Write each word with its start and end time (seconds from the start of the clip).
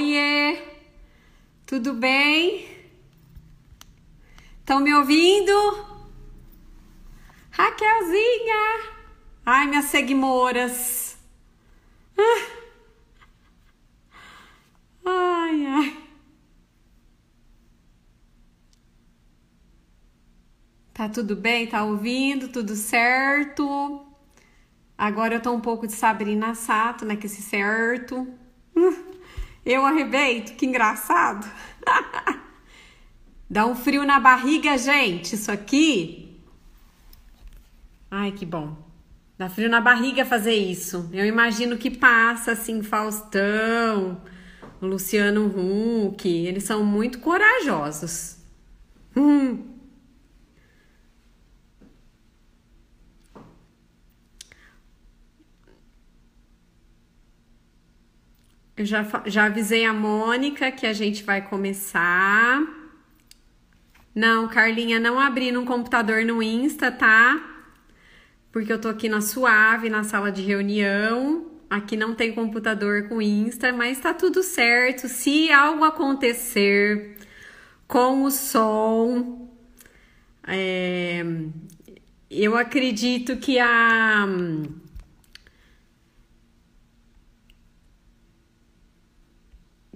Oiê! 0.00 0.56
Tudo 1.66 1.92
bem? 1.92 2.66
Estão 4.58 4.80
me 4.80 4.94
ouvindo? 4.94 5.52
Raquelzinha! 7.50 8.92
Ai, 9.44 9.66
minhas 9.66 9.84
seguimoras! 9.84 11.18
Ah. 12.16 12.46
Ai, 15.04 15.66
ai. 15.66 15.96
Tá 20.94 21.10
tudo 21.10 21.36
bem? 21.36 21.66
Tá 21.66 21.84
ouvindo? 21.84 22.48
Tudo 22.48 22.74
certo? 22.74 24.06
Agora 24.96 25.34
eu 25.34 25.42
tô 25.42 25.52
um 25.52 25.60
pouco 25.60 25.86
de 25.86 25.92
Sabrina 25.92 26.54
Sato, 26.54 27.04
né? 27.04 27.16
Que 27.16 27.26
esse 27.26 27.42
certo. 27.42 28.39
Eu 29.64 29.84
arrebento, 29.84 30.54
que 30.54 30.66
engraçado. 30.66 31.50
Dá 33.48 33.66
um 33.66 33.74
frio 33.74 34.04
na 34.04 34.20
barriga, 34.20 34.78
gente, 34.78 35.34
isso 35.34 35.50
aqui. 35.50 36.40
Ai, 38.10 38.32
que 38.32 38.46
bom. 38.46 38.76
Dá 39.36 39.48
frio 39.48 39.68
na 39.68 39.80
barriga 39.80 40.24
fazer 40.24 40.54
isso. 40.54 41.08
Eu 41.12 41.24
imagino 41.24 41.78
que 41.78 41.90
passa 41.90 42.52
assim, 42.52 42.82
Faustão, 42.82 44.20
Luciano 44.80 45.46
Huck, 45.46 46.28
eles 46.28 46.64
são 46.64 46.84
muito 46.84 47.18
corajosos. 47.20 48.36
Hum. 49.16 49.79
Eu 58.80 58.86
já, 58.86 59.06
já 59.26 59.44
avisei 59.44 59.84
a 59.84 59.92
Mônica 59.92 60.72
que 60.72 60.86
a 60.86 60.94
gente 60.94 61.22
vai 61.22 61.46
começar. 61.46 62.62
Não, 64.14 64.48
Carlinha, 64.48 64.98
não 64.98 65.20
abri 65.20 65.52
no 65.52 65.66
computador 65.66 66.24
no 66.24 66.42
Insta, 66.42 66.90
tá? 66.90 67.60
Porque 68.50 68.72
eu 68.72 68.80
tô 68.80 68.88
aqui 68.88 69.06
na 69.06 69.20
Suave, 69.20 69.90
na 69.90 70.02
sala 70.02 70.32
de 70.32 70.40
reunião. 70.40 71.46
Aqui 71.68 71.94
não 71.94 72.14
tem 72.14 72.32
computador 72.32 73.06
com 73.06 73.20
Insta, 73.20 73.70
mas 73.70 74.00
tá 74.00 74.14
tudo 74.14 74.42
certo. 74.42 75.08
Se 75.08 75.52
algo 75.52 75.84
acontecer 75.84 77.18
com 77.86 78.22
o 78.24 78.30
som, 78.30 79.46
é, 80.48 81.22
eu 82.30 82.56
acredito 82.56 83.36
que 83.36 83.58
a 83.58 84.26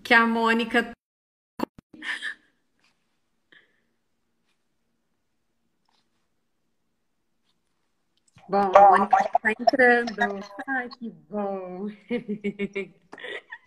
que 0.04 0.12
a 0.12 0.26
Mônica. 0.26 0.92
Bom, 8.46 8.70
a 8.76 8.90
Mônica 8.90 9.16
está 9.24 9.52
entrando. 9.58 10.44
Ai, 10.68 10.88
que 10.90 11.10
bom. 11.10 11.88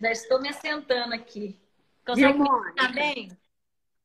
Já 0.00 0.12
estou 0.12 0.40
me 0.40 0.48
assentando 0.48 1.12
aqui. 1.12 1.60
Consegue 2.06 2.38
me 2.38 2.92
bem? 2.94 3.28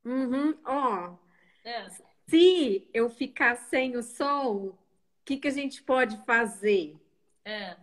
Uhum, 0.04 0.60
ó. 0.66 1.16
É. 1.64 1.88
Se 2.28 2.90
eu 2.94 3.10
ficar 3.10 3.56
sem 3.56 3.96
o 3.96 4.02
som, 4.02 4.56
o 4.56 4.78
que, 5.24 5.38
que 5.38 5.48
a 5.48 5.52
gente 5.52 5.84
pode 5.84 6.18
fazer? 6.26 6.98
É. 7.46 7.78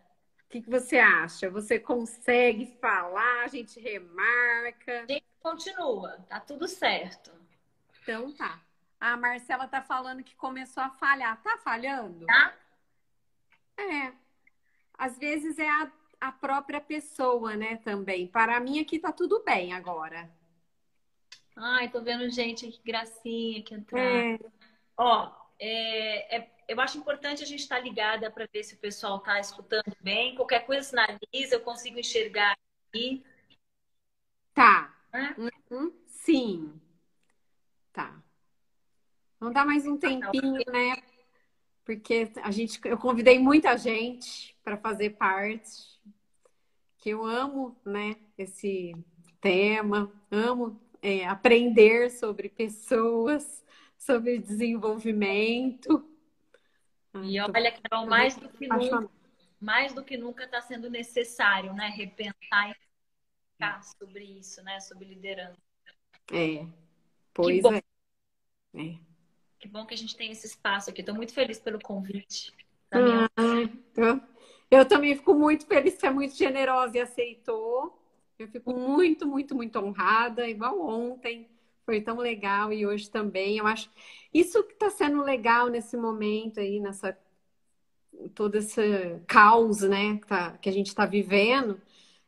O 0.50 0.52
que, 0.52 0.62
que 0.62 0.68
você 0.68 0.98
acha? 0.98 1.48
Você 1.48 1.78
consegue 1.78 2.66
falar? 2.80 3.44
A 3.44 3.46
gente 3.46 3.78
remarca? 3.78 5.04
A 5.04 5.06
gente 5.06 5.24
continua, 5.40 6.18
tá 6.28 6.40
tudo 6.40 6.66
certo. 6.66 7.30
Então 8.02 8.32
tá. 8.32 8.60
A 9.00 9.16
Marcela 9.16 9.68
tá 9.68 9.80
falando 9.80 10.24
que 10.24 10.34
começou 10.34 10.82
a 10.82 10.90
falhar. 10.90 11.40
Tá 11.40 11.56
falhando? 11.58 12.26
Tá? 12.26 12.52
É. 13.78 14.12
Às 14.98 15.16
vezes 15.16 15.56
é 15.56 15.70
a, 15.70 15.88
a 16.20 16.32
própria 16.32 16.80
pessoa, 16.80 17.54
né, 17.54 17.76
também. 17.76 18.26
Para 18.26 18.58
mim 18.58 18.80
aqui 18.80 18.98
tá 18.98 19.12
tudo 19.12 19.44
bem 19.44 19.72
agora. 19.72 20.28
Ai, 21.54 21.88
tô 21.90 22.02
vendo 22.02 22.28
gente, 22.28 22.66
que 22.66 22.82
gracinha 22.82 23.62
que 23.62 23.72
entrar. 23.72 24.00
É. 24.00 24.38
Ó, 24.96 25.32
é, 25.60 26.38
é- 26.38 26.50
eu 26.70 26.80
acho 26.80 26.96
importante 26.96 27.42
a 27.42 27.46
gente 27.46 27.58
estar 27.60 27.80
ligada 27.80 28.30
para 28.30 28.46
ver 28.52 28.62
se 28.62 28.74
o 28.74 28.78
pessoal 28.78 29.18
tá 29.18 29.40
escutando 29.40 29.92
bem. 30.00 30.36
Qualquer 30.36 30.64
coisa 30.64 30.84
sinaliza, 30.84 31.56
eu 31.56 31.60
consigo 31.60 31.98
enxergar 31.98 32.56
aqui. 32.88 33.24
Tá. 34.54 34.94
Uhum. 35.68 35.92
Sim. 36.06 36.80
Tá. 37.92 38.22
Vamos 39.40 39.52
dar 39.52 39.66
mais 39.66 39.84
um 39.84 39.96
tempinho, 39.96 40.62
né? 40.68 41.02
Porque 41.84 42.30
a 42.40 42.52
gente, 42.52 42.80
eu 42.84 42.96
convidei 42.96 43.40
muita 43.40 43.76
gente 43.76 44.56
para 44.62 44.76
fazer 44.76 45.10
parte, 45.10 46.00
que 46.98 47.10
eu 47.10 47.24
amo, 47.24 47.76
né? 47.84 48.14
Esse 48.38 48.94
tema, 49.40 50.08
amo 50.30 50.80
é, 51.02 51.26
aprender 51.26 52.12
sobre 52.12 52.48
pessoas, 52.48 53.64
sobre 53.98 54.38
desenvolvimento. 54.38 56.09
E 57.14 57.38
Ai, 57.38 57.46
tô 57.46 57.52
olha, 57.54 57.72
Carol, 57.72 58.06
mais 58.06 58.36
do 58.36 58.48
que 58.48 58.66
nunca, 58.68 59.10
mais 59.60 59.92
do 59.92 60.04
que 60.04 60.16
nunca 60.16 60.44
está 60.44 60.60
sendo 60.60 60.88
necessário, 60.88 61.72
né? 61.74 61.88
Repensar 61.88 62.70
e 62.70 62.74
ficar 63.52 63.82
sobre 63.82 64.24
isso, 64.24 64.62
né? 64.62 64.78
Sobre 64.80 65.06
liderança. 65.06 65.58
É, 66.32 66.66
pois 67.34 67.62
bom. 67.62 67.74
é. 67.74 67.82
É. 68.74 68.98
Que 69.58 69.68
bom 69.68 69.84
que 69.84 69.94
a 69.94 69.96
gente 69.96 70.16
tem 70.16 70.30
esse 70.30 70.46
espaço 70.46 70.90
aqui. 70.90 71.00
Estou 71.00 71.14
muito 71.14 71.34
feliz 71.34 71.58
pelo 71.58 71.80
convite. 71.80 72.52
Ah, 72.92 73.28
eu, 73.96 74.20
eu 74.70 74.88
também 74.88 75.14
fico 75.14 75.34
muito 75.34 75.66
feliz, 75.66 75.94
você 75.94 76.06
é 76.06 76.10
muito 76.10 76.34
generosa 76.34 76.96
e 76.96 77.00
aceitou. 77.00 77.98
Eu 78.38 78.48
fico 78.48 78.72
muito, 78.72 79.26
muito, 79.26 79.54
muito 79.54 79.78
honrada, 79.78 80.48
igual 80.48 80.80
ontem. 80.80 81.48
Foi 81.84 82.00
tão 82.00 82.18
legal 82.18 82.72
e 82.72 82.86
hoje 82.86 83.10
também. 83.10 83.58
Eu 83.58 83.66
acho 83.66 83.90
isso 84.32 84.62
que 84.64 84.72
está 84.74 84.90
sendo 84.90 85.22
legal 85.22 85.68
nesse 85.68 85.96
momento 85.96 86.60
aí, 86.60 86.80
nessa 86.80 87.16
todo 88.34 88.56
esse 88.56 89.18
caos, 89.26 89.80
né, 89.82 90.16
que, 90.18 90.26
tá- 90.26 90.56
que 90.58 90.68
a 90.68 90.72
gente 90.72 90.88
está 90.88 91.06
vivendo, 91.06 91.80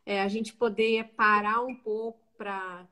é 0.05 0.21
a 0.21 0.27
gente 0.27 0.53
poder 0.53 1.05
parar 1.15 1.61
um 1.61 1.75
pouco 1.75 2.19
para 2.37 2.85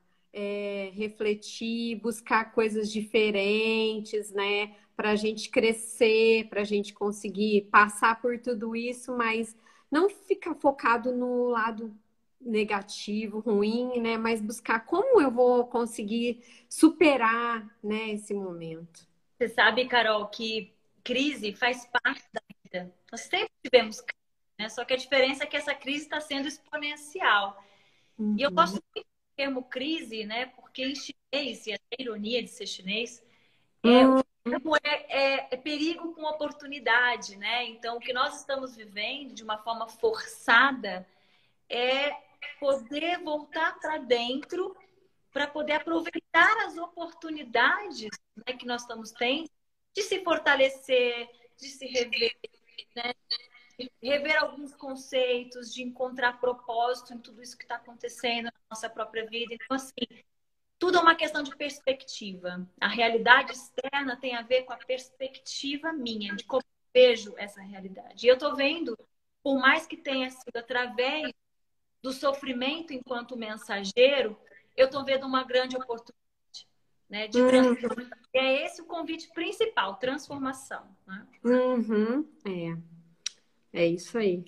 refletir, 0.94 1.96
buscar 2.02 2.52
coisas 2.54 2.92
diferentes, 2.92 4.32
né, 4.32 4.76
para 4.96 5.12
a 5.12 5.16
gente 5.16 5.50
crescer, 5.50 6.48
para 6.50 6.62
a 6.62 6.64
gente 6.64 6.94
conseguir 6.94 7.64
passar 7.72 8.22
por 8.22 8.40
tudo 8.40 8.76
isso, 8.76 9.16
mas 9.18 9.56
não 9.92 10.10
ficar 10.10 10.56
focado 10.56 11.12
no 11.14 11.50
lado 11.50 11.94
negativo, 12.42 13.40
ruim, 13.40 14.00
né, 14.02 14.18
mas 14.18 14.42
buscar 14.42 14.86
como 14.86 15.22
eu 15.22 15.32
vou 15.32 15.68
conseguir 15.68 16.44
superar, 16.70 17.70
né, 17.84 18.12
esse 18.12 18.34
momento. 18.34 19.08
Você 19.38 19.50
sabe, 19.50 19.88
Carol, 19.88 20.28
que 20.28 20.74
crise 21.04 21.54
faz 21.54 21.88
parte 21.88 22.24
da 22.32 22.42
vida. 22.64 22.94
Nós 23.12 23.22
sempre 23.22 23.52
tivemos 23.64 24.00
crise, 24.02 24.22
né? 24.60 24.70
Só 24.70 24.86
que 24.86 24.94
a 24.94 24.98
diferença 24.98 25.44
é 25.44 25.48
que 25.48 25.58
essa 25.58 25.74
crise 25.74 26.04
está 26.06 26.20
sendo 26.22 26.48
exponencial. 26.48 27.62
E 28.38 28.44
eu 28.44 28.50
Uhum. 28.50 28.56
gosto 28.56 28.74
muito 28.96 29.06
do 29.08 29.36
termo 29.36 29.64
crise, 29.64 30.26
né? 30.26 30.48
Porque 30.48 30.84
em 30.86 30.96
chinês, 30.96 31.66
e 31.68 31.74
a 31.74 31.80
ironia 32.00 32.42
de 32.44 32.50
ser 32.50 32.68
chinês, 32.68 33.24
é, 33.84 34.08
o 34.08 34.24
termo 34.44 34.76
é, 34.84 35.36
é- 35.40 35.48
é 35.52 35.58
perigo 35.58 36.14
com 36.14 36.24
oportunidade, 36.24 37.36
né? 37.38 37.66
Então, 37.66 37.98
o 37.98 38.00
que 38.00 38.14
nós 38.14 38.40
estamos 38.40 38.76
vivendo 38.76 39.34
de 39.34 39.44
uma 39.44 39.58
forma 39.58 39.88
forçada 39.88 41.08
é 41.70 42.16
poder 42.60 43.20
voltar 43.24 43.80
para 43.80 43.98
dentro 43.98 44.76
para 45.32 45.48
poder 45.48 45.74
aproveitar 45.74 46.66
as 46.66 46.78
oportunidades 46.78 48.10
né, 48.36 48.54
que 48.54 48.66
nós 48.66 48.82
estamos 48.82 49.12
tendo 49.12 49.50
de 49.94 50.04
se 50.04 50.24
fortalecer, 50.24 51.30
de 51.58 51.68
se 51.68 51.86
rever, 51.88 52.36
né? 52.96 53.14
de 53.78 53.90
rever 54.02 54.38
alguns 54.38 54.74
conceitos, 54.76 55.74
de 55.74 55.84
encontrar 55.84 56.40
propósito 56.40 57.14
em 57.14 57.18
tudo 57.18 57.42
isso 57.42 57.58
que 57.58 57.64
está 57.64 57.76
acontecendo 57.76 58.46
na 58.46 58.54
nossa 58.70 58.90
própria 58.90 59.26
vida. 59.26 59.54
Então, 59.54 59.76
assim, 59.76 60.24
tudo 60.78 60.98
é 60.98 61.02
uma 61.02 61.16
questão 61.16 61.44
de 61.44 61.56
perspectiva. 61.56 62.68
A 62.80 62.88
realidade 62.88 63.54
externa 63.54 64.18
tem 64.18 64.36
a 64.36 64.42
ver 64.42 64.64
com 64.64 64.74
a 64.74 64.78
perspectiva 64.78 65.92
minha, 65.92 66.36
de 66.36 66.44
como 66.44 66.62
eu 66.62 67.02
vejo 67.02 67.34
essa 67.38 67.62
realidade. 67.62 68.26
E 68.26 68.30
eu 68.30 68.36
estou 68.36 68.56
vendo, 68.56 68.98
por 69.44 69.60
mais 69.60 69.88
que 69.88 69.98
tenha 69.98 70.30
sido 70.30 70.58
através 70.58 71.32
do 72.02 72.12
sofrimento 72.12 72.94
enquanto 72.94 73.38
mensageiro, 73.38 74.38
eu 74.76 74.86
estou 74.86 75.06
vendo 75.06 75.26
uma 75.26 75.44
grande 75.44 75.76
oportunidade 75.76 76.22
né, 77.10 77.28
de 77.28 77.38
transformação. 77.38 78.18
E 78.34 78.38
é 78.38 78.66
esse 78.66 78.82
o 78.82 78.86
convite 78.86 79.30
principal, 79.34 79.96
transformação. 79.98 80.84
Né? 81.06 81.28
Uhum, 81.44 82.28
é. 82.46 82.78
É 83.74 83.86
isso 83.86 84.18
aí. 84.18 84.44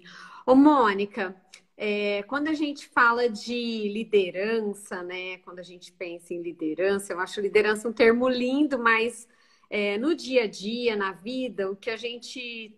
Ô, 0.46 0.56
Mônica, 0.56 1.36
é, 1.78 2.24
quando 2.24 2.50
a 2.50 2.54
gente 2.54 2.88
fala 2.88 3.30
de 3.30 3.90
liderança, 3.90 5.02
né? 5.02 5.38
Quando 5.40 5.60
a 5.60 5.64
gente 5.64 5.92
pensa 5.92 6.34
em 6.34 6.42
liderança, 6.42 7.14
eu 7.14 7.20
acho 7.20 7.42
liderança 7.42 7.88
um 7.88 7.94
termo 7.94 8.28
lindo, 8.28 8.78
mas 8.78 9.28
é, 9.70 9.98
no 9.98 10.14
dia 10.14 10.44
a 10.44 10.48
dia, 10.48 10.96
na 10.96 11.14
vida, 11.14 11.72
o 11.72 11.76
que 11.76 11.90
a 11.90 11.98
gente 11.98 12.78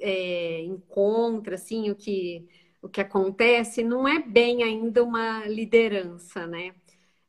é, 0.00 0.60
encontra, 0.62 1.54
assim, 1.54 1.90
o 1.90 1.94
que, 1.94 2.46
o 2.80 2.88
que 2.88 3.00
acontece, 3.00 3.82
não 3.82 4.06
é 4.06 4.20
bem 4.20 4.62
ainda 4.62 5.02
uma 5.02 5.46
liderança, 5.46 6.46
né? 6.46 6.74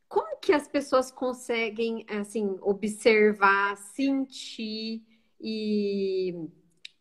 Como 0.07 0.37
que 0.39 0.53
as 0.53 0.67
pessoas 0.67 1.11
conseguem, 1.11 2.05
assim, 2.09 2.57
observar, 2.61 3.77
sentir 3.77 5.03
e 5.39 6.35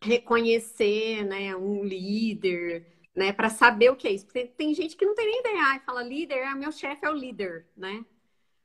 reconhecer, 0.01 1.25
né, 1.25 1.57
um 1.57 1.83
líder, 1.83 2.87
né, 3.15 3.33
para 3.33 3.49
saber 3.49 3.91
o 3.91 3.97
que 3.97 4.07
é 4.07 4.13
isso? 4.13 4.27
Porque 4.27 4.45
tem 4.45 4.73
gente 4.75 4.97
que 4.97 5.05
não 5.05 5.15
tem 5.15 5.27
nem 5.27 5.41
ideia, 5.41 5.77
e 5.77 5.81
fala 5.81 6.03
líder, 6.03 6.43
ah, 6.45 6.55
meu 6.55 6.71
chefe 6.71 7.05
é 7.05 7.11
o 7.11 7.15
líder, 7.15 7.67
né? 7.77 8.05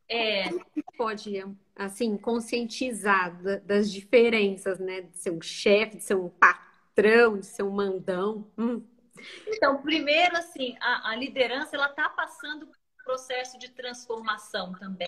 É. 0.07 0.49
Como 0.49 0.65
que 0.65 0.83
pode, 0.97 1.43
assim, 1.75 2.17
conscientizar 2.17 3.41
das 3.63 3.91
diferenças, 3.91 4.77
né, 4.77 5.01
de 5.01 5.17
ser 5.17 5.31
um 5.31 5.41
chefe, 5.41 5.97
de 5.97 6.03
ser 6.03 6.15
um 6.15 6.29
patrão, 6.29 7.39
de 7.39 7.45
ser 7.45 7.63
um 7.63 7.71
mandão? 7.71 8.45
Hum. 8.57 8.83
Então, 9.47 9.81
primeiro, 9.81 10.35
assim, 10.37 10.75
a, 10.79 11.11
a 11.11 11.15
liderança, 11.15 11.75
ela 11.75 11.89
está 11.89 12.09
passando 12.09 12.67
por 12.67 12.75
um 12.75 13.03
processo 13.03 13.57
de 13.57 13.69
transformação 13.69 14.73
também. 14.73 15.07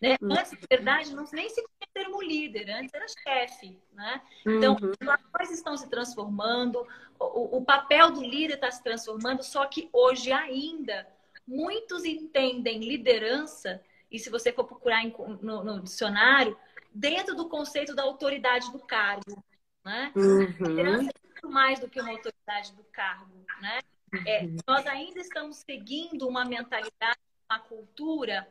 Né? 0.00 0.16
Uhum. 0.20 0.32
Antes, 0.32 0.52
na 0.52 0.66
verdade, 0.68 1.14
não, 1.14 1.24
nem 1.32 1.48
se 1.48 1.56
tinha 1.56 1.88
termo 1.94 2.20
líder, 2.20 2.70
antes 2.70 2.92
era 2.92 3.06
chefe. 3.08 3.78
Né? 3.92 4.20
Então, 4.46 4.76
uhum. 4.82 5.10
as 5.10 5.22
coisas 5.30 5.56
estão 5.56 5.76
se 5.76 5.88
transformando, 5.88 6.86
o, 7.18 7.58
o 7.58 7.64
papel 7.64 8.10
do 8.10 8.22
líder 8.22 8.54
está 8.54 8.70
se 8.70 8.82
transformando, 8.82 9.42
só 9.42 9.64
que 9.66 9.88
hoje 9.92 10.32
ainda 10.32 11.06
muitos 11.46 12.04
entendem 12.04 12.80
liderança, 12.80 13.80
e 14.10 14.18
se 14.18 14.28
você 14.28 14.52
for 14.52 14.64
procurar 14.64 15.04
em, 15.04 15.14
no, 15.40 15.62
no, 15.62 15.80
dicionário, 15.80 16.56
dentro 16.92 17.34
do 17.34 17.48
conceito 17.48 17.94
da 17.94 18.02
autoridade 18.02 18.70
do 18.72 18.78
cargo. 18.78 19.42
Né? 19.84 20.12
Uhum. 20.16 20.46
Liderança 20.68 21.10
muito 21.42 21.50
mais 21.50 21.80
do 21.80 21.88
que 21.88 22.00
uma 22.00 22.10
autoridade 22.10 22.72
do 22.72 22.84
cargo. 22.84 23.44
Né? 23.60 23.80
É, 24.26 24.46
nós 24.66 24.86
ainda 24.86 25.20
estamos 25.20 25.58
seguindo 25.58 26.28
uma 26.28 26.44
mentalidade, 26.44 27.18
uma 27.50 27.58
cultura 27.58 28.48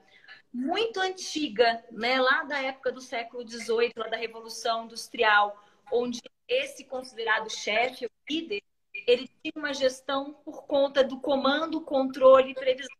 muito 0.54 1.00
antiga, 1.00 1.84
né? 1.92 2.20
lá 2.20 2.44
da 2.44 2.62
época 2.62 2.92
do 2.92 3.00
século 3.00 3.48
XVIII, 3.48 3.94
lá 3.96 4.10
da 4.10 4.18
Revolução 4.18 4.86
Industrial, 4.86 5.64
onde 5.92 6.22
esse 6.48 6.84
considerado 6.84 7.50
chefe, 7.50 8.06
o 8.06 8.12
líder, 8.30 8.62
ele 9.08 9.30
tinha 9.42 9.54
uma 9.56 9.74
gestão 9.74 10.34
por 10.44 10.66
conta 10.66 11.04
do 11.04 11.20
comando, 11.20 11.80
controle 11.82 12.52
e 12.52 12.56
previsão. 12.56 12.96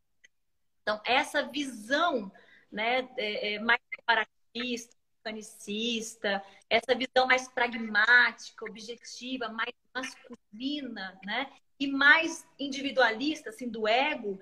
Então, 0.82 1.02
essa 1.04 1.44
visão 1.44 2.32
né, 2.72 3.10
é, 3.18 3.56
é 3.56 3.60
mais 3.60 3.82
separatista, 3.94 4.96
mecanicista, 5.22 6.44
essa 6.70 6.96
visão 6.96 7.28
mais 7.28 7.48
pragmática, 7.48 8.66
objetiva, 8.66 9.50
mais 9.50 9.74
masculina, 9.94 11.20
né, 11.24 11.52
e 11.80 11.88
mais 11.88 12.46
individualista, 12.60 13.50
assim, 13.50 13.70
do 13.70 13.88
ego, 13.88 14.40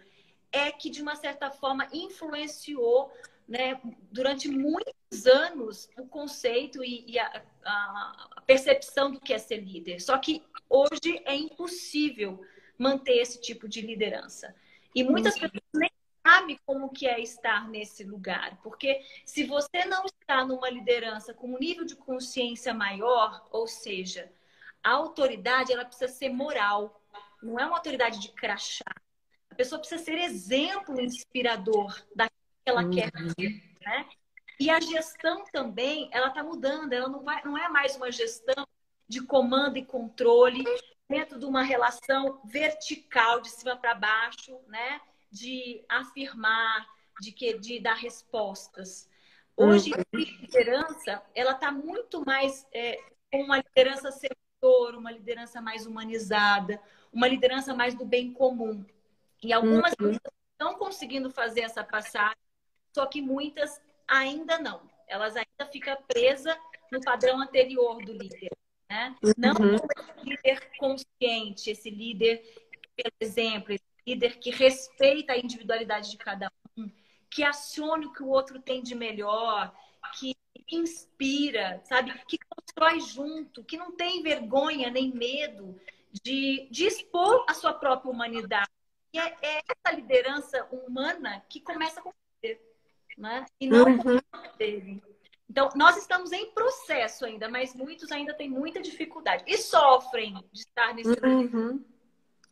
é 0.51 0.71
que, 0.71 0.89
de 0.89 1.01
uma 1.01 1.15
certa 1.15 1.51
forma, 1.51 1.87
influenciou 1.93 3.13
né, 3.47 3.79
durante 4.11 4.47
muitos 4.47 5.25
anos 5.25 5.89
o 5.97 6.05
conceito 6.05 6.83
e, 6.83 7.05
e 7.11 7.19
a, 7.19 7.43
a, 7.63 8.41
percepção 8.45 9.11
do 9.11 9.19
que 9.19 9.33
é 9.33 9.37
ser 9.37 9.57
líder. 9.57 9.99
Só 10.01 10.17
que 10.17 10.43
hoje 10.69 11.21
é 11.25 11.35
impossível 11.35 12.43
manter 12.77 13.17
esse 13.17 13.39
tipo 13.39 13.67
de 13.67 13.81
liderança. 13.81 14.55
E 14.93 15.03
muitas 15.03 15.35
uhum. 15.35 15.41
pessoas 15.41 15.63
nem 15.73 15.91
sabem 16.29 16.59
como 16.65 16.89
que 16.89 17.07
é 17.07 17.19
estar 17.19 17.67
nesse 17.69 18.03
lugar. 18.03 18.59
Porque 18.61 19.01
se 19.25 19.43
você 19.43 19.85
não 19.85 20.05
está 20.05 20.45
numa 20.45 20.69
liderança 20.69 21.33
com 21.33 21.53
um 21.53 21.59
nível 21.59 21.85
de 21.85 21.95
consciência 21.95 22.73
maior, 22.73 23.47
ou 23.51 23.67
seja, 23.67 24.31
a 24.83 24.91
autoridade 24.91 25.73
ela 25.73 25.85
precisa 25.85 26.11
ser 26.11 26.29
moral, 26.29 27.01
não 27.41 27.59
é 27.59 27.65
uma 27.65 27.77
autoridade 27.77 28.19
de 28.19 28.29
crachá 28.29 28.85
pessoa 29.59 29.77
precisa 29.77 30.01
ser 30.01 30.17
exemplo 30.17 31.01
inspirador 31.01 31.93
daquilo 32.15 32.39
que 32.63 32.69
ela 32.69 32.83
uhum. 32.83 32.91
quer 32.91 33.11
né? 33.81 34.09
E 34.57 34.69
a 34.69 34.79
gestão 34.79 35.43
também, 35.51 36.09
ela 36.13 36.27
está 36.27 36.41
mudando, 36.41 36.93
ela 36.93 37.09
não, 37.09 37.23
vai, 37.23 37.43
não 37.43 37.57
é 37.57 37.67
mais 37.67 37.97
uma 37.97 38.09
gestão 38.09 38.65
de 39.05 39.21
comando 39.21 39.77
e 39.77 39.85
controle 39.85 40.63
dentro 41.09 41.37
de 41.37 41.45
uma 41.45 41.61
relação 41.61 42.41
vertical, 42.45 43.41
de 43.41 43.49
cima 43.49 43.75
para 43.75 43.95
baixo, 43.95 44.57
né? 44.67 45.01
De 45.31 45.83
afirmar, 45.87 46.87
de, 47.21 47.31
que, 47.31 47.57
de 47.57 47.79
dar 47.79 47.95
respostas. 47.95 49.09
Hoje, 49.55 49.91
uhum. 49.91 50.01
a 50.13 50.17
liderança, 50.17 51.23
ela 51.35 51.51
está 51.51 51.71
muito 51.71 52.25
mais 52.25 52.65
é, 52.73 52.97
com 53.31 53.43
uma 53.43 53.57
liderança 53.57 54.09
servidora, 54.11 54.97
uma 54.97 55.11
liderança 55.11 55.61
mais 55.61 55.85
humanizada, 55.85 56.81
uma 57.11 57.27
liderança 57.27 57.73
mais 57.73 57.93
do 57.93 58.05
bem 58.05 58.31
comum. 58.31 58.85
E 59.43 59.51
algumas 59.53 59.93
uhum. 59.99 60.17
estão 60.51 60.75
conseguindo 60.75 61.29
fazer 61.29 61.61
essa 61.61 61.83
passagem, 61.83 62.37
só 62.93 63.05
que 63.05 63.21
muitas 63.21 63.81
ainda 64.07 64.57
não. 64.57 64.81
Elas 65.07 65.35
ainda 65.35 65.71
ficam 65.71 65.97
presas 66.07 66.57
no 66.91 67.01
padrão 67.01 67.41
anterior 67.41 67.97
do 68.03 68.13
líder. 68.13 68.51
Né? 68.89 69.15
Uhum. 69.23 69.33
Não 69.37 69.75
esse 69.75 70.25
líder 70.25 70.71
consciente, 70.77 71.69
esse 71.69 71.89
líder, 71.89 72.41
pelo 72.95 73.13
exemplo, 73.19 73.73
esse 73.73 73.88
líder 74.09 74.39
que 74.39 74.49
respeita 74.49 75.33
a 75.33 75.37
individualidade 75.37 76.11
de 76.11 76.17
cada 76.17 76.51
um, 76.77 76.89
que 77.29 77.43
acione 77.43 78.07
o 78.07 78.13
que 78.13 78.23
o 78.23 78.29
outro 78.29 78.59
tem 78.59 78.81
de 78.81 78.95
melhor, 78.95 79.73
que 80.17 80.35
inspira, 80.71 81.81
sabe? 81.85 82.13
Que 82.27 82.37
constrói 82.49 82.99
junto, 82.99 83.63
que 83.63 83.77
não 83.77 83.91
tem 83.91 84.21
vergonha 84.21 84.89
nem 84.89 85.11
medo 85.11 85.79
de, 86.23 86.67
de 86.71 86.85
expor 86.85 87.45
a 87.47 87.53
sua 87.53 87.73
própria 87.73 88.11
humanidade 88.11 88.69
e 89.11 89.19
é, 89.19 89.37
é 89.41 89.61
essa 89.67 89.95
liderança 89.95 90.67
humana 90.71 91.43
que 91.49 91.59
começa 91.59 92.01
com 92.01 92.11
você, 92.11 92.59
né? 93.17 93.45
E 93.59 93.67
não 93.67 93.85
uhum. 93.85 93.97
com 93.97 94.57
dele. 94.57 95.01
Então, 95.49 95.69
nós 95.75 95.97
estamos 95.97 96.31
em 96.31 96.51
processo 96.51 97.25
ainda, 97.25 97.49
mas 97.49 97.73
muitos 97.73 98.11
ainda 98.11 98.35
têm 98.35 98.47
muita 98.47 98.79
dificuldade 98.79 99.43
e 99.47 99.57
sofrem 99.57 100.35
de 100.53 100.59
estar 100.59 100.93
nesse 100.93 101.09
uhum. 101.09 101.83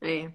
É. 0.02 0.32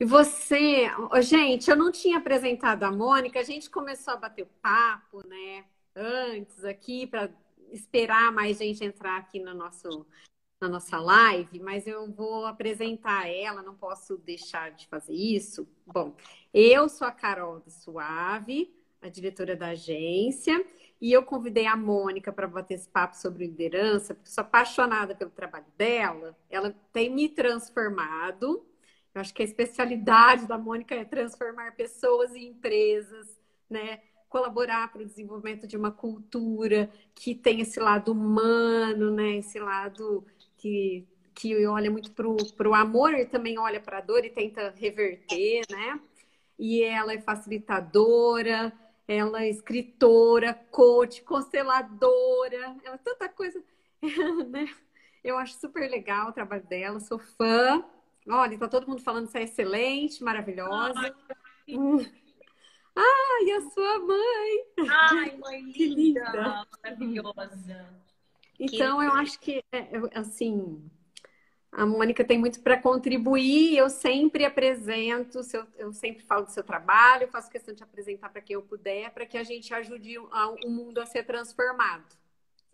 E 0.00 0.04
você, 0.04 0.90
gente, 1.22 1.70
eu 1.70 1.76
não 1.76 1.92
tinha 1.92 2.18
apresentado 2.18 2.82
a 2.82 2.90
Mônica, 2.90 3.38
a 3.38 3.44
gente 3.44 3.70
começou 3.70 4.14
a 4.14 4.16
bater 4.16 4.42
o 4.42 4.50
papo, 4.60 5.26
né? 5.26 5.64
Antes 5.94 6.64
aqui, 6.64 7.06
para 7.06 7.30
esperar 7.70 8.32
mais 8.32 8.58
gente 8.58 8.84
entrar 8.84 9.16
aqui 9.18 9.40
no 9.40 9.54
nosso 9.54 10.06
na 10.58 10.68
nossa 10.68 10.98
live, 10.98 11.60
mas 11.60 11.86
eu 11.86 12.10
vou 12.10 12.46
apresentar 12.46 13.28
ela, 13.28 13.62
não 13.62 13.74
posso 13.74 14.16
deixar 14.16 14.70
de 14.70 14.86
fazer 14.86 15.12
isso. 15.12 15.68
Bom, 15.86 16.16
eu 16.52 16.88
sou 16.88 17.06
a 17.06 17.12
Carol 17.12 17.60
do 17.60 17.70
Suave, 17.70 18.74
a 19.02 19.08
diretora 19.08 19.54
da 19.54 19.68
agência, 19.68 20.64
e 21.00 21.12
eu 21.12 21.22
convidei 21.22 21.66
a 21.66 21.76
Mônica 21.76 22.32
para 22.32 22.48
bater 22.48 22.74
esse 22.74 22.88
papo 22.88 23.16
sobre 23.16 23.46
liderança, 23.46 24.14
porque 24.14 24.30
sou 24.30 24.42
apaixonada 24.42 25.14
pelo 25.14 25.30
trabalho 25.30 25.66
dela. 25.76 26.34
Ela 26.48 26.74
tem 26.90 27.10
me 27.10 27.28
transformado. 27.28 28.66
Eu 29.16 29.22
acho 29.22 29.32
que 29.32 29.40
a 29.40 29.46
especialidade 29.46 30.46
da 30.46 30.58
Mônica 30.58 30.94
é 30.94 31.02
transformar 31.02 31.74
pessoas 31.74 32.34
e 32.34 32.44
empresas, 32.44 33.26
né? 33.68 34.00
Colaborar 34.28 34.92
para 34.92 35.00
o 35.00 35.06
desenvolvimento 35.06 35.66
de 35.66 35.74
uma 35.74 35.90
cultura 35.90 36.90
que 37.14 37.34
tem 37.34 37.62
esse 37.62 37.80
lado 37.80 38.12
humano, 38.12 39.10
né? 39.10 39.36
Esse 39.38 39.58
lado 39.58 40.26
que, 40.58 41.08
que 41.34 41.66
olha 41.66 41.90
muito 41.90 42.12
para 42.12 42.68
o 42.68 42.74
amor 42.74 43.14
e 43.14 43.24
também 43.24 43.58
olha 43.58 43.80
para 43.80 43.98
a 43.98 44.00
dor 44.02 44.22
e 44.22 44.28
tenta 44.28 44.74
reverter, 44.76 45.62
né? 45.70 45.98
E 46.58 46.82
ela 46.82 47.14
é 47.14 47.18
facilitadora, 47.18 48.70
ela 49.08 49.44
é 49.44 49.48
escritora, 49.48 50.52
coach, 50.70 51.22
consteladora, 51.22 52.76
ela 52.84 52.96
é 52.96 52.98
tanta 52.98 53.30
coisa, 53.30 53.64
né? 54.50 54.68
Eu 55.24 55.38
acho 55.38 55.54
super 55.58 55.90
legal 55.90 56.28
o 56.28 56.32
trabalho 56.32 56.66
dela, 56.66 57.00
sou 57.00 57.18
fã. 57.18 57.82
Olha, 58.28 58.58
tá 58.58 58.68
todo 58.68 58.88
mundo 58.88 59.02
falando 59.02 59.30
que 59.30 59.38
é 59.38 59.42
excelente, 59.42 60.22
maravilhosa. 60.22 60.98
Ai, 60.98 61.14
e 63.44 63.52
a 63.52 63.60
sua 63.70 63.98
mãe? 64.00 64.88
Ai, 64.88 65.36
mãe 65.36 65.62
linda, 65.70 65.72
que 65.72 65.86
linda. 65.86 66.66
maravilhosa. 66.82 67.96
Então, 68.58 69.02
eu 69.02 69.12
acho 69.12 69.38
que, 69.38 69.62
é, 69.70 69.78
é, 69.78 70.00
assim, 70.14 70.82
a 71.70 71.84
Mônica 71.84 72.24
tem 72.24 72.38
muito 72.38 72.60
para 72.62 72.80
contribuir. 72.80 73.76
Eu 73.76 73.90
sempre 73.90 74.44
apresento, 74.44 75.40
eu 75.78 75.92
sempre 75.92 76.24
falo 76.24 76.46
do 76.46 76.50
seu 76.50 76.64
trabalho, 76.64 77.28
faço 77.28 77.50
questão 77.50 77.74
de 77.74 77.82
apresentar 77.82 78.30
para 78.30 78.40
quem 78.40 78.54
eu 78.54 78.62
puder, 78.62 79.10
para 79.10 79.26
que 79.26 79.36
a 79.36 79.44
gente 79.44 79.72
ajude 79.74 80.18
o 80.18 80.70
mundo 80.70 80.98
a 80.98 81.06
ser 81.06 81.24
transformado. 81.24 82.16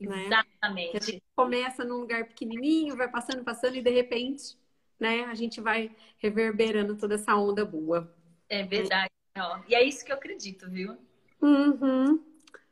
Né? 0.00 0.26
Exatamente. 0.26 0.97
a 0.97 1.00
gente 1.00 1.23
começa 1.37 1.85
num 1.85 1.99
lugar 1.99 2.25
pequenininho, 2.26 2.97
vai 2.97 3.09
passando, 3.09 3.44
passando 3.44 3.76
e 3.76 3.82
de 3.82 3.90
repente, 3.90 4.56
né, 5.02 5.25
a 5.25 5.35
gente 5.35 5.61
vai 5.61 5.90
reverberando 6.18 6.97
toda 6.97 7.16
essa 7.16 7.35
onda 7.37 7.64
boa. 7.64 8.14
É 8.49 8.62
verdade. 8.62 9.11
Ó, 9.37 9.59
e 9.68 9.75
é 9.75 9.82
isso 9.82 10.04
que 10.04 10.12
eu 10.12 10.16
acredito, 10.16 10.71
viu? 10.71 10.97
Uhum. 11.40 12.25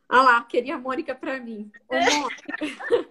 Ah 0.09 0.23
lá, 0.23 0.45
queria 0.45 0.77
a 0.77 0.79
Mônica 0.79 1.13
para 1.13 1.41
mim. 1.41 1.71
Ô, 1.89 1.95
Mônica, 1.97 3.11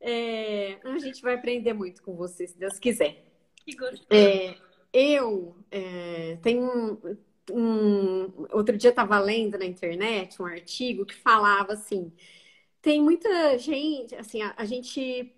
é, 0.00 0.78
a 0.82 0.98
gente 0.98 1.20
vai 1.20 1.34
aprender 1.34 1.74
muito 1.74 2.02
com 2.02 2.16
você, 2.16 2.46
se 2.46 2.58
Deus 2.58 2.78
quiser. 2.78 3.22
Que 3.66 3.76
gostoso. 3.76 4.06
É, 4.10 4.56
eu 4.92 5.54
é, 5.70 6.38
tenho 6.42 6.62
um, 6.62 7.16
um, 7.50 8.46
Outro 8.50 8.78
dia 8.78 8.90
estava 8.90 9.18
lendo 9.18 9.58
na 9.58 9.66
internet 9.66 10.40
um 10.40 10.46
artigo 10.46 11.04
que 11.04 11.14
falava 11.14 11.74
assim: 11.74 12.10
tem 12.80 13.02
muita 13.02 13.58
gente, 13.58 14.14
assim, 14.14 14.40
a, 14.40 14.54
a 14.56 14.64
gente 14.64 15.34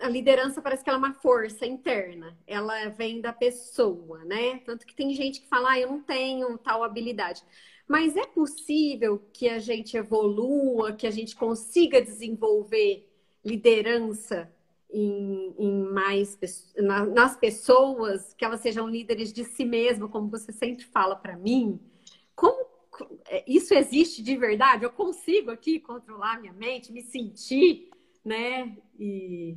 a 0.00 0.08
liderança 0.08 0.62
parece 0.62 0.82
que 0.82 0.90
ela 0.90 0.98
é 0.98 1.04
uma 1.04 1.14
força 1.14 1.66
interna, 1.66 2.36
ela 2.46 2.88
vem 2.88 3.20
da 3.20 3.32
pessoa, 3.32 4.24
né? 4.24 4.58
Tanto 4.64 4.86
que 4.86 4.94
tem 4.94 5.14
gente 5.14 5.40
que 5.40 5.48
fala, 5.48 5.72
ah, 5.72 5.80
eu 5.80 5.88
não 5.88 6.02
tenho 6.02 6.56
tal 6.58 6.82
habilidade. 6.82 7.42
Mas 7.86 8.16
é 8.16 8.26
possível 8.26 9.22
que 9.32 9.48
a 9.48 9.58
gente 9.58 9.96
evolua, 9.96 10.92
que 10.92 11.06
a 11.06 11.10
gente 11.10 11.34
consiga 11.36 12.00
desenvolver 12.00 13.08
liderança 13.44 14.52
em, 14.92 15.54
em 15.58 15.84
mais 15.84 16.38
na, 16.76 17.04
nas 17.04 17.36
pessoas, 17.36 18.32
que 18.34 18.44
elas 18.44 18.60
sejam 18.60 18.88
líderes 18.88 19.32
de 19.32 19.44
si 19.44 19.64
mesma, 19.64 20.08
como 20.08 20.30
você 20.30 20.52
sempre 20.52 20.84
fala 20.84 21.14
para 21.16 21.36
mim. 21.36 21.80
Como 22.34 22.64
é, 23.28 23.44
isso 23.46 23.74
existe 23.74 24.22
de 24.22 24.36
verdade? 24.36 24.84
Eu 24.84 24.90
consigo 24.90 25.50
aqui 25.50 25.80
controlar 25.80 26.40
minha 26.40 26.52
mente, 26.52 26.92
me 26.92 27.02
sentir, 27.02 27.90
né? 28.24 28.76
E 28.98 29.56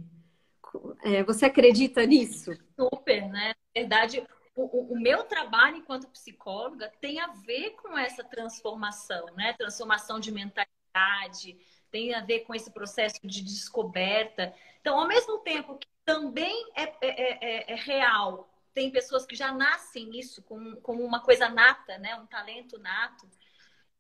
é, 1.03 1.24
você 1.24 1.46
acredita 1.46 2.06
nisso? 2.06 2.51
Super, 2.80 3.27
né? 3.30 3.53
Na 3.75 3.82
verdade, 3.82 4.25
o, 4.56 4.94
o, 4.94 5.00
meu 5.00 5.24
trabalho 5.24 5.77
enquanto 5.77 6.10
psicóloga 6.10 6.92
tem 7.01 7.20
a 7.20 7.27
ver 7.27 7.72
com 7.72 7.98
essa 7.98 8.24
transformação, 8.24 9.25
né? 9.36 9.53
Transformação 9.53 10.20
de 10.20 10.32
mentalidade, 10.32 11.58
tem 11.92 12.13
a 12.13 12.22
ver 12.22 12.42
com 12.42 12.53
esse 12.53 12.72
processo 12.72 13.20
de 13.24 13.44
descoberta. 13.44 14.53
Então, 14.80 15.00
ao 15.00 15.08
mesmo 15.08 15.39
tempo 15.39 15.77
que 15.77 15.88
também 16.06 16.72
é, 16.75 16.84
é, 16.84 17.72
é, 17.72 17.74
é 17.74 17.75
real, 17.75 18.50
tem 18.74 18.92
pessoas 18.92 19.25
que 19.25 19.36
já 19.36 19.51
nascem 19.51 20.08
nisso 20.08 20.42
como, 20.44 20.77
como 20.82 21.03
uma 21.03 21.22
coisa 21.22 21.50
nata, 21.50 21.98
né? 21.98 22.15
Um 22.15 22.25
talento 22.25 22.77
nato 22.80 23.27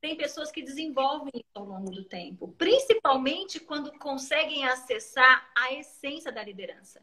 tem 0.03 0.17
pessoas 0.17 0.51
que 0.51 0.61
desenvolvem 0.61 1.31
isso 1.33 1.45
ao 1.53 1.63
longo 1.63 1.89
do 1.89 2.03
tempo, 2.03 2.53
principalmente 2.57 3.57
quando 3.57 3.89
conseguem 3.97 4.65
acessar 4.65 5.49
a 5.55 5.71
essência 5.71 6.29
da 6.29 6.43
liderança. 6.43 7.01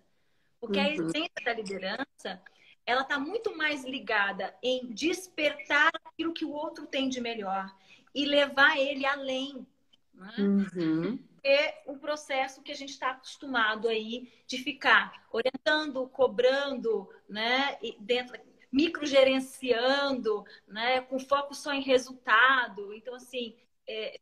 Porque 0.61 0.78
uhum. 0.78 0.85
a 0.85 0.90
essência 0.90 1.42
da 1.42 1.54
liderança, 1.54 2.42
ela 2.85 3.00
está 3.00 3.19
muito 3.19 3.57
mais 3.57 3.85
ligada 3.85 4.54
em 4.62 4.92
despertar 4.92 5.90
aquilo 6.04 6.35
que 6.35 6.45
o 6.45 6.52
outro 6.52 6.87
tem 6.87 7.09
de 7.09 7.23
melhor 7.23 7.75
e 8.14 8.26
levar 8.26 8.78
ele 8.78 9.07
além. 9.07 9.66
Né? 10.12 10.35
Uhum. 10.38 11.19
É 11.42 11.83
o 11.87 11.97
processo 11.97 12.61
que 12.62 12.71
a 12.71 12.76
gente 12.76 12.90
está 12.90 13.12
acostumado 13.12 13.88
aí 13.88 14.30
de 14.47 14.59
ficar 14.59 15.26
orientando, 15.33 16.07
cobrando, 16.09 17.09
né? 17.26 17.78
E 17.80 17.97
dentro 17.99 18.38
microgerenciando, 18.73 20.45
né, 20.67 21.00
com 21.03 21.19
foco 21.19 21.55
só 21.55 21.73
em 21.73 21.83
resultado. 21.83 22.95
Então, 22.95 23.15
assim, 23.15 23.57
é, 23.87 24.21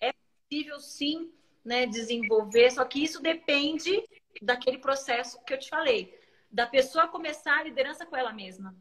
é 0.00 0.12
possível 0.12 0.80
sim 0.80 1.32
né, 1.64 1.86
desenvolver, 1.86 2.70
só 2.70 2.84
que 2.84 3.02
isso 3.02 3.20
depende 3.20 4.02
daquele 4.40 4.78
processo 4.78 5.42
que 5.44 5.52
eu 5.52 5.58
te 5.58 5.68
falei, 5.68 6.18
da 6.50 6.66
pessoa 6.66 7.08
começar 7.08 7.58
a 7.58 7.62
liderança 7.62 8.06
com 8.06 8.16
ela 8.16 8.32
mesma. 8.32 8.74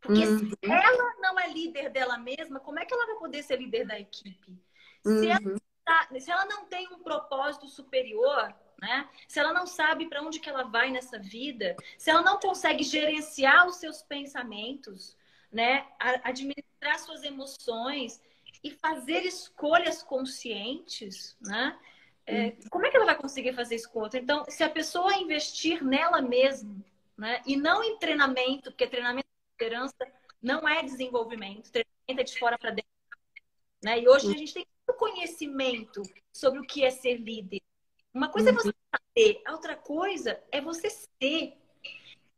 Porque 0.00 0.24
uhum. 0.24 0.38
se 0.38 0.56
ela 0.62 1.14
não 1.20 1.38
é 1.38 1.48
líder 1.48 1.90
dela 1.90 2.18
mesma, 2.18 2.60
como 2.60 2.78
é 2.78 2.84
que 2.84 2.94
ela 2.94 3.06
vai 3.06 3.16
poder 3.16 3.42
ser 3.42 3.58
líder 3.58 3.86
da 3.86 3.98
equipe? 3.98 4.58
Uhum. 5.04 5.18
Se, 5.18 5.28
ela, 5.28 5.60
tá, 5.84 6.08
se 6.18 6.30
ela 6.30 6.44
não 6.44 6.66
tem 6.66 6.86
um 6.92 7.02
propósito 7.02 7.66
superior, 7.66 8.54
né? 8.80 9.08
Se 9.26 9.38
ela 9.38 9.52
não 9.52 9.66
sabe 9.66 10.06
para 10.06 10.22
onde 10.22 10.40
que 10.40 10.48
ela 10.48 10.64
vai 10.64 10.90
nessa 10.90 11.18
vida, 11.18 11.76
se 11.96 12.10
ela 12.10 12.22
não 12.22 12.38
consegue 12.38 12.82
gerenciar 12.82 13.66
os 13.66 13.76
seus 13.76 14.02
pensamentos, 14.02 15.16
né? 15.50 15.86
administrar 16.22 16.98
suas 16.98 17.22
emoções 17.22 18.20
e 18.62 18.70
fazer 18.70 19.24
escolhas 19.24 20.02
conscientes, 20.02 21.36
né? 21.40 21.78
É, 22.28 22.46
uhum. 22.46 22.56
como 22.70 22.86
é 22.86 22.90
que 22.90 22.96
ela 22.96 23.06
vai 23.06 23.16
conseguir 23.16 23.52
fazer 23.52 23.76
isso 23.76 23.90
com 23.90 24.00
outra? 24.00 24.18
Então, 24.18 24.44
se 24.48 24.64
a 24.64 24.68
pessoa 24.68 25.14
investir 25.16 25.82
nela 25.84 26.20
mesma, 26.20 26.74
né? 27.16 27.40
E 27.46 27.56
não 27.56 27.82
em 27.82 27.98
treinamento, 27.98 28.70
porque 28.70 28.86
treinamento 28.86 29.28
de 29.28 29.64
liderança 29.64 29.96
não 30.42 30.68
é 30.68 30.82
desenvolvimento, 30.82 31.70
treinamento 31.70 32.20
é 32.20 32.24
de 32.24 32.38
fora 32.38 32.58
para 32.58 32.70
dentro. 32.70 32.90
Né? 33.82 34.00
E 34.00 34.08
hoje 34.08 34.28
a 34.34 34.36
gente 34.36 34.52
tem 34.52 34.66
muito 34.66 34.98
conhecimento 34.98 36.02
sobre 36.32 36.60
o 36.60 36.66
que 36.66 36.84
é 36.84 36.90
ser 36.90 37.16
líder. 37.16 37.62
Uma 38.16 38.30
coisa 38.30 38.48
é 38.48 38.52
você 38.54 38.72
saber, 38.90 39.42
a 39.44 39.52
outra 39.52 39.76
coisa 39.76 40.42
é 40.50 40.58
você 40.58 40.88
ser. 40.88 41.52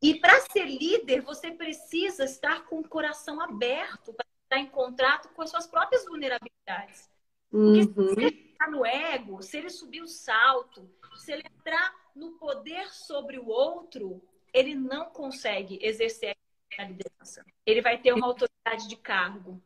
E 0.03 0.19
para 0.19 0.41
ser 0.41 0.65
líder, 0.65 1.23
você 1.23 1.53
precisa 1.53 2.25
estar 2.25 2.65
com 2.65 2.81
o 2.81 2.89
coração 2.89 3.41
aberto 3.41 4.13
para 4.13 4.27
estar 4.43 4.59
em 4.59 4.67
contrato 4.71 5.29
com 5.29 5.43
as 5.43 5.51
suas 5.51 5.69
próprias 5.69 6.05
vulnerabilidades. 6.05 7.09
Porque 7.49 8.01
uhum. 8.01 8.09
se 8.09 8.21
ele 8.21 8.51
está 8.51 8.69
no 8.69 8.85
ego, 8.85 9.41
se 9.41 9.57
ele 9.57 9.71
subir 9.71 10.03
o 10.03 10.09
salto, 10.09 10.91
se 11.17 11.31
ele 11.31 11.45
entrar 11.47 11.95
no 12.15 12.33
poder 12.33 12.91
sobre 12.91 13.39
o 13.39 13.47
outro, 13.47 14.21
ele 14.53 14.75
não 14.75 15.05
consegue 15.11 15.79
exercer 15.81 16.37
a 16.77 16.85
liderança. 16.85 17.45
Ele 17.65 17.81
vai 17.81 17.99
ter 17.99 18.13
uma 18.13 18.27
autoridade 18.27 18.89
de 18.89 18.97
cargo. 18.97 19.63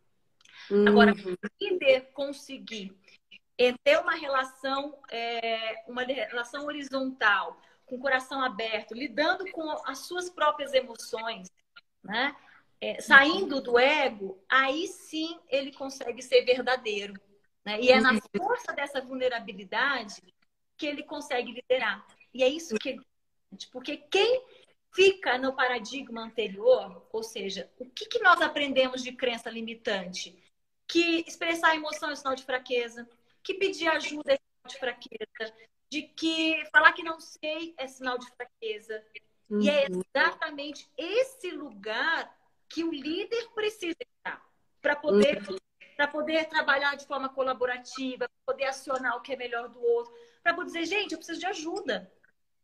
Uhum. 0.71 0.89
Agora, 0.89 1.13
o 1.15 1.49
líder 1.59 2.13
conseguir 2.13 2.95
é 3.67 3.75
ter 3.85 3.99
uma 3.99 4.15
relação, 4.15 4.99
é, 5.11 5.85
uma 5.87 6.03
relação 6.03 6.67
horizontal, 6.67 7.61
com 7.87 7.97
o 7.97 8.01
coração 8.01 8.43
aberto, 8.43 8.95
lidando 8.95 9.51
com 9.53 9.71
as 9.87 10.01
suas 10.01 10.31
próprias 10.31 10.73
emoções, 10.73 11.51
né? 12.03 12.35
É, 12.81 13.01
saindo 13.01 13.61
do 13.61 13.79
ego, 13.79 14.43
aí 14.49 14.89
sim 14.89 15.39
ele 15.49 15.73
consegue 15.73 16.21
ser 16.21 16.45
verdadeiro. 16.45 17.15
Né? 17.65 17.81
E 17.81 17.93
é 17.93 18.01
na 18.01 18.21
força 18.37 18.73
dessa 18.73 19.01
vulnerabilidade 19.01 20.21
que 20.77 20.87
ele 20.87 21.05
consegue 21.05 21.53
liderar. 21.53 22.05
E 22.35 22.43
é 22.43 22.49
isso 22.49 22.75
que 22.77 22.99
porque 23.71 23.99
quem 23.99 24.45
fica 24.95 25.39
no 25.39 25.55
paradigma 25.55 26.23
anterior, 26.23 27.07
ou 27.13 27.23
seja, 27.23 27.71
o 27.79 27.87
que, 27.87 28.07
que 28.07 28.19
nós 28.21 28.41
aprendemos 28.41 29.03
de 29.03 29.13
crença 29.13 29.51
limitante? 29.51 30.37
Que 30.89 31.25
expressar 31.27 31.77
emoção 31.77 32.11
é 32.11 32.17
sinal 32.17 32.35
de 32.35 32.45
fraqueza, 32.45 33.09
que 33.43 33.55
pedir 33.55 33.89
ajuda 33.89 34.33
é 34.33 34.37
sinal 34.37 34.69
de 34.69 34.79
fraqueza, 34.79 35.55
de 35.91 36.03
que 36.03 36.65
falar 36.73 36.93
que 36.93 37.03
não 37.03 37.21
sei 37.21 37.75
é 37.77 37.87
sinal 37.87 38.19
de 38.19 38.27
fraqueza. 38.31 39.05
Uhum. 39.51 39.61
E 39.61 39.69
é 39.69 39.87
uhum. 39.91 40.03
exatamente 40.15 40.89
esse 40.97 41.51
lugar 41.51 42.35
que 42.69 42.85
o 42.85 42.93
líder 42.93 43.49
precisa 43.55 43.97
estar 44.01 44.43
para 44.81 44.97
poder, 44.97 45.43
uhum. 45.49 46.09
poder 46.11 46.47
trabalhar 46.47 46.97
de 46.97 47.07
forma 47.07 47.29
colaborativa, 47.29 48.29
para 48.29 48.55
poder 48.55 48.65
acionar 48.65 49.17
o 49.17 49.21
que 49.21 49.33
é 49.33 49.37
melhor 49.37 49.69
do 49.69 49.83
outro, 49.83 50.13
para 50.43 50.55
poder 50.55 50.67
dizer, 50.67 50.87
gente, 50.87 51.13
eu 51.13 51.19
preciso 51.19 51.41
de 51.41 51.47
ajuda. 51.47 52.11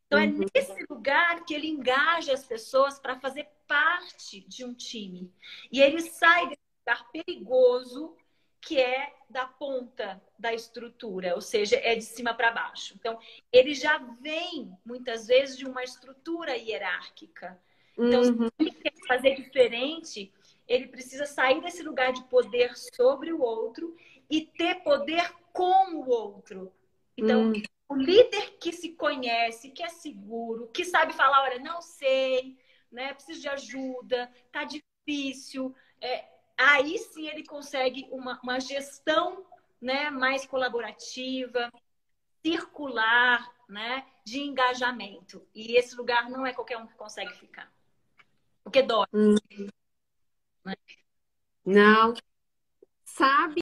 Então, 0.07 0.19
é 0.19 0.27
uhum. 0.27 0.43
é 0.45 0.47
nesse 0.59 0.87
lugar 0.89 1.45
que 1.45 1.53
ele 1.53 1.69
engaja 1.69 2.33
as 2.33 2.45
pessoas 2.47 2.99
para 2.99 3.21
fazer 3.21 3.47
parte 3.67 4.41
de 4.41 4.65
um 4.65 4.73
time. 4.73 5.31
E 5.71 5.83
ele 5.83 6.01
sai 6.01 6.49
desse 6.49 6.63
lugar 6.81 7.11
perigoso 7.13 8.17
que 8.61 8.81
é 8.81 9.15
da 9.29 9.47
ponta 9.47 10.21
da 10.39 10.53
estrutura, 10.53 11.35
ou 11.35 11.41
seja, 11.41 11.77
é 11.77 11.95
de 11.95 12.05
cima 12.05 12.35
para 12.35 12.51
baixo. 12.51 12.95
Então, 12.99 13.19
ele 13.53 13.75
já 13.75 13.99
vem, 14.21 14.73
muitas 14.85 15.27
vezes, 15.27 15.57
de 15.57 15.67
uma 15.67 15.85
estrutura 15.85 16.57
hierárquica. 16.57 17.61
Então, 17.97 18.23
uhum. 18.23 18.47
se 18.47 18.53
ele 18.59 18.71
quer 18.73 18.93
fazer 19.07 19.35
diferente, 19.37 20.33
ele 20.67 20.87
precisa 20.87 21.27
sair 21.27 21.61
desse 21.61 21.83
lugar 21.83 22.13
de 22.13 22.23
poder 22.25 22.77
sobre 22.77 23.33
o 23.33 23.41
outro 23.41 23.97
e 24.31 24.43
ter 24.43 24.77
poder 24.83 25.33
com 25.53 25.95
o 25.95 26.09
outro. 26.09 26.73
Então, 27.17 27.49
uhum. 27.49 27.63
o 27.89 27.97
líder 27.97 28.59
que 28.61 28.73
se 28.73 28.91
conhece, 28.91 29.71
que 29.71 29.83
é 29.83 29.89
seguro, 29.89 30.69
que 30.73 30.85
sabe 30.85 31.13
falar, 31.13 31.43
olha, 31.43 31.59
não 31.59 31.83
sei, 31.83 32.57
né, 32.91 33.13
preciso 33.15 33.41
de 33.41 33.49
ajuda, 33.49 34.31
tá 34.53 34.65
difícil, 34.65 35.75
é, 36.01 36.25
aí 36.59 36.99
sim 36.99 37.29
ele 37.29 37.45
consegue 37.47 38.09
uma, 38.11 38.39
uma 38.43 38.59
gestão 38.59 39.47
né, 39.81 40.11
mais 40.11 40.45
colaborativa, 40.45 41.71
circular, 42.45 43.49
né, 43.69 44.05
de 44.25 44.41
engajamento. 44.41 45.47
E 45.55 45.77
esse 45.77 45.95
lugar 45.97 46.29
não 46.29 46.45
é 46.45 46.53
qualquer 46.53 46.79
um 46.79 46.87
que 46.87 46.95
consegue 46.95 47.33
ficar. 47.35 47.73
Porque 48.65 48.83
dói. 48.83 49.07
Hum. 49.15 49.37
Né? 50.65 50.75
Não. 51.65 52.15
Sabe, 53.05 53.61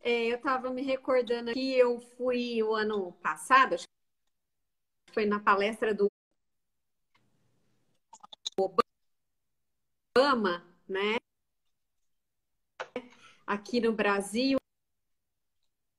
é, 0.00 0.26
eu 0.26 0.36
estava 0.36 0.70
me 0.70 0.82
recordando 0.82 1.50
aqui, 1.50 1.74
eu 1.74 2.00
fui 2.00 2.62
o 2.62 2.74
ano 2.74 3.12
passado, 3.14 3.74
acho 3.74 3.84
que 3.84 5.14
foi 5.14 5.26
na 5.26 5.38
palestra 5.38 5.94
do 5.94 6.08
Obama, 10.16 10.66
né? 10.88 11.16
Aqui 13.50 13.80
no 13.80 13.92
Brasil, 13.92 14.58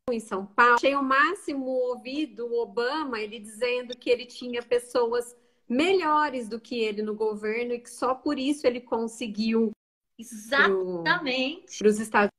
em 0.09 0.19
São 0.19 0.45
Paulo. 0.45 0.75
Achei 0.75 0.95
o 0.95 1.03
máximo 1.03 1.65
ouvido 1.65 2.47
o 2.47 2.61
Obama, 2.61 3.19
ele 3.19 3.39
dizendo 3.39 3.97
que 3.97 4.09
ele 4.09 4.25
tinha 4.25 4.63
pessoas 4.63 5.35
melhores 5.67 6.47
do 6.47 6.59
que 6.59 6.79
ele 6.79 7.01
no 7.01 7.13
governo 7.13 7.73
e 7.73 7.79
que 7.79 7.89
só 7.89 8.15
por 8.15 8.39
isso 8.39 8.65
ele 8.65 8.79
conseguiu 8.79 9.71
Exatamente. 10.17 11.79
Para 11.79 11.87
os 11.87 11.99
Estados 11.99 12.31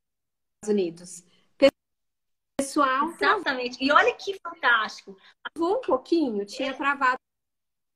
Unidos. 0.66 1.24
Pessoal. 2.56 3.08
Exatamente. 3.10 3.84
E 3.84 3.90
olha 3.90 4.14
que 4.14 4.38
fantástico. 4.38 5.16
Travou 5.52 5.78
um 5.78 5.80
pouquinho, 5.80 6.46
tinha 6.46 6.70
é. 6.70 6.72
travado 6.72 7.18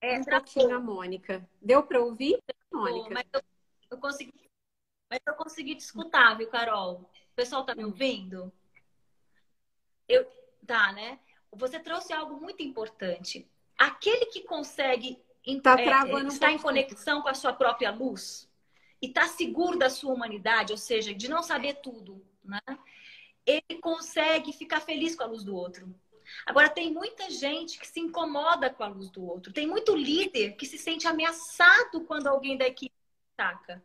é, 0.02 0.18
um 0.18 0.25
travou. 0.25 0.44
pouquinho 0.44 0.76
a 0.76 0.80
Mônica. 0.80 1.49
Deu 1.62 1.82
para 1.82 2.02
ouvir, 2.02 2.38
Mônica? 2.73 3.11
Mas 3.11 3.25
eu, 3.32 3.40
eu, 3.90 3.99
consegui, 3.99 4.46
mas 5.11 5.21
eu 5.27 5.35
consegui 5.35 5.75
te 5.75 5.81
escutar, 5.81 6.37
viu, 6.37 6.49
Carol? 6.49 7.01
O 7.01 7.35
pessoal 7.35 7.65
tá 7.65 7.75
me 7.75 7.85
hum. 7.85 7.89
ouvindo? 7.89 8.53
Eu, 10.09 10.25
tá, 10.67 10.93
né? 10.93 11.19
Você 11.53 11.79
trouxe 11.79 12.13
algo 12.13 12.41
muito 12.41 12.63
importante. 12.63 13.49
Aquele 13.79 14.27
que 14.27 14.43
consegue 14.43 15.19
tá 15.63 15.81
é, 15.81 16.27
estar 16.27 16.51
em 16.51 16.59
conexão 16.59 17.23
com 17.23 17.29
a 17.29 17.35
sua 17.35 17.53
própria 17.53 17.91
luz 17.91 18.51
e 19.01 19.09
tá 19.09 19.29
seguro 19.29 19.79
da 19.79 19.89
sua 19.89 20.13
humanidade, 20.13 20.73
ou 20.73 20.79
seja, 20.79 21.15
de 21.15 21.29
não 21.29 21.43
saber 21.43 21.75
tudo, 21.75 22.25
né? 22.43 22.61
Ele 23.45 23.81
consegue 23.81 24.53
ficar 24.53 24.81
feliz 24.81 25.15
com 25.15 25.23
a 25.23 25.27
luz 25.27 25.45
do 25.45 25.55
outro. 25.55 25.95
Agora, 26.45 26.69
tem 26.69 26.93
muita 26.93 27.31
gente 27.31 27.79
que 27.79 27.87
se 27.87 28.01
incomoda 28.01 28.69
com 28.69 28.83
a 28.83 28.89
luz 28.89 29.09
do 29.11 29.25
outro. 29.25 29.53
Tem 29.53 29.67
muito 29.67 29.95
líder 29.95 30.57
que 30.57 30.67
se 30.67 30.77
sente 30.77 31.07
ameaçado 31.07 32.05
quando 32.05 32.27
alguém 32.27 32.57
da 32.57 32.67
equipe 32.67 32.93
ataca. 33.39 33.83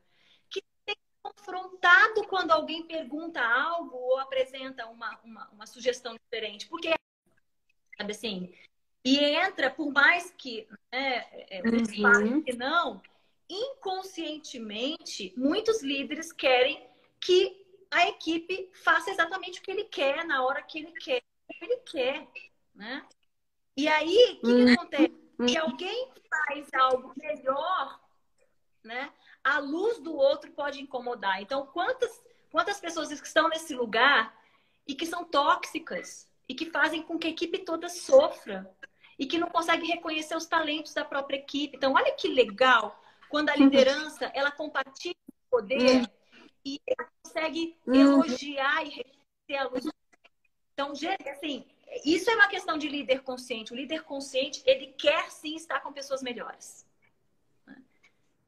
Confrontado 1.23 2.25
quando 2.27 2.51
alguém 2.51 2.83
pergunta 2.83 3.41
algo 3.41 3.95
ou 3.95 4.19
apresenta 4.19 4.87
uma, 4.87 5.19
uma, 5.23 5.49
uma 5.49 5.65
sugestão 5.65 6.15
diferente. 6.15 6.67
Porque, 6.67 6.93
sabe 7.97 8.11
assim, 8.11 8.53
e 9.03 9.19
entra, 9.19 9.69
por 9.69 9.91
mais 9.91 10.31
que 10.31 10.67
né, 10.91 11.25
é, 11.49 11.61
uhum. 11.65 12.43
que 12.43 12.55
não, 12.55 13.01
inconscientemente, 13.49 15.33
muitos 15.35 15.81
líderes 15.81 16.31
querem 16.31 16.87
que 17.19 17.65
a 17.89 18.07
equipe 18.07 18.69
faça 18.73 19.11
exatamente 19.11 19.59
o 19.59 19.63
que 19.63 19.71
ele 19.71 19.83
quer, 19.85 20.23
na 20.25 20.43
hora 20.43 20.61
que 20.61 20.79
ele 20.79 20.91
quer, 20.93 21.21
o 21.49 21.53
que 21.53 21.65
ele 21.65 21.77
quer, 21.77 22.27
né? 22.73 23.05
E 23.75 23.87
aí, 23.87 24.39
o 24.41 24.41
que, 24.41 24.47
que 24.47 24.51
uhum. 24.51 24.73
acontece? 24.73 25.21
Se 25.47 25.57
alguém 25.57 26.11
faz 26.29 26.73
algo 26.73 27.13
melhor, 27.17 27.99
né? 28.83 29.11
A 29.43 29.59
luz 29.59 29.99
do 29.99 30.15
outro 30.15 30.51
pode 30.51 30.81
incomodar. 30.81 31.41
Então, 31.41 31.65
quantas, 31.67 32.23
quantas 32.51 32.79
pessoas 32.79 33.07
que 33.09 33.27
estão 33.27 33.49
nesse 33.49 33.73
lugar 33.73 34.35
e 34.87 34.93
que 34.93 35.05
são 35.05 35.23
tóxicas 35.23 36.29
e 36.47 36.53
que 36.53 36.65
fazem 36.65 37.01
com 37.01 37.17
que 37.17 37.27
a 37.27 37.31
equipe 37.31 37.59
toda 37.59 37.89
sofra 37.89 38.69
e 39.17 39.25
que 39.25 39.37
não 39.37 39.49
consegue 39.49 39.87
reconhecer 39.87 40.35
os 40.35 40.45
talentos 40.45 40.93
da 40.93 41.05
própria 41.05 41.37
equipe. 41.37 41.77
Então, 41.77 41.93
olha 41.93 42.13
que 42.13 42.27
legal 42.27 42.99
quando 43.29 43.49
a 43.49 43.55
liderança 43.55 44.31
ela 44.33 44.51
compartilha 44.51 45.15
o 45.29 45.49
poder 45.49 46.09
e 46.65 46.79
ela 46.87 47.09
consegue 47.23 47.77
elogiar 47.87 48.83
e 48.85 48.89
reconhecer 48.89 49.55
a 49.57 49.63
luz. 49.67 49.85
Então, 50.73 50.91
assim, 51.31 51.65
isso 52.05 52.29
é 52.29 52.35
uma 52.35 52.47
questão 52.47 52.77
de 52.77 52.87
líder 52.87 53.21
consciente. 53.21 53.73
O 53.73 53.75
líder 53.75 54.03
consciente, 54.03 54.61
ele 54.65 54.87
quer 54.87 55.29
sim 55.31 55.55
estar 55.55 55.79
com 55.81 55.93
pessoas 55.93 56.21
melhores. 56.21 56.85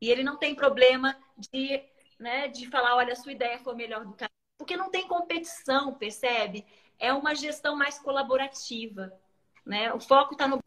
E 0.03 0.11
ele 0.11 0.21
não 0.21 0.35
tem 0.35 0.53
problema 0.53 1.17
de, 1.37 1.81
né, 2.19 2.49
de 2.49 2.67
falar, 2.69 2.97
olha, 2.97 3.13
a 3.13 3.15
sua 3.15 3.31
ideia 3.31 3.57
foi 3.59 3.73
melhor 3.73 4.03
do 4.03 4.13
que 4.13 4.25
a 4.25 4.29
porque 4.57 4.75
não 4.75 4.91
tem 4.91 5.07
competição, 5.07 5.93
percebe? 5.93 6.65
É 6.99 7.13
uma 7.13 7.33
gestão 7.33 7.73
mais 7.77 7.97
colaborativa. 7.99 9.17
Né? 9.65 9.93
O 9.93 10.01
foco 10.01 10.33
está 10.33 10.45
no 10.45 10.59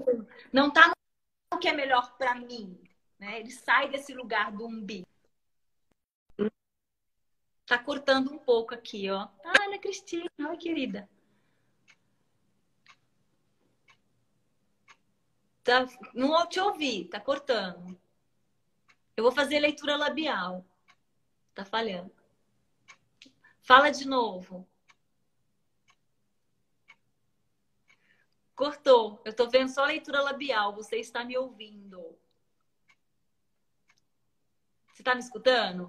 não 0.50 0.68
está 0.68 0.90
no 1.52 1.58
que 1.58 1.68
é 1.68 1.74
melhor 1.74 2.16
para 2.16 2.34
mim. 2.34 2.80
Né? 3.18 3.40
Ele 3.40 3.50
sai 3.50 3.90
desse 3.90 4.14
lugar 4.14 4.50
do 4.52 4.66
umbigo. 4.66 5.06
Tá 7.66 7.78
cortando 7.78 8.32
um 8.32 8.38
pouco 8.38 8.74
aqui, 8.74 9.10
ó. 9.10 9.28
Ah, 9.44 9.64
Ana 9.66 9.78
Cristina, 9.78 10.30
oi, 10.48 10.56
querida. 10.56 11.06
Tá, 15.62 15.86
não 16.14 16.48
te 16.48 16.58
ouvi, 16.58 17.04
tá 17.04 17.20
cortando. 17.20 18.00
Eu 19.16 19.22
vou 19.24 19.32
fazer 19.32 19.58
leitura 19.58 19.96
labial. 19.96 20.64
Tá 21.54 21.64
falhando. 21.64 22.14
Fala 23.62 23.90
de 23.90 24.06
novo. 24.06 24.68
Cortou. 28.54 29.20
Eu 29.24 29.34
tô 29.34 29.48
vendo 29.48 29.70
só 29.70 29.84
leitura 29.84 30.20
labial. 30.22 30.74
Você 30.74 30.96
está 30.96 31.24
me 31.24 31.36
ouvindo. 31.36 32.18
Você 34.92 35.00
está 35.00 35.14
me 35.14 35.20
escutando? 35.20 35.88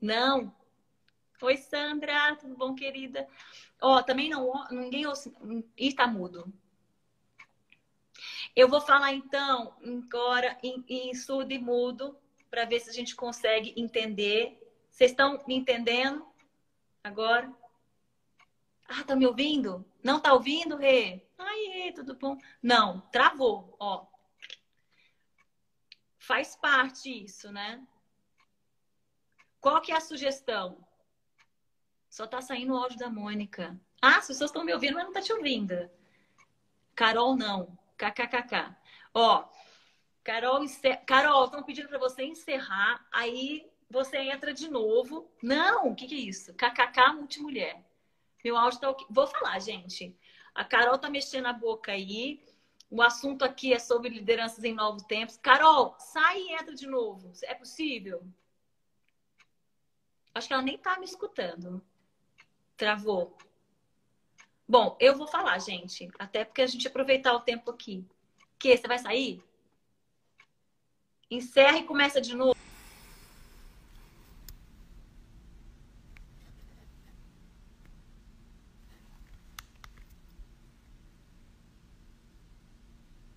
Não? 0.00 0.54
Oi, 1.42 1.56
Sandra. 1.56 2.36
Tudo 2.36 2.56
bom, 2.56 2.74
querida? 2.74 3.28
Ó, 3.80 3.98
oh, 3.98 4.02
também 4.02 4.28
não. 4.30 4.52
Ninguém. 4.70 5.04
Ih, 5.76 5.94
tá 5.94 6.06
mudo. 6.06 6.52
Eu 8.56 8.70
vou 8.70 8.80
falar 8.80 9.12
então 9.12 9.76
agora 9.84 10.58
em, 10.62 10.82
em 10.88 11.14
surdo 11.14 11.52
e 11.52 11.58
mudo 11.58 12.18
para 12.50 12.64
ver 12.64 12.80
se 12.80 12.88
a 12.88 12.92
gente 12.92 13.14
consegue 13.14 13.74
entender. 13.76 14.58
Vocês 14.90 15.10
estão 15.10 15.44
me 15.46 15.54
entendendo 15.54 16.26
agora? 17.04 17.54
Ah, 18.88 19.04
tá 19.04 19.14
me 19.14 19.26
ouvindo? 19.26 19.84
Não 20.02 20.18
tá 20.18 20.32
ouvindo, 20.32 20.74
Rê? 20.74 21.22
Aí, 21.36 21.92
tudo 21.94 22.14
bom? 22.14 22.38
Não, 22.62 23.02
travou, 23.12 23.76
ó. 23.78 24.06
Faz 26.18 26.56
parte 26.56 27.24
isso, 27.24 27.52
né? 27.52 27.86
Qual 29.60 29.82
que 29.82 29.92
é 29.92 29.96
a 29.96 30.00
sugestão? 30.00 30.82
Só 32.08 32.26
tá 32.26 32.40
saindo 32.40 32.72
o 32.72 32.76
áudio 32.76 32.98
da 32.98 33.10
Mônica. 33.10 33.78
Ah, 34.00 34.16
as 34.16 34.28
pessoas 34.28 34.48
estão 34.48 34.64
me 34.64 34.72
ouvindo, 34.72 34.94
mas 34.94 35.04
não 35.04 35.12
tá 35.12 35.20
te 35.20 35.32
ouvindo. 35.32 35.90
Carol, 36.94 37.36
não. 37.36 37.76
KKKK. 37.96 38.76
Ó, 39.14 39.48
Carol. 40.22 40.64
Carol, 41.06 41.44
estão 41.44 41.62
pedindo 41.62 41.88
para 41.88 41.98
você 41.98 42.24
encerrar. 42.24 43.06
Aí 43.12 43.70
você 43.88 44.18
entra 44.18 44.52
de 44.52 44.68
novo. 44.68 45.30
Não, 45.42 45.88
o 45.88 45.94
que, 45.94 46.06
que 46.06 46.14
é 46.14 46.18
isso? 46.18 46.54
KKK 46.54 47.14
multimulher. 47.14 47.84
Meu 48.44 48.56
áudio 48.56 48.80
tá 48.80 48.90
ok. 48.90 49.06
Vou 49.10 49.26
falar, 49.26 49.58
gente. 49.60 50.16
A 50.54 50.64
Carol 50.64 50.98
tá 50.98 51.10
mexendo 51.10 51.46
a 51.46 51.52
boca 51.52 51.92
aí. 51.92 52.42
O 52.88 53.02
assunto 53.02 53.44
aqui 53.44 53.72
é 53.72 53.78
sobre 53.78 54.08
lideranças 54.08 54.62
em 54.64 54.74
novos 54.74 55.02
tempos. 55.02 55.36
Carol, 55.36 55.96
sai 55.98 56.40
e 56.40 56.52
entra 56.52 56.74
de 56.74 56.86
novo. 56.86 57.32
É 57.44 57.54
possível? 57.54 58.24
Acho 60.34 60.48
que 60.48 60.54
ela 60.54 60.62
nem 60.62 60.78
tá 60.78 60.98
me 60.98 61.04
escutando. 61.04 61.82
Travou. 62.76 63.36
Bom, 64.68 64.96
eu 65.00 65.16
vou 65.16 65.26
falar, 65.26 65.58
gente. 65.60 66.08
Até 66.18 66.44
porque 66.44 66.62
a 66.62 66.66
gente 66.66 66.86
aproveitar 66.88 67.32
o 67.34 67.40
tempo 67.40 67.70
aqui. 67.70 68.04
Que 68.58 68.76
você 68.76 68.88
vai 68.88 68.98
sair? 68.98 69.42
Encerra 71.30 71.78
e 71.78 71.84
começa 71.84 72.20
de 72.20 72.34
novo. 72.34 72.56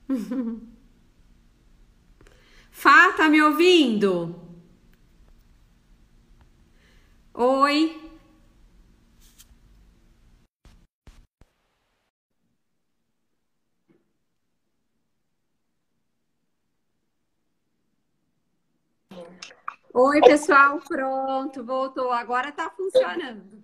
Fá, 2.71 3.11
tá 3.13 3.29
me 3.29 3.41
ouvindo? 3.41 4.35
Oi. 7.33 8.08
Oi, 20.01 20.21
pessoal, 20.21 20.79
pronto, 20.79 21.61
voltou. 21.61 22.09
Agora 22.09 22.53
tá 22.53 22.69
funcionando. 22.69 23.61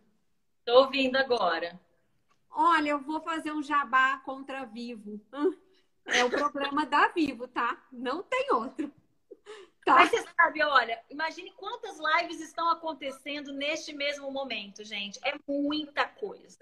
Tô 0.65 0.79
ouvindo 0.79 1.15
agora. 1.15 1.79
Olha, 2.51 2.89
eu 2.89 2.99
vou 2.99 3.21
fazer 3.21 3.53
um 3.53 3.63
jabá 3.63 4.17
contra 4.17 4.65
Vivo. 4.65 5.21
É 6.05 6.25
o 6.25 6.29
problema 6.29 6.85
da 6.85 7.07
Vivo, 7.07 7.47
tá? 7.47 7.81
Não 7.89 8.21
tem 8.21 8.51
outro. 8.51 8.91
Tá. 9.85 9.95
Mas 9.95 10.09
você 10.09 10.25
sabe, 10.35 10.61
olha, 10.61 11.01
imagine 11.09 11.51
quantas 11.51 11.97
lives 11.97 12.41
estão 12.41 12.69
acontecendo 12.69 13.53
neste 13.53 13.93
mesmo 13.93 14.29
momento, 14.29 14.83
gente. 14.83 15.17
É 15.23 15.35
muita 15.47 16.05
coisa. 16.05 16.59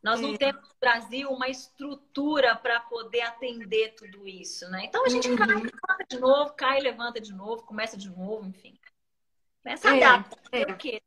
Nós 0.00 0.20
não 0.20 0.34
é. 0.34 0.38
temos 0.38 0.62
no 0.62 0.76
Brasil 0.78 1.28
uma 1.28 1.48
estrutura 1.48 2.54
para 2.54 2.78
poder 2.82 3.22
atender 3.22 3.96
tudo 3.96 4.28
isso, 4.28 4.70
né? 4.70 4.84
Então 4.84 5.04
a 5.04 5.08
gente 5.08 5.28
uhum. 5.28 5.36
cai, 5.36 5.48
levanta 5.48 6.06
de 6.08 6.20
novo, 6.20 6.52
cai, 6.52 6.80
levanta 6.80 7.20
de 7.20 7.32
novo, 7.32 7.64
começa 7.64 7.96
de 7.96 8.08
novo, 8.08 8.46
enfim. 8.46 8.78
Essa 9.64 9.96
é, 9.96 10.04
adapta. 10.04 10.38
É. 10.52 10.62
O 10.62 10.76
quê? 10.76 11.02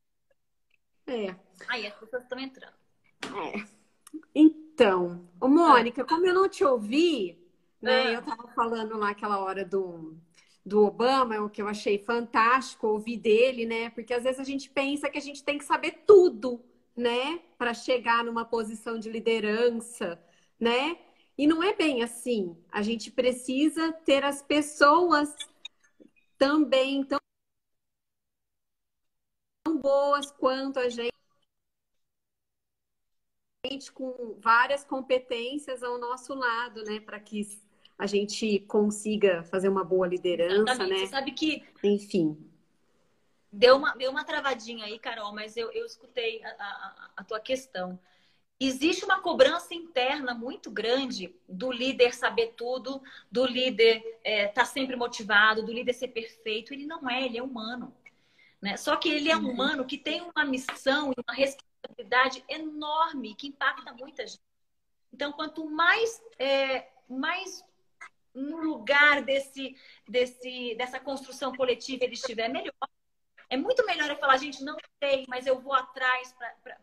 É. 1.08 1.36
Aí 1.68 1.88
as 1.88 1.96
pessoas 1.96 2.24
estão 2.24 2.40
entrando. 2.40 2.74
É. 3.24 3.64
Então, 4.34 5.28
ô 5.40 5.48
Mônica, 5.48 6.04
como 6.04 6.26
eu 6.26 6.34
não 6.34 6.50
te 6.50 6.64
ouvi, 6.64 7.40
né? 7.82 8.08
Ah. 8.08 8.12
Eu 8.14 8.20
estava 8.20 8.48
falando 8.50 8.98
lá 8.98 9.10
aquela 9.10 9.40
hora 9.40 9.64
do, 9.64 10.18
do 10.66 10.86
Obama, 10.86 11.40
o 11.42 11.50
que 11.50 11.62
eu 11.62 11.68
achei 11.68 11.98
fantástico 11.98 12.88
ouvir 12.88 13.18
dele, 13.18 13.66
né? 13.66 13.90
Porque 13.90 14.14
às 14.14 14.24
vezes 14.24 14.40
a 14.40 14.44
gente 14.44 14.70
pensa 14.70 15.10
que 15.10 15.18
a 15.18 15.22
gente 15.22 15.44
tem 15.44 15.58
que 15.58 15.66
saber 15.66 16.04
tudo, 16.06 16.64
né? 16.96 17.40
Para 17.58 17.74
chegar 17.74 18.24
numa 18.24 18.46
posição 18.46 19.00
de 19.00 19.10
liderança, 19.10 20.22
né? 20.60 20.98
E 21.38 21.48
não 21.48 21.64
é 21.64 21.74
bem 21.74 22.04
assim. 22.04 22.56
A 22.72 22.82
gente 22.82 23.10
precisa 23.10 23.92
ter 23.92 24.24
as 24.24 24.42
pessoas 24.42 25.34
também 26.38 27.04
tão 27.04 27.21
boas 29.82 30.32
quanto 30.32 30.80
a 30.80 30.90
gente 30.90 31.12
com 33.94 34.36
várias 34.40 34.84
competências 34.84 35.84
ao 35.84 35.98
nosso 35.98 36.34
lado, 36.34 36.84
né, 36.84 37.00
para 37.00 37.20
que 37.20 37.48
a 37.98 38.08
gente 38.08 38.60
consiga 38.62 39.44
fazer 39.44 39.70
uma 39.70 39.84
boa 39.84 40.08
liderança, 40.08 40.72
Exatamente. 40.72 40.90
né? 40.90 41.00
Você 41.06 41.08
sabe 41.08 41.32
que, 41.32 41.64
enfim, 41.84 42.36
deu 43.52 43.76
uma 43.78 43.94
deu 43.96 44.10
uma 44.10 44.24
travadinha 44.24 44.86
aí, 44.86 44.98
Carol, 44.98 45.34
mas 45.34 45.56
eu, 45.56 45.72
eu 45.72 45.86
escutei 45.86 46.44
a, 46.44 46.50
a, 46.50 47.12
a 47.18 47.24
tua 47.24 47.40
questão. 47.40 48.00
Existe 48.60 49.04
uma 49.06 49.20
cobrança 49.22 49.74
interna 49.74 50.36
muito 50.36 50.70
grande 50.70 51.36
do 51.50 51.72
líder 51.72 52.14
saber 52.14 52.54
tudo, 52.56 53.02
do 53.32 53.46
líder 53.46 53.98
estar 53.98 54.20
é, 54.24 54.48
tá 54.48 54.66
sempre 54.66 54.96
motivado, 54.96 55.66
do 55.66 55.74
líder 55.74 55.94
ser 55.94 56.10
perfeito. 56.10 56.72
Ele 56.72 56.86
não 56.86 57.10
é, 57.10 57.26
ele 57.26 57.40
é 57.40 57.44
humano. 57.44 57.92
Né? 58.62 58.78
Só 58.78 58.96
que 58.96 59.10
ele 59.10 59.30
é 59.30 59.36
uhum. 59.36 59.50
humano 59.50 59.86
que 59.86 59.98
tem 59.98 60.22
uma 60.22 60.46
missão 60.46 61.12
e 61.12 61.22
uma 61.28 61.34
responsabilidade 61.34 62.44
enorme 62.48 63.36
que 63.36 63.48
impacta 63.48 63.94
muita 63.94 64.28
gente. 64.28 64.42
Então, 65.12 65.32
quanto 65.32 65.70
mais, 65.70 66.22
é, 66.38 66.88
mais 67.10 67.64
no 68.34 68.58
lugar 68.58 69.24
desse, 69.24 69.76
desse, 70.08 70.76
dessa 70.76 71.00
construção 71.00 71.54
coletiva 71.54 72.06
ele 72.06 72.14
estiver, 72.14 72.48
melhor. 72.48 72.74
É 73.50 73.58
muito 73.58 73.86
melhor 73.86 74.10
eu 74.10 74.16
falar, 74.16 74.38
gente, 74.38 74.64
não 74.64 74.78
sei, 75.04 75.26
mas 75.28 75.46
eu 75.46 75.60
vou 75.60 75.74
atrás 75.74 76.34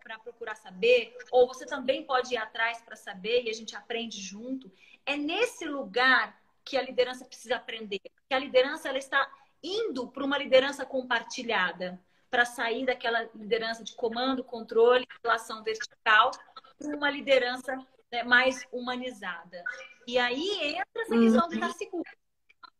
para 0.02 0.18
procurar 0.18 0.54
saber, 0.54 1.16
ou 1.30 1.46
você 1.46 1.64
também 1.64 2.04
pode 2.04 2.34
ir 2.34 2.36
atrás 2.36 2.82
para 2.82 2.94
saber 2.94 3.44
e 3.44 3.48
a 3.48 3.54
gente 3.54 3.74
aprende 3.74 4.20
junto. 4.20 4.70
É 5.06 5.16
nesse 5.16 5.64
lugar 5.64 6.38
que 6.62 6.76
a 6.76 6.82
liderança 6.82 7.24
precisa 7.24 7.56
aprender. 7.56 7.98
Que 8.28 8.34
a 8.34 8.38
liderança 8.38 8.90
ela 8.90 8.98
está 8.98 9.26
indo 9.62 10.08
para 10.08 10.24
uma 10.24 10.38
liderança 10.38 10.84
compartilhada, 10.84 12.00
para 12.30 12.44
sair 12.44 12.84
daquela 12.84 13.28
liderança 13.34 13.82
de 13.82 13.94
comando, 13.94 14.44
controle, 14.44 15.06
relação 15.22 15.62
vertical, 15.62 16.30
para 16.78 16.96
uma 16.96 17.10
liderança 17.10 17.76
né, 18.12 18.22
mais 18.22 18.64
humanizada. 18.70 19.62
E 20.06 20.18
aí 20.18 20.76
entra 20.76 21.02
essa 21.02 21.18
questão 21.18 21.42
uhum. 21.42 21.48
de 21.48 21.54
estar 21.54 21.72
seguro. 21.72 22.10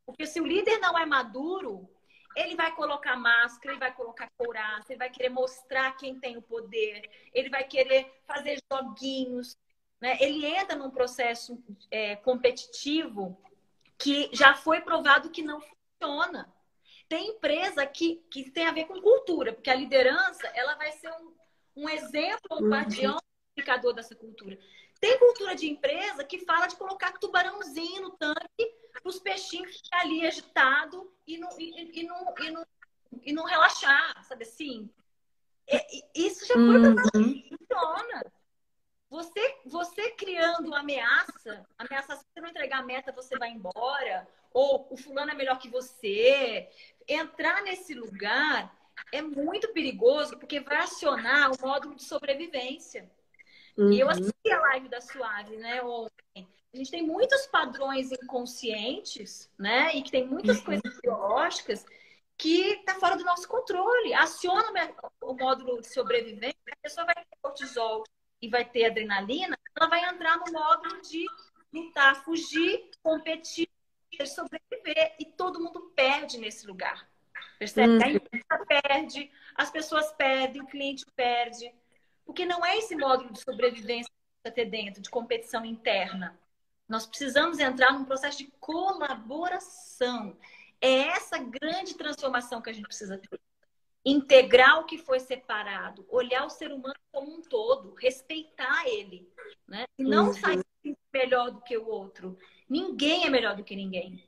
Porque 0.05 0.27
se 0.27 0.41
o 0.41 0.47
líder 0.47 0.79
não 0.79 0.99
é 0.99 1.05
maduro, 1.05 1.89
ele 2.35 2.55
vai 2.57 2.75
colocar 2.75 3.17
máscara, 3.17 3.73
ele 3.73 3.81
vai 3.81 3.93
colocar 3.93 4.31
couraça, 4.37 4.93
ele 4.93 4.99
vai 4.99 5.11
querer 5.11 5.29
mostrar 5.29 5.93
quem 5.97 6.19
tem 6.19 6.37
o 6.37 6.43
poder, 6.43 7.03
ele 7.35 7.51
vai 7.51 7.65
querer 7.65 8.23
fazer 8.27 8.59
joguinhos. 8.73 9.57
Né? 10.01 10.17
Ele 10.21 10.47
entra 10.47 10.77
num 10.77 10.91
processo 10.91 11.63
é, 11.91 12.17
competitivo 12.17 13.39
que 13.99 14.31
já 14.33 14.55
foi 14.55 14.81
provado 14.81 15.31
que 15.31 15.43
não 15.43 15.61
funciona. 15.61 16.53
Tem 17.09 17.31
empresa 17.31 17.87
que, 17.87 18.17
que 18.31 18.51
tem 18.51 18.67
a 18.67 18.73
ver 18.73 18.85
com 18.85 19.01
cultura, 19.01 19.53
porque 19.53 19.71
a 19.71 19.75
liderança 19.75 20.47
ela 20.49 20.75
vai 20.75 20.93
ser 20.93 21.11
um, 21.11 21.35
um 21.77 21.89
exemplo, 21.89 22.59
um 22.59 22.65
uhum. 22.65 22.71
guardião, 22.71 23.17
um 23.17 23.53
indicador 23.57 23.95
dessa 23.95 24.15
cultura. 24.15 24.59
Tem 25.01 25.19
cultura 25.19 25.55
de 25.55 25.69
empresa 25.69 26.25
que 26.25 26.45
fala 26.45 26.67
de 26.67 26.77
colocar 26.77 27.13
tubarãozinho 27.19 28.03
no 28.03 28.11
tanque 28.11 28.75
para 28.93 29.09
os 29.09 29.21
peixinhos 29.21 29.77
ficar 29.77 30.01
ali 30.01 30.27
agitado 30.27 31.11
e 31.27 31.39
não, 31.39 31.49
e, 31.59 32.01
e, 32.01 32.03
não, 32.07 32.35
e, 32.41 32.51
não, 32.51 32.67
e 33.23 33.33
não 33.33 33.45
relaxar, 33.45 34.23
sabe 34.25 34.45
assim? 34.45 34.91
É, 35.67 35.87
isso 36.15 36.47
já 36.47 36.55
foi 36.55 36.79
uhum. 36.79 36.97
funciona. 37.49 38.33
Você, 39.11 39.61
você 39.65 40.11
criando 40.11 40.75
ameaça, 40.75 41.67
ameaça 41.79 42.17
se 42.17 42.25
você 42.25 42.41
não 42.41 42.49
entregar 42.49 42.81
a 42.81 42.85
meta, 42.85 43.13
você 43.13 43.39
vai 43.39 43.51
embora, 43.51 44.29
ou 44.53 44.87
o 44.91 44.97
fulano 44.97 45.31
é 45.31 45.35
melhor 45.35 45.59
que 45.59 45.69
você. 45.69 46.69
Entrar 47.07 47.63
nesse 47.63 47.95
lugar 47.95 48.77
é 49.13 49.23
muito 49.23 49.73
perigoso 49.73 50.39
porque 50.39 50.61
vai 50.61 50.79
acionar 50.79 51.51
o 51.53 51.61
módulo 51.61 51.95
de 51.95 52.05
sobrevivência. 52.05 53.11
Uhum. 53.77 53.93
E 53.93 54.01
eu 54.01 54.07
uhum. 54.07 54.13
assisti 54.13 54.51
a 54.51 54.61
live 54.61 54.89
da 54.89 55.01
Suave, 55.01 55.57
né, 55.57 55.83
ontem. 55.83 56.49
A 56.73 56.77
gente 56.77 56.91
tem 56.91 57.03
muitos 57.03 57.47
padrões 57.47 58.13
inconscientes, 58.13 59.51
né? 59.59 59.95
E 59.97 60.03
que 60.03 60.11
tem 60.11 60.27
muitas 60.27 60.59
uhum. 60.59 60.65
coisas 60.65 61.01
biológicas 61.01 61.85
que 62.37 62.73
está 62.75 62.95
fora 62.97 63.17
do 63.17 63.25
nosso 63.25 63.49
controle. 63.49 64.13
Aciona 64.15 64.95
o 65.23 65.35
módulo 65.35 65.81
de 65.81 65.93
sobrevivência, 65.93 66.59
a 66.71 66.77
pessoa 66.83 67.07
vai 67.07 67.15
ter 67.15 67.37
cortisol 67.41 68.05
e 68.41 68.49
vai 68.49 68.65
ter 68.65 68.87
adrenalina, 68.87 69.59
ela 69.77 69.89
vai 69.89 70.05
entrar 70.09 70.39
no 70.39 70.53
módulo 70.53 71.01
de 71.03 71.25
lutar, 71.73 72.23
fugir, 72.25 72.91
competir, 73.03 73.69
sobreviver. 74.27 75.15
E 75.19 75.25
todo 75.25 75.61
mundo 75.61 75.93
perde 75.95 76.39
nesse 76.39 76.67
lugar. 76.67 77.09
Percebe? 77.59 77.95
Uhum. 77.95 78.03
A 78.03 78.09
empresa 78.09 78.67
perde, 78.67 79.31
as 79.55 79.71
pessoas 79.71 80.13
perdem, 80.13 80.63
o 80.63 80.67
cliente 80.67 81.05
perde. 81.17 81.73
Porque 82.25 82.45
não 82.45 82.65
é 82.65 82.79
esse 82.79 82.95
módulo 82.95 83.33
de 83.33 83.41
sobrevivência 83.41 84.11
que 84.11 84.43
precisa 84.43 84.55
ter 84.55 84.71
dentro, 84.71 85.03
de 85.03 85.11
competição 85.11 85.65
interna. 85.65 86.39
Nós 86.89 87.07
precisamos 87.07 87.59
entrar 87.59 87.93
num 87.93 88.05
processo 88.05 88.39
de 88.39 88.53
colaboração. 88.61 90.37
É 90.81 91.09
essa 91.09 91.39
grande 91.39 91.95
transformação 91.95 92.63
que 92.63 92.71
a 92.71 92.73
gente 92.73 92.87
precisa 92.87 93.19
ter. 93.19 93.41
Integrar 94.05 94.79
o 94.79 94.85
que 94.85 94.97
foi 94.97 95.21
separado, 95.21 96.07
olhar 96.09 96.47
o 96.47 96.51
ser 96.51 96.73
humano 96.73 96.95
como 97.13 97.35
um 97.35 97.43
todo, 97.43 97.95
respeitar 97.95 98.87
ele, 98.87 99.29
né? 99.67 99.85
E 99.99 100.05
não 100.05 100.29
uhum. 100.29 100.35
sair 100.35 100.63
melhor 101.13 101.51
do 101.51 101.61
que 101.61 101.77
o 101.77 101.87
outro. 101.87 102.39
Ninguém 102.69 103.25
é 103.25 103.31
melhor 103.31 103.57
do 103.57 103.65
que 103.65 103.75
ninguém. 103.75 104.23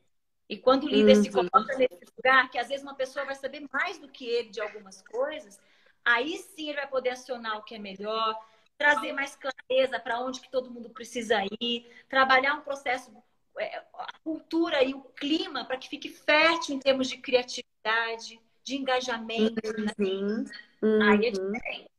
E 0.49 0.57
quando 0.57 0.85
o 0.85 0.89
líder 0.89 1.17
uhum. 1.17 1.23
se 1.23 1.31
coloca 1.31 1.77
nesse 1.79 2.05
lugar, 2.17 2.51
que 2.51 2.59
às 2.59 2.69
vezes 2.69 2.83
uma 2.83 2.97
pessoa 2.97 3.25
vai 3.25 3.37
saber 3.37 3.65
mais 3.73 3.99
do 3.99 4.09
que 4.09 4.27
ele 4.27 4.51
de 4.51 4.61
algumas 4.61 5.01
coisas, 5.03 5.61
aí 6.05 6.39
sim 6.39 6.71
ele 6.71 6.79
vai 6.79 6.89
poder 6.89 7.11
acionar 7.11 7.57
o 7.57 7.63
que 7.63 7.77
é 7.77 7.79
melhor, 7.79 8.37
trazer 8.77 9.13
mais 9.13 9.37
clareza 9.37 10.01
para 10.01 10.19
onde 10.19 10.41
que 10.41 10.51
todo 10.51 10.71
mundo 10.71 10.91
precisa 10.91 11.45
ir, 11.61 11.87
trabalhar 12.09 12.55
um 12.55 12.63
processo, 12.63 13.13
é, 13.59 13.79
a 13.95 14.13
cultura 14.25 14.83
e 14.83 14.93
o 14.93 15.03
clima 15.03 15.65
para 15.65 15.77
que 15.77 15.89
fique 15.89 16.09
fértil 16.09 16.75
em 16.75 16.81
termos 16.81 17.09
de 17.09 17.19
criatividade, 17.19 18.41
de 18.65 18.77
engajamento. 18.77 19.55
Né? 19.79 19.93
Uhum. 20.01 20.45
Né? 20.83 21.13
Aí 21.13 21.27
é 21.27 21.31
diferente. 21.31 21.91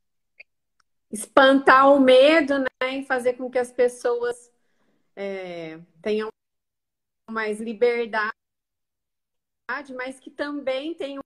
Espantar 1.10 1.90
o 1.94 2.02
medo, 2.02 2.60
né? 2.60 2.98
E 2.98 3.06
fazer 3.06 3.34
com 3.34 3.50
que 3.50 3.60
as 3.60 3.72
pessoas 3.72 4.51
é, 5.22 5.80
tenham 6.02 6.30
mais 7.30 7.60
liberdade, 7.60 8.34
mas 9.96 10.20
que 10.20 10.32
também 10.32 10.96
tenham 10.96 11.22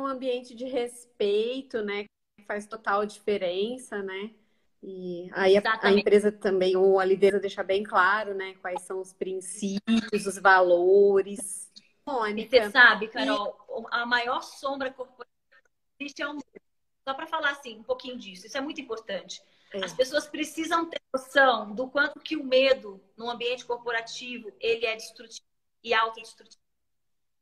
um 0.00 0.06
ambiente 0.06 0.54
de 0.54 0.64
respeito, 0.64 1.82
né? 1.82 2.06
faz 2.46 2.66
total 2.66 3.06
diferença, 3.06 4.02
né? 4.02 4.34
E 4.82 5.30
aí 5.32 5.56
a, 5.56 5.62
a, 5.80 5.92
empresa 5.92 6.32
também, 6.32 6.76
ou 6.76 6.98
a 6.98 7.04
liderança 7.04 7.42
deixa 7.42 7.62
bem 7.62 7.84
claro, 7.84 8.34
né? 8.34 8.54
Quais 8.54 8.82
são 8.82 9.00
os 9.00 9.12
princípios, 9.12 10.26
os 10.26 10.38
valores. 10.38 11.70
Mônica. 12.04 12.64
Você 12.64 12.70
sabe, 12.70 13.06
Carol, 13.08 13.86
a 13.92 14.04
maior 14.04 14.42
sombra 14.42 14.90
corporativa 14.90 15.30
é 16.20 16.28
um... 16.28 16.38
Só 17.04 17.14
para 17.14 17.26
falar 17.28 17.50
assim, 17.50 17.78
um 17.78 17.84
pouquinho 17.84 18.18
disso, 18.18 18.46
isso 18.46 18.58
é 18.58 18.60
muito 18.60 18.80
importante. 18.80 19.40
É. 19.72 19.84
As 19.84 19.92
pessoas 19.92 20.26
precisam 20.26 20.88
ter 20.88 21.00
noção 21.12 21.74
do 21.74 21.88
quanto 21.88 22.20
que 22.20 22.36
o 22.36 22.44
medo 22.44 23.02
no 23.16 23.30
ambiente 23.30 23.64
corporativo 23.64 24.52
ele 24.60 24.84
é 24.86 24.96
destrutivo 24.96 25.46
e 25.82 25.94
autodestrutivo. 25.94 26.62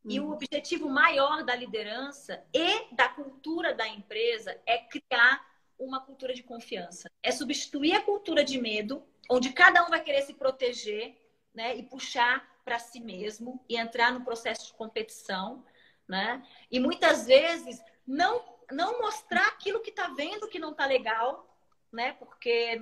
E 0.05 0.19
o 0.19 0.27
uhum. 0.27 0.33
objetivo 0.33 0.89
maior 0.89 1.45
da 1.45 1.55
liderança 1.55 2.43
e 2.55 2.95
da 2.95 3.09
cultura 3.09 3.75
da 3.75 3.87
empresa 3.87 4.59
é 4.65 4.79
criar 4.79 5.45
uma 5.79 6.01
cultura 6.01 6.33
de 6.35 6.43
confiança. 6.43 7.11
É 7.23 7.31
substituir 7.31 7.95
a 7.95 8.03
cultura 8.03 8.43
de 8.43 8.59
medo, 8.59 9.03
onde 9.31 9.53
cada 9.53 9.85
um 9.85 9.91
vai 9.91 10.03
querer 10.03 10.23
se 10.23 10.35
proteger 10.35 11.17
né, 11.55 11.77
e 11.77 11.83
puxar 11.83 12.49
para 12.65 12.79
si 12.79 13.01
mesmo 13.01 13.63
e 13.69 13.77
entrar 13.77 14.13
no 14.13 14.25
processo 14.25 14.67
de 14.67 14.73
competição. 14.75 15.65
Né? 16.09 16.43
E 16.71 16.81
muitas 16.81 17.27
vezes 17.27 17.83
não, 18.07 18.43
não 18.71 19.01
mostrar 19.01 19.47
aquilo 19.49 19.81
que 19.81 19.91
está 19.91 20.09
vendo 20.09 20.49
que 20.49 20.59
não 20.59 20.71
está 20.73 20.87
legal, 20.87 21.50
né? 21.93 22.13
porque 22.15 22.81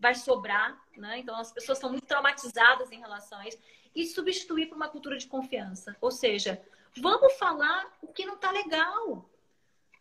vai 0.00 0.14
sobrar. 0.14 0.80
Né? 0.96 1.18
Então 1.18 1.36
as 1.36 1.52
pessoas 1.52 1.78
estão 1.78 1.90
muito 1.90 2.06
traumatizadas 2.06 2.90
em 2.92 3.00
relação 3.00 3.38
a 3.38 3.48
isso 3.48 3.58
e 3.94 4.06
substituir 4.06 4.66
por 4.66 4.76
uma 4.76 4.88
cultura 4.88 5.16
de 5.16 5.26
confiança. 5.26 5.96
Ou 6.00 6.10
seja, 6.10 6.62
Vamos 7.00 7.34
falar 7.34 7.96
o 8.02 8.08
que 8.08 8.24
não 8.24 8.34
está 8.34 8.50
legal, 8.50 9.28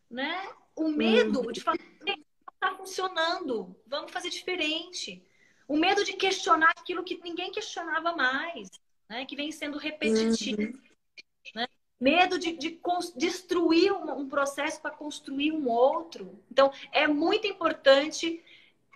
né? 0.10 0.50
O 0.76 0.90
medo 0.90 1.42
uhum. 1.42 1.52
de 1.52 1.62
falar 1.62 1.78
não 2.06 2.16
está 2.54 2.76
funcionando, 2.76 3.76
vamos 3.86 4.12
fazer 4.12 4.30
diferente. 4.30 5.24
O 5.68 5.78
medo 5.78 6.04
de 6.04 6.14
questionar 6.14 6.72
aquilo 6.78 7.04
que 7.04 7.22
ninguém 7.22 7.52
questionava 7.52 8.16
mais, 8.16 8.70
né? 9.10 9.26
Que 9.26 9.36
vem 9.36 9.52
sendo 9.52 9.78
repetitivo. 9.78 10.62
Uhum. 10.62 10.82
Né? 11.56 11.68
Medo 12.00 12.38
de, 12.38 12.54
de 12.54 12.80
destruir 13.16 13.92
um, 13.92 14.20
um 14.20 14.30
processo 14.30 14.82
para 14.82 14.92
construir 14.92 15.52
um 15.52 15.68
outro. 15.68 16.40
Então, 16.52 16.72
é 16.92 17.08
muito 17.08 17.48
importante 17.48 18.44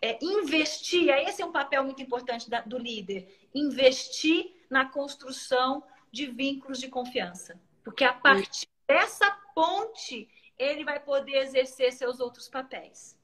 é, 0.01 0.17
investir. 0.21 1.09
Esse 1.09 1.41
é 1.41 1.45
um 1.45 1.51
papel 1.51 1.83
muito 1.83 2.01
importante 2.01 2.49
da, 2.49 2.61
do 2.61 2.77
líder. 2.77 3.49
Investir 3.53 4.53
na 4.69 4.85
construção 4.85 5.83
de 6.11 6.25
vínculos 6.25 6.79
de 6.79 6.89
confiança. 6.89 7.59
Porque 7.83 8.03
a 8.03 8.13
partir 8.13 8.67
dessa 8.87 9.29
ponte, 9.53 10.29
ele 10.57 10.83
vai 10.83 10.99
poder 10.99 11.37
exercer 11.37 11.93
seus 11.93 12.19
outros 12.19 12.49
papéis. 12.49 13.17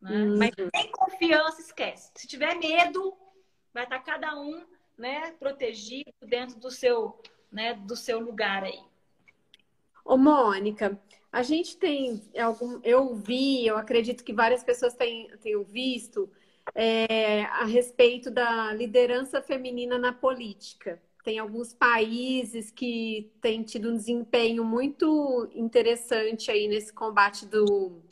Né? 0.00 0.10
Uhum. 0.10 0.38
Mas 0.38 0.50
sem 0.74 0.90
confiança, 0.90 1.60
esquece. 1.60 2.10
Se 2.14 2.26
tiver 2.26 2.54
medo, 2.56 3.16
vai 3.72 3.84
estar 3.84 4.00
cada 4.00 4.38
um 4.38 4.64
né, 4.96 5.32
protegido 5.32 6.12
dentro 6.22 6.58
do 6.58 6.70
seu, 6.70 7.20
né, 7.50 7.74
do 7.74 7.96
seu 7.96 8.20
lugar 8.20 8.64
aí. 8.64 8.80
Ô, 10.04 10.16
Mônica, 10.16 10.98
a 11.32 11.42
gente 11.42 11.78
tem 11.78 12.22
algum. 12.38 12.78
Eu 12.84 13.14
vi, 13.14 13.66
eu 13.66 13.78
acredito 13.78 14.22
que 14.22 14.34
várias 14.34 14.62
pessoas 14.62 14.94
têm, 14.94 15.28
tenham 15.40 15.64
visto 15.64 16.30
é, 16.74 17.44
a 17.44 17.64
respeito 17.64 18.30
da 18.30 18.72
liderança 18.74 19.40
feminina 19.40 19.98
na 19.98 20.12
política. 20.12 21.02
Tem 21.24 21.38
alguns 21.38 21.72
países 21.72 22.70
que 22.70 23.32
têm 23.40 23.62
tido 23.62 23.90
um 23.90 23.96
desempenho 23.96 24.64
muito 24.64 25.48
interessante 25.54 26.50
aí 26.50 26.68
nesse 26.68 26.92
combate 26.92 27.46
do, 27.46 28.02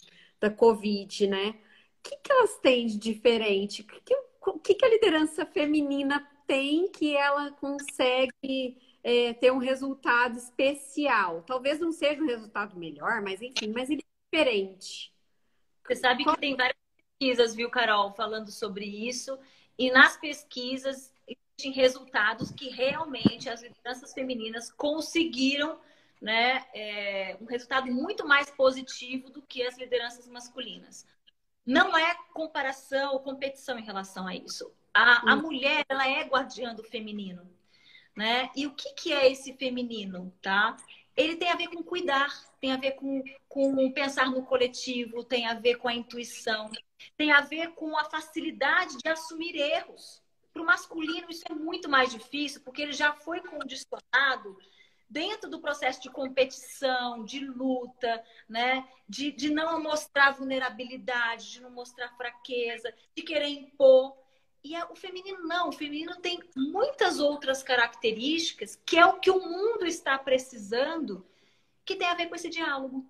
da 0.40 0.48
Covid, 0.50 1.26
né? 1.26 1.50
O 1.98 2.02
que, 2.02 2.16
que 2.16 2.32
elas 2.32 2.58
têm 2.60 2.86
de 2.86 2.96
diferente? 2.98 3.82
O 3.82 3.86
que, 3.86 4.14
que, 4.62 4.74
que 4.74 4.84
a 4.84 4.88
liderança 4.88 5.44
feminina 5.44 6.26
tem 6.46 6.88
que 6.88 7.14
ela 7.14 7.50
consegue 7.52 8.78
é, 9.02 9.32
ter 9.34 9.52
um 9.52 9.58
resultado 9.58 10.36
especial? 10.36 11.42
Talvez 11.42 11.78
não 11.78 11.92
seja 11.92 12.22
um 12.22 12.26
resultado 12.26 12.76
melhor, 12.76 13.20
mas 13.22 13.40
enfim, 13.40 13.72
mas 13.72 13.90
ele 13.90 14.02
é 14.02 14.36
diferente. 14.36 15.12
Você 15.86 15.96
sabe 15.96 16.24
que 16.24 16.36
tem 16.38 16.56
várias 16.56 16.76
pesquisas, 16.96 17.54
viu, 17.54 17.70
Carol, 17.70 18.12
falando 18.12 18.50
sobre 18.50 18.84
isso. 18.84 19.38
E 19.78 19.90
nas 19.90 20.16
pesquisas 20.16 21.12
existem 21.26 21.72
resultados 21.72 22.50
que 22.50 22.68
realmente 22.68 23.48
as 23.48 23.62
lideranças 23.62 24.12
femininas 24.12 24.70
conseguiram 24.70 25.78
né, 26.20 26.66
é, 26.74 27.36
um 27.40 27.46
resultado 27.46 27.86
muito 27.86 28.26
mais 28.26 28.50
positivo 28.50 29.30
do 29.30 29.40
que 29.42 29.62
as 29.62 29.78
lideranças 29.78 30.26
masculinas. 30.28 31.06
Não 31.64 31.96
é 31.96 32.14
comparação 32.32 33.12
ou 33.12 33.20
competição 33.20 33.78
em 33.78 33.84
relação 33.84 34.26
a 34.26 34.34
isso. 34.34 34.70
A, 34.92 35.32
a 35.32 35.36
mulher, 35.36 35.84
ela 35.88 36.06
é 36.08 36.24
guardiã 36.24 36.74
do 36.74 36.82
feminino, 36.82 37.48
né? 38.20 38.50
E 38.54 38.66
o 38.66 38.74
que, 38.74 38.92
que 38.92 39.14
é 39.14 39.32
esse 39.32 39.54
feminino, 39.54 40.30
tá? 40.42 40.76
Ele 41.16 41.36
tem 41.36 41.48
a 41.48 41.56
ver 41.56 41.68
com 41.68 41.82
cuidar, 41.82 42.30
tem 42.60 42.70
a 42.70 42.76
ver 42.76 42.92
com, 42.92 43.24
com 43.48 43.90
pensar 43.92 44.30
no 44.30 44.44
coletivo, 44.44 45.24
tem 45.24 45.46
a 45.46 45.54
ver 45.54 45.76
com 45.76 45.88
a 45.88 45.94
intuição, 45.94 46.70
tem 47.16 47.32
a 47.32 47.40
ver 47.40 47.68
com 47.68 47.96
a 47.96 48.04
facilidade 48.04 48.98
de 48.98 49.08
assumir 49.08 49.56
erros. 49.56 50.22
Para 50.52 50.60
o 50.60 50.66
masculino, 50.66 51.30
isso 51.30 51.44
é 51.50 51.54
muito 51.54 51.88
mais 51.88 52.10
difícil, 52.10 52.60
porque 52.60 52.82
ele 52.82 52.92
já 52.92 53.14
foi 53.14 53.40
condicionado 53.40 54.58
dentro 55.08 55.48
do 55.48 55.58
processo 55.58 56.02
de 56.02 56.10
competição, 56.10 57.24
de 57.24 57.40
luta, 57.40 58.22
né? 58.46 58.86
De, 59.08 59.32
de 59.32 59.50
não 59.50 59.82
mostrar 59.82 60.32
vulnerabilidade, 60.32 61.52
de 61.52 61.62
não 61.62 61.70
mostrar 61.70 62.14
fraqueza, 62.18 62.92
de 63.16 63.22
querer 63.22 63.48
impor. 63.48 64.14
E 64.62 64.76
o 64.84 64.94
feminino 64.94 65.46
não, 65.46 65.68
o 65.68 65.72
feminino 65.72 66.16
tem 66.16 66.38
muitas 66.54 67.18
outras 67.18 67.62
características 67.62 68.78
que 68.84 68.98
é 68.98 69.06
o 69.06 69.18
que 69.18 69.30
o 69.30 69.40
mundo 69.40 69.86
está 69.86 70.18
precisando, 70.18 71.26
que 71.84 71.96
tem 71.96 72.06
a 72.08 72.14
ver 72.14 72.28
com 72.28 72.34
esse 72.34 72.50
diálogo. 72.50 73.06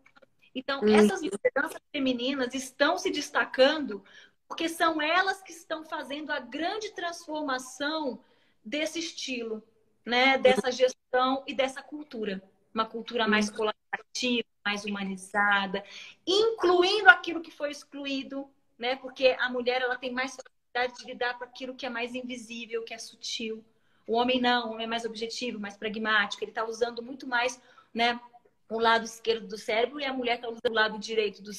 Então, 0.55 0.81
hum. 0.81 0.95
essas 0.95 1.21
lideranças 1.23 1.81
femininas 1.93 2.55
estão 2.55 2.99
se 2.99 3.11
destacando 3.11 4.05
porque 4.49 4.69
são 4.69 5.01
elas 5.01 5.43
que 5.43 5.53
estão 5.53 5.85
fazendo 5.85 6.31
a 6.31 6.41
grande 6.41 6.93
transformação 6.93 8.21
desse 8.65 8.99
estilo 8.99 9.63
né, 10.05 10.39
dessa 10.39 10.71
gestão 10.71 11.45
e 11.47 11.55
dessa 11.55 11.83
cultura. 11.83 12.43
Uma 12.73 12.87
cultura 12.87 13.27
mais 13.27 13.49
uhum. 13.49 13.57
colaborativa, 13.57 14.49
mais 14.65 14.85
humanizada, 14.85 15.85
incluindo 16.27 17.09
aquilo 17.09 17.41
que 17.41 17.51
foi 17.51 17.71
excluído, 17.71 18.49
né? 18.79 18.97
Porque 18.97 19.37
a 19.39 19.49
mulher 19.49 19.83
ela 19.83 19.97
tem 19.97 20.13
mais 20.13 20.37
facilidade 20.73 20.95
de 20.99 21.05
lidar 21.05 21.39
com 21.39 21.45
aquilo 21.45 21.75
que 21.75 21.87
é 21.87 21.91
mais 21.91 22.15
invisível, 22.15 22.85
que 22.85 22.95
é 22.95 22.99
sutil. 22.99 23.65
O 24.07 24.15
homem 24.15 24.41
não, 24.41 24.69
o 24.69 24.73
homem 24.73 24.85
é 24.85 24.89
mais 24.89 25.05
objetivo, 25.05 25.61
mais 25.61 25.77
pragmático. 25.77 26.43
Ele 26.43 26.51
está 26.51 26.65
usando 26.65 27.03
muito 27.03 27.27
mais, 27.27 27.61
né, 27.93 28.21
o 28.69 28.79
lado 28.79 29.05
esquerdo 29.05 29.47
do 29.47 29.59
cérebro 29.59 30.01
e 30.01 30.05
a 30.05 30.13
mulher 30.13 30.37
está 30.37 30.49
usando 30.49 30.71
o 30.71 30.75
lado 30.75 30.99
direito 30.99 31.43
do 31.43 31.53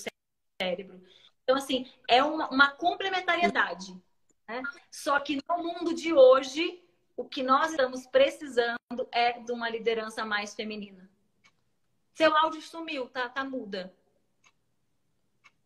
cérebro. 0.61 1.01
Então, 1.43 1.55
assim, 1.55 1.89
é 2.07 2.23
uma, 2.23 2.49
uma 2.49 2.71
complementariedade. 2.71 3.93
Né? 4.47 4.61
Só 4.89 5.19
que 5.19 5.39
no 5.47 5.57
mundo 5.57 5.93
de 5.93 6.13
hoje, 6.13 6.81
o 7.15 7.25
que 7.25 7.43
nós 7.43 7.71
estamos 7.71 8.05
precisando 8.07 8.77
é 9.11 9.39
de 9.39 9.51
uma 9.51 9.69
liderança 9.69 10.25
mais 10.25 10.53
feminina. 10.53 11.09
Seu 12.13 12.35
áudio 12.35 12.61
sumiu, 12.61 13.07
tá, 13.09 13.29
tá 13.29 13.43
muda. 13.43 13.93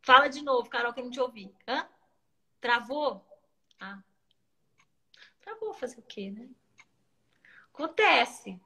Fala 0.01 0.27
de 0.27 0.43
novo, 0.43 0.69
Carol, 0.69 0.93
que 0.93 0.99
eu 0.99 1.03
não 1.03 1.11
te 1.11 1.19
ouvi. 1.19 1.53
Hã? 1.67 1.87
Travou? 2.61 3.25
Ah. 3.79 4.01
Travou 5.41 5.73
fazer 5.73 5.99
o 5.99 6.03
quê, 6.03 6.31
né? 6.31 6.49
Acontece. 7.73 8.59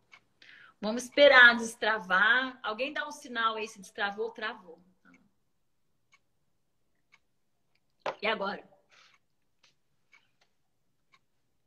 Vamos 0.80 1.04
esperar 1.04 1.58
destravar. 1.58 2.60
Alguém 2.64 2.94
dá 2.94 3.08
um 3.08 3.12
sinal 3.12 3.56
aí 3.56 3.68
se 3.68 3.80
destravou, 3.80 4.32
travou. 4.32 4.82
E 8.22 8.28
agora? 8.28 8.68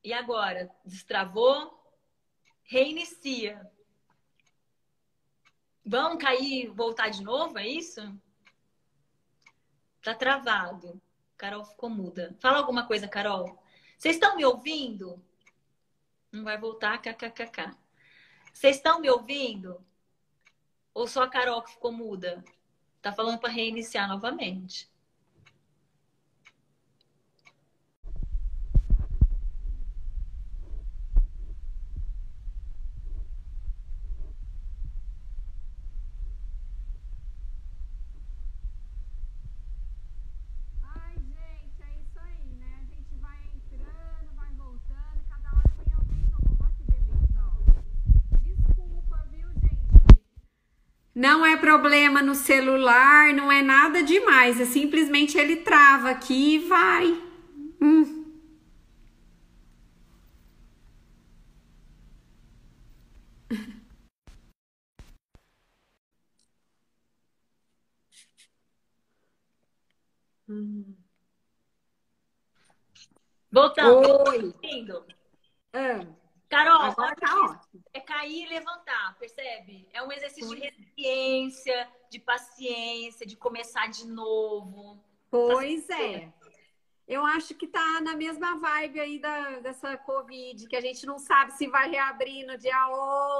E 0.03 0.13
agora? 0.13 0.75
Destravou? 0.85 1.79
Reinicia. 2.65 3.71
Vamos 5.85 6.23
cair 6.23 6.69
voltar 6.71 7.09
de 7.11 7.23
novo? 7.23 7.59
É 7.59 7.67
isso? 7.67 8.01
Tá 10.03 10.15
travado. 10.15 11.01
Carol 11.43 11.65
ficou 11.65 11.91
muda. 11.91 12.37
Fala 12.39 12.59
alguma 12.59 12.87
coisa, 12.87 13.09
Carol. 13.09 13.61
Vocês 13.99 14.15
estão 14.15 14.37
me 14.37 14.45
ouvindo? 14.45 15.21
Não 16.31 16.45
vai 16.45 16.57
voltar, 16.57 17.03
kkkk. 17.03 17.77
Vocês 18.53 18.77
estão 18.77 19.01
me 19.01 19.11
ouvindo? 19.11 19.85
Ou 20.95 21.09
só 21.09 21.25
a 21.25 21.29
Carol 21.29 21.61
que 21.63 21.73
ficou 21.73 21.91
muda? 21.91 22.45
Tá 23.01 23.13
falando 23.13 23.41
para 23.41 23.51
reiniciar 23.51 24.09
novamente. 24.09 24.89
Não 51.23 51.47
é 51.47 51.57
problema 51.57 52.21
no 52.21 52.35
celular, 52.35 53.33
não 53.33 53.51
é 53.53 53.63
nada 53.63 54.03
demais. 54.03 54.61
É 54.61 54.65
simplesmente 54.65 55.39
ele 55.39 55.55
trava 55.59 56.11
aqui 56.11 56.57
e 56.57 56.59
vai. 56.59 57.23
Hum. 57.81 58.27
Voltando. 73.53 74.29
Oi. 74.29 74.53
Ah. 75.73 76.05
Carol, 76.49 76.83
agora 76.83 77.15
tá 77.15 77.33
ótimo. 77.45 77.62
É 77.93 78.01
cair 78.01 78.45
e 78.45 78.49
levantar, 78.49 79.17
percebe? 79.19 79.89
É 79.93 80.03
um 80.03 80.13
exercício 80.13 80.55
de 80.55 80.61
resiliência, 80.61 81.89
de 82.11 82.19
paciência, 82.19 83.27
de 83.27 83.37
começar 83.37 83.89
de 83.89 84.07
novo. 84.07 85.03
Pois 85.31 85.89
é. 85.89 86.31
eu 87.09 87.25
acho 87.25 87.55
que 87.55 87.67
tá 87.67 88.01
na 88.03 88.15
mesma 88.15 88.59
vibe 88.59 89.01
aí 89.01 89.19
da, 89.19 89.61
dessa 89.61 89.97
Covid, 89.97 90.69
que 90.69 90.77
a 90.77 90.81
gente 90.81 91.07
não 91.07 91.19
sabe 91.19 91.53
se 91.53 91.67
vai 91.69 91.91
reabrir 91.91 92.47
no 92.47 92.59
dia 92.59 92.89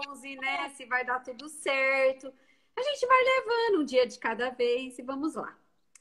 11, 0.09 0.37
né? 0.37 0.71
Se 0.71 0.87
vai 0.87 1.05
dar 1.05 1.21
tudo 1.21 1.49
certo. 1.49 2.33
A 2.75 2.83
gente 2.83 3.07
vai 3.07 3.23
levando 3.23 3.83
um 3.83 3.85
dia 3.85 4.07
de 4.07 4.19
cada 4.19 4.51
vez 4.51 4.99
e 4.99 5.03
vamos 5.03 5.35
lá. 5.35 5.57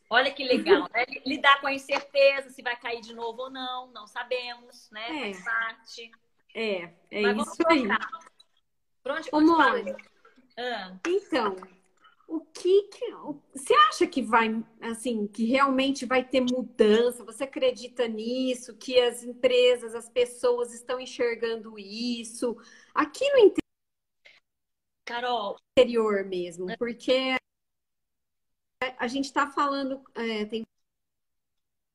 Olha 0.10 0.30
que 0.30 0.44
legal, 0.44 0.90
né? 0.94 1.06
Lidar 1.26 1.62
com 1.62 1.68
a 1.68 1.74
incerteza, 1.74 2.50
se 2.50 2.62
vai 2.62 2.76
cair 2.76 3.00
de 3.00 3.14
novo 3.14 3.44
ou 3.44 3.50
não, 3.50 3.88
não 3.88 4.06
sabemos, 4.06 4.90
né? 4.92 5.30
É. 5.30 5.34
Faz 5.34 5.44
parte. 5.46 6.12
É, 6.54 6.94
é 7.10 7.22
Mas 7.22 7.48
isso 7.48 7.64
aí. 7.68 7.88
Por 9.04 9.12
onde, 9.14 9.30
onde 9.34 9.96
ah. 10.58 11.00
Então, 11.08 11.56
o 12.28 12.40
que, 12.40 12.84
que 12.84 13.12
você 13.54 13.74
acha 13.90 14.08
que 14.08 14.22
vai 14.22 14.64
assim 14.82 15.28
que 15.28 15.46
realmente 15.46 16.06
vai 16.06 16.24
ter 16.24 16.42
mudança? 16.42 17.26
Você 17.26 17.44
acredita 17.44 18.08
nisso? 18.08 18.76
Que 18.78 19.00
as 19.00 19.24
empresas, 19.24 19.96
as 19.96 20.10
pessoas 20.10 20.74
estão 20.74 21.00
enxergando 21.00 21.78
isso 21.80 22.58
aqui 22.94 23.30
no 23.32 23.40
interior? 23.40 23.62
Carol, 25.06 25.58
interior 25.78 26.24
mesmo, 26.24 26.68
porque 26.78 27.36
a 28.98 29.08
gente 29.08 29.26
está 29.26 29.50
falando, 29.52 30.02
é, 30.16 30.46
tem 30.46 30.66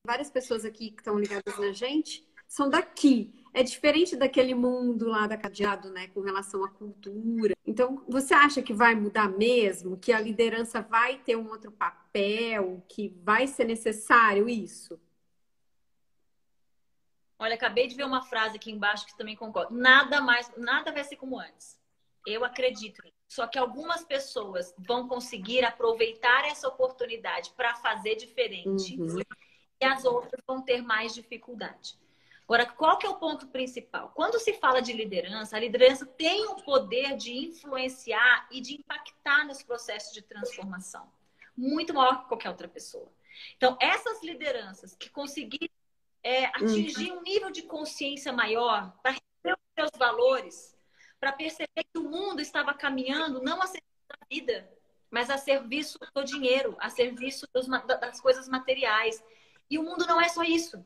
várias 0.07 0.31
pessoas 0.31 0.65
aqui 0.65 0.91
que 0.91 1.01
estão 1.01 1.19
ligadas 1.19 1.59
na 1.59 1.73
gente, 1.73 2.29
são 2.47 2.69
daqui 2.69 3.35
é 3.57 3.63
diferente 3.63 4.15
daquele 4.15 4.55
mundo 4.55 5.09
lá 5.09 5.27
da 5.27 5.35
cadeado, 5.35 5.91
né, 5.91 6.09
com 6.09 6.21
relação 6.21 6.63
à 6.63 6.69
cultura. 6.69 7.55
Então, 7.67 8.05
você 8.07 8.35
acha 8.35 8.61
que 8.61 8.75
vai 8.75 8.95
mudar 8.95 9.31
mesmo? 9.31 9.97
Que 9.97 10.13
a 10.13 10.21
liderança 10.21 10.83
vai 10.83 11.17
ter 11.21 11.37
um 11.37 11.49
outro 11.49 11.73
papel? 11.73 12.85
Que 12.87 13.19
vai 13.25 13.47
ser 13.47 13.65
necessário 13.65 14.47
isso? 14.47 15.01
Olha, 17.39 17.55
acabei 17.55 17.87
de 17.87 17.95
ver 17.95 18.05
uma 18.05 18.21
frase 18.21 18.57
aqui 18.57 18.71
embaixo 18.71 19.07
que 19.07 19.17
também 19.17 19.35
concordo. 19.35 19.75
Nada 19.75 20.21
mais, 20.21 20.53
nada 20.59 20.93
vai 20.93 21.03
ser 21.03 21.17
como 21.17 21.41
antes. 21.41 21.81
Eu 22.27 22.45
acredito. 22.45 23.03
Só 23.27 23.47
que 23.47 23.59
algumas 23.59 24.05
pessoas 24.05 24.75
vão 24.77 25.09
conseguir 25.09 25.65
aproveitar 25.65 26.45
essa 26.45 26.69
oportunidade 26.69 27.53
para 27.57 27.75
fazer 27.77 28.17
diferente 28.17 29.01
uhum. 29.01 29.19
e 29.81 29.85
as 29.87 30.05
outras 30.05 30.43
vão 30.47 30.61
ter 30.61 30.83
mais 30.83 31.15
dificuldade. 31.15 31.99
Agora, 32.47 32.65
qual 32.65 32.97
que 32.97 33.05
é 33.05 33.11
o 33.11 33.17
ponto 33.17 33.49
principal? 33.49 34.13
Quando 34.15 34.39
se 34.39 34.53
fala 34.53 34.81
de 34.81 34.93
liderança, 34.93 35.57
a 35.57 35.61
liderança 35.61 36.07
tem 36.07 36.47
o 36.47 36.63
poder 36.63 37.17
de 37.17 37.33
influenciar 37.33 38.47
e 38.53 38.61
de 38.61 38.75
impactar 38.75 39.45
nos 39.45 39.65
processos 39.65 40.13
de 40.13 40.23
transformação, 40.23 41.11
muito 41.57 41.93
maior 41.93 42.23
que 42.23 42.29
qualquer 42.29 42.49
outra 42.49 42.69
pessoa. 42.69 43.11
Então, 43.57 43.77
essas 43.81 44.23
lideranças 44.23 44.95
que 44.95 45.11
conseguirem 45.11 45.71
é, 46.23 46.47
atingir 46.47 47.11
um 47.13 47.23
nível 47.23 47.51
de 47.51 47.63
consciência 47.63 48.33
maior 48.33 48.93
para 49.03 49.13
receber 49.13 49.55
os 49.55 49.75
seus 49.75 49.91
valores, 49.99 50.77
para 51.19 51.33
perceber 51.33 51.85
que 51.93 51.99
o 51.99 52.09
mundo 52.09 52.41
estava 52.41 52.73
caminhando 52.73 53.43
não 53.43 53.61
a 53.61 53.67
serviço 53.67 54.07
da 54.09 54.27
vida, 54.31 54.71
mas 55.11 55.31
a 55.31 55.39
serviço 55.39 55.99
do 56.15 56.25
dinheiro, 56.25 56.77
a 56.79 56.91
serviço 56.91 57.47
dos, 57.53 57.67
das 57.67 58.21
coisas 58.21 58.49
materiais. 58.49 59.23
E 59.69 59.79
o 59.79 59.83
mundo 59.83 60.07
não 60.07 60.21
é 60.21 60.29
só 60.29 60.45
isso. 60.45 60.83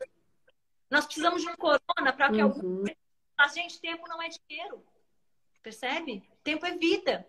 Nós 0.91 1.07
precisamos 1.07 1.43
de 1.43 1.49
um 1.49 1.57
corona 1.57 2.13
para 2.13 2.31
que 2.31 2.37
uhum. 2.37 2.43
algum. 2.43 2.85
A 3.39 3.49
gente, 3.49 3.81
tempo 3.81 4.09
não 4.09 4.21
é 4.21 4.29
dinheiro. 4.29 4.85
Percebe? 5.63 6.23
Tempo 6.43 6.67
é 6.67 6.77
vida. 6.77 7.27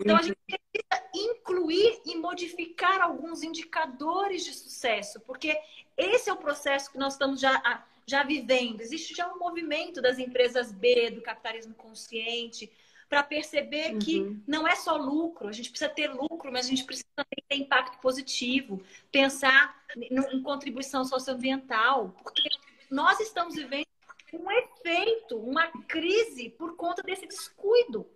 Então, 0.00 0.16
a 0.16 0.22
gente 0.22 0.36
precisa 0.46 1.10
incluir 1.14 2.00
e 2.04 2.16
modificar 2.16 3.00
alguns 3.00 3.42
indicadores 3.42 4.44
de 4.44 4.52
sucesso, 4.52 5.20
porque 5.20 5.56
esse 5.96 6.28
é 6.28 6.32
o 6.32 6.36
processo 6.36 6.90
que 6.90 6.98
nós 6.98 7.12
estamos 7.12 7.40
já, 7.40 7.84
já 8.04 8.24
vivendo. 8.24 8.80
Existe 8.80 9.14
já 9.14 9.32
um 9.32 9.38
movimento 9.38 10.02
das 10.02 10.18
empresas 10.18 10.72
B, 10.72 11.10
do 11.10 11.22
capitalismo 11.22 11.74
consciente, 11.74 12.70
para 13.08 13.22
perceber 13.22 13.92
uhum. 13.92 13.98
que 14.00 14.42
não 14.46 14.66
é 14.66 14.74
só 14.74 14.96
lucro, 14.96 15.46
a 15.46 15.52
gente 15.52 15.70
precisa 15.70 15.90
ter 15.90 16.08
lucro, 16.08 16.50
mas 16.50 16.66
a 16.66 16.70
gente 16.70 16.84
precisa 16.84 17.06
também 17.14 17.44
ter 17.48 17.56
impacto 17.56 18.00
positivo, 18.00 18.82
pensar 19.12 19.80
em 19.96 20.42
contribuição 20.42 21.04
socioambiental, 21.04 22.16
porque 22.22 22.48
nós 22.94 23.18
estamos 23.18 23.56
vivendo 23.56 23.86
um 24.32 24.50
efeito, 24.50 25.36
uma 25.36 25.66
crise 25.82 26.50
por 26.50 26.76
conta 26.76 27.02
desse 27.02 27.26
descuido. 27.26 28.08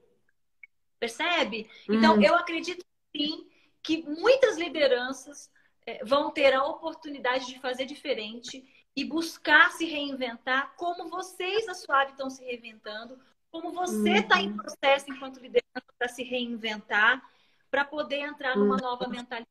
Percebe? 0.98 1.68
Então, 1.88 2.16
hum. 2.16 2.22
eu 2.22 2.34
acredito 2.36 2.84
sim 3.14 3.48
que 3.82 4.02
muitas 4.02 4.56
lideranças 4.56 5.50
é, 5.84 6.04
vão 6.04 6.30
ter 6.30 6.54
a 6.54 6.64
oportunidade 6.64 7.46
de 7.46 7.58
fazer 7.60 7.86
diferente 7.86 8.64
e 8.94 9.04
buscar 9.04 9.72
se 9.72 9.84
reinventar, 9.84 10.74
como 10.76 11.08
vocês 11.08 11.66
na 11.66 11.74
Suave 11.74 12.12
estão 12.12 12.30
se 12.30 12.44
reinventando, 12.44 13.18
como 13.50 13.72
você 13.72 14.14
está 14.14 14.36
uhum. 14.36 14.42
em 14.42 14.56
processo 14.56 15.10
enquanto 15.10 15.40
liderança 15.40 15.92
para 15.96 16.08
se 16.08 16.22
reinventar, 16.22 17.22
para 17.70 17.84
poder 17.84 18.20
entrar 18.20 18.56
numa 18.56 18.74
uhum. 18.74 18.80
nova 18.80 19.08
mentalidade. 19.08 19.48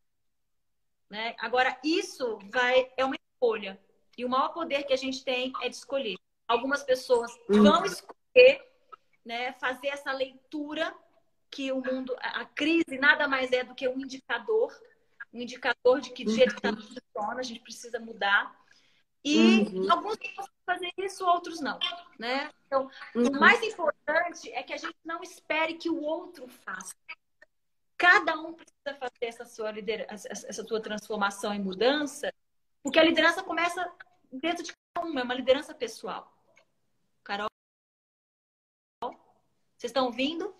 Né? 1.09 1.35
Agora, 1.39 1.77
isso 1.83 2.39
vai 2.51 2.91
é 2.97 3.05
uma 3.05 3.15
escolha. 3.15 3.79
E 4.17 4.25
o 4.25 4.29
maior 4.29 4.49
poder 4.49 4.83
que 4.83 4.93
a 4.93 4.97
gente 4.97 5.23
tem 5.23 5.53
é 5.61 5.69
de 5.69 5.75
escolher. 5.75 6.17
Algumas 6.47 6.83
pessoas 6.83 7.31
uhum. 7.49 7.63
vão 7.63 7.85
escolher, 7.85 8.65
né, 9.23 9.53
fazer 9.53 9.87
essa 9.87 10.11
leitura 10.11 10.93
que 11.51 11.71
o 11.71 11.81
mundo, 11.81 12.15
a 12.19 12.45
crise 12.45 12.97
nada 12.99 13.27
mais 13.27 13.51
é 13.51 13.63
do 13.63 13.75
que 13.75 13.87
um 13.87 13.99
indicador, 13.99 14.73
um 15.33 15.41
indicador 15.41 16.01
de 16.01 16.11
que 16.11 16.27
jeito 16.27 16.55
está 16.55 16.73
funciona, 16.73 17.39
a 17.39 17.43
gente 17.43 17.59
precisa 17.59 17.99
mudar. 17.99 18.55
E 19.23 19.61
uhum. 19.61 19.91
alguns 19.91 20.17
vão 20.35 20.45
fazer 20.65 20.91
isso, 20.97 21.25
outros 21.25 21.59
não, 21.59 21.79
né? 22.17 22.49
Então, 22.65 22.89
uhum. 23.15 23.27
o 23.27 23.39
mais 23.39 23.61
importante 23.61 24.51
é 24.51 24.63
que 24.63 24.73
a 24.73 24.77
gente 24.77 24.97
não 25.03 25.21
espere 25.21 25.75
que 25.75 25.89
o 25.89 26.01
outro 26.01 26.47
faça. 26.47 26.95
Cada 27.97 28.39
um 28.39 28.53
precisa 28.53 28.95
fazer 28.99 29.25
essa 29.25 29.45
sua 29.45 29.71
liderança, 29.71 30.27
essa 30.29 30.63
sua 30.63 30.81
transformação 30.81 31.53
e 31.53 31.59
mudança, 31.59 32.31
porque 32.83 32.99
a 32.99 33.03
liderança 33.03 33.43
começa 33.43 33.91
dentro 34.31 34.63
de 34.63 34.73
cada 34.93 35.07
um, 35.07 35.17
é 35.17 35.23
uma 35.23 35.33
liderança 35.33 35.73
pessoal. 35.73 36.31
Carol? 37.23 37.47
Vocês 39.77 39.91
estão 39.91 40.05
ouvindo? 40.05 40.55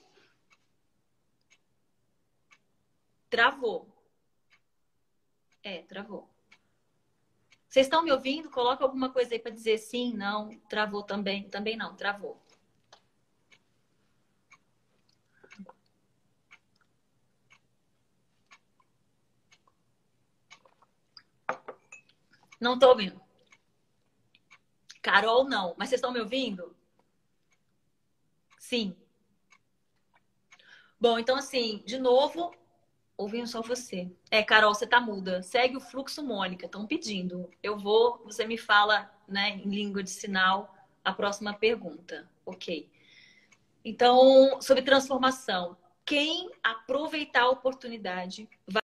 Travou. 3.30 3.92
É, 5.64 5.82
travou. 5.84 6.30
Vocês 7.68 7.86
estão 7.86 8.04
me 8.04 8.12
ouvindo? 8.12 8.50
Coloca 8.50 8.84
alguma 8.84 9.12
coisa 9.12 9.34
aí 9.34 9.40
para 9.40 9.52
dizer 9.52 9.78
sim, 9.78 10.14
não. 10.14 10.58
Travou 10.70 11.04
também. 11.04 11.50
Também 11.50 11.76
não, 11.76 11.96
travou. 11.96 12.42
Não 22.60 22.74
estou 22.74 22.90
ouvindo. 22.90 23.27
Carol, 25.08 25.46
não. 25.46 25.74
Mas 25.78 25.88
vocês 25.88 26.00
estão 26.00 26.12
me 26.12 26.20
ouvindo? 26.20 26.76
Sim. 28.60 28.93
Bom, 31.00 31.17
então 31.17 31.38
assim, 31.38 31.82
de 31.86 31.98
novo, 31.98 32.54
ouvindo 33.15 33.48
só 33.48 33.62
você. 33.62 34.12
É, 34.30 34.43
Carol, 34.43 34.76
você 34.76 34.86
tá 34.86 35.00
muda. 35.00 35.41
Segue 35.41 35.78
o 35.78 35.80
fluxo, 35.80 36.22
Mônica. 36.22 36.65
Estão 36.65 36.86
pedindo. 36.86 37.50
Eu 37.63 37.78
vou, 37.78 38.22
você 38.26 38.46
me 38.46 38.58
fala, 38.58 39.10
né, 39.26 39.52
em 39.52 39.70
língua 39.70 40.04
de 40.04 40.10
sinal, 40.10 40.76
a 41.06 41.13
próxima 41.13 41.54
pergunta. 41.54 42.30
Ok. 42.46 42.91
Então, 43.86 44.62
sobre 44.62 44.84
transformação. 44.84 45.77
Quem 46.06 46.52
aproveitar 46.62 47.44
a 47.44 47.50
oportunidade 47.50 48.50
vai 48.67 48.82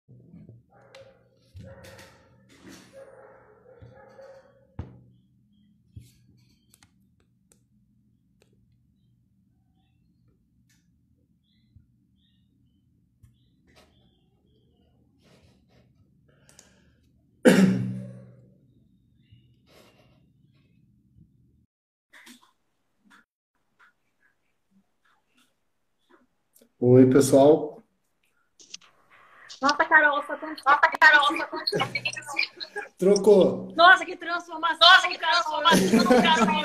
Oi, 26.78 27.10
pessoal. 27.10 27.82
Nossa, 29.62 29.84
Carol, 29.84 30.22
só 30.22 30.32
Nossa, 30.32 30.90
Carol, 31.00 31.36
só 31.36 31.46
Trocou. 32.98 33.72
Nossa, 33.74 34.04
que 34.04 34.16
transformação. 34.16 34.78
Nossa, 34.80 35.08
que 35.08 35.18
transformação, 35.18 36.04
Carol. 36.22 36.64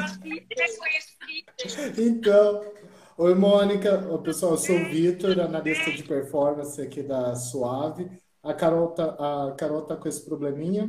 então, 1.98 2.74
oi, 3.18 3.34
Mônica. 3.36 4.06
Oi, 4.10 4.22
pessoal, 4.24 4.54
eu 4.54 4.58
sou 4.58 4.76
o 4.76 4.86
Vitor, 4.86 5.40
analista 5.40 5.92
de 5.92 6.04
performance 6.04 6.82
aqui 6.82 7.04
da 7.04 7.36
Suave. 7.36 8.10
A 8.46 8.54
Carol 8.54 8.90
tá, 8.90 9.06
a 9.50 9.56
Carol 9.58 9.82
tá 9.82 9.96
com 9.96 10.08
esse 10.08 10.24
probleminha. 10.24 10.88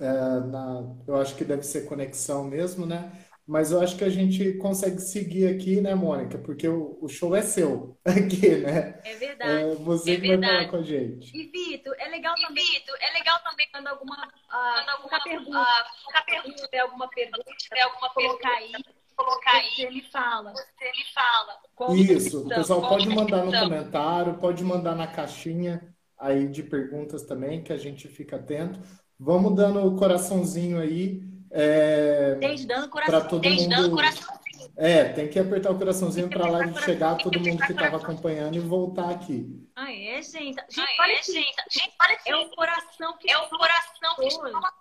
é, 0.00 0.40
na, 0.46 0.94
eu 1.06 1.16
acho 1.16 1.34
que 1.36 1.44
deve 1.44 1.64
ser 1.64 1.86
conexão 1.86 2.44
mesmo, 2.44 2.86
né? 2.86 3.10
Mas 3.44 3.72
eu 3.72 3.80
acho 3.80 3.96
que 3.96 4.04
a 4.04 4.08
gente 4.08 4.54
consegue 4.54 5.00
seguir 5.00 5.48
aqui, 5.48 5.80
né, 5.80 5.94
Mônica? 5.94 6.38
Porque 6.38 6.68
o, 6.68 6.96
o 7.02 7.08
show 7.08 7.34
é 7.34 7.42
seu 7.42 7.98
aqui, 8.06 8.56
né? 8.58 9.00
É 9.04 9.16
verdade. 9.16 9.72
É 9.72 9.74
você 9.74 10.12
é 10.12 10.14
que 10.14 10.28
verdade. 10.28 10.52
vai 10.52 10.56
falar 10.60 10.70
com 10.70 10.76
a 10.76 10.82
gente. 10.82 11.36
E 11.36 11.46
Vitor, 11.48 11.94
é 11.98 12.08
legal 12.08 12.34
e 12.38 12.46
também. 12.46 12.64
Vitor, 12.64 12.96
é 13.00 13.12
legal 13.18 13.40
também 13.42 13.66
quando 13.72 13.88
alguma, 13.88 14.14
uh, 14.14 14.30
quando 14.48 14.88
alguma 14.90 15.20
pergunta, 15.20 15.58
uh, 15.58 16.26
pergunta, 16.26 16.62
tiver 16.62 16.78
alguma 16.78 17.08
pergunta, 17.08 17.44
tiver 17.58 17.80
alguma 17.82 18.10
colocar 18.10 18.52
aí, 18.56 18.72
colocar 19.16 19.56
aí. 19.56 19.70
Você 19.74 19.90
me 19.90 20.02
fala. 20.12 20.52
Você 20.52 20.92
me 20.92 21.04
fala. 21.12 21.96
Isso. 21.96 22.46
O 22.46 22.48
pessoal 22.48 22.88
pode 22.88 23.08
mandar 23.08 23.44
no 23.44 23.52
comentário, 23.52 24.38
pode 24.38 24.62
mandar 24.62 24.94
na 24.94 25.08
caixinha 25.08 25.91
aí 26.22 26.46
de 26.46 26.62
perguntas 26.62 27.24
também, 27.24 27.62
que 27.62 27.72
a 27.72 27.76
gente 27.76 28.08
fica 28.08 28.36
atento. 28.36 28.80
Vamos 29.18 29.54
dando 29.54 29.84
o 29.84 29.96
coraçãozinho 29.96 30.80
aí. 30.80 31.22
É, 31.50 32.36
Desde 32.36 32.66
dando 32.66 32.88
coração. 32.88 33.28
Todo 33.28 33.42
Desde 33.42 33.62
mundo... 33.64 33.76
dando 33.76 33.90
coraçãozinho. 33.90 34.42
É, 34.76 35.04
tem 35.12 35.28
que 35.28 35.38
apertar 35.38 35.70
o 35.72 35.78
coraçãozinho 35.78 36.30
para 36.30 36.46
a 36.46 36.50
live 36.50 36.80
chegar, 36.82 37.16
todo 37.16 37.38
mundo 37.38 37.60
que 37.66 37.72
estava 37.72 37.96
acompanhando 37.96 38.54
e 38.54 38.60
voltar 38.60 39.10
aqui. 39.10 39.68
Ah, 39.74 39.92
é, 39.92 40.22
gente? 40.22 40.54
Gente, 40.70 40.80
ah, 40.80 41.02
olha, 41.02 41.12
é, 41.12 41.22
gente. 41.22 41.54
gente 41.70 41.92
olha 42.00 42.18
é 42.24 42.36
o 42.36 42.50
coração 42.50 43.16
que 43.18 43.30
é 43.30 43.38
o 43.38 43.48
coração 43.48 44.16
que 44.16 44.30
fala. 44.30 44.72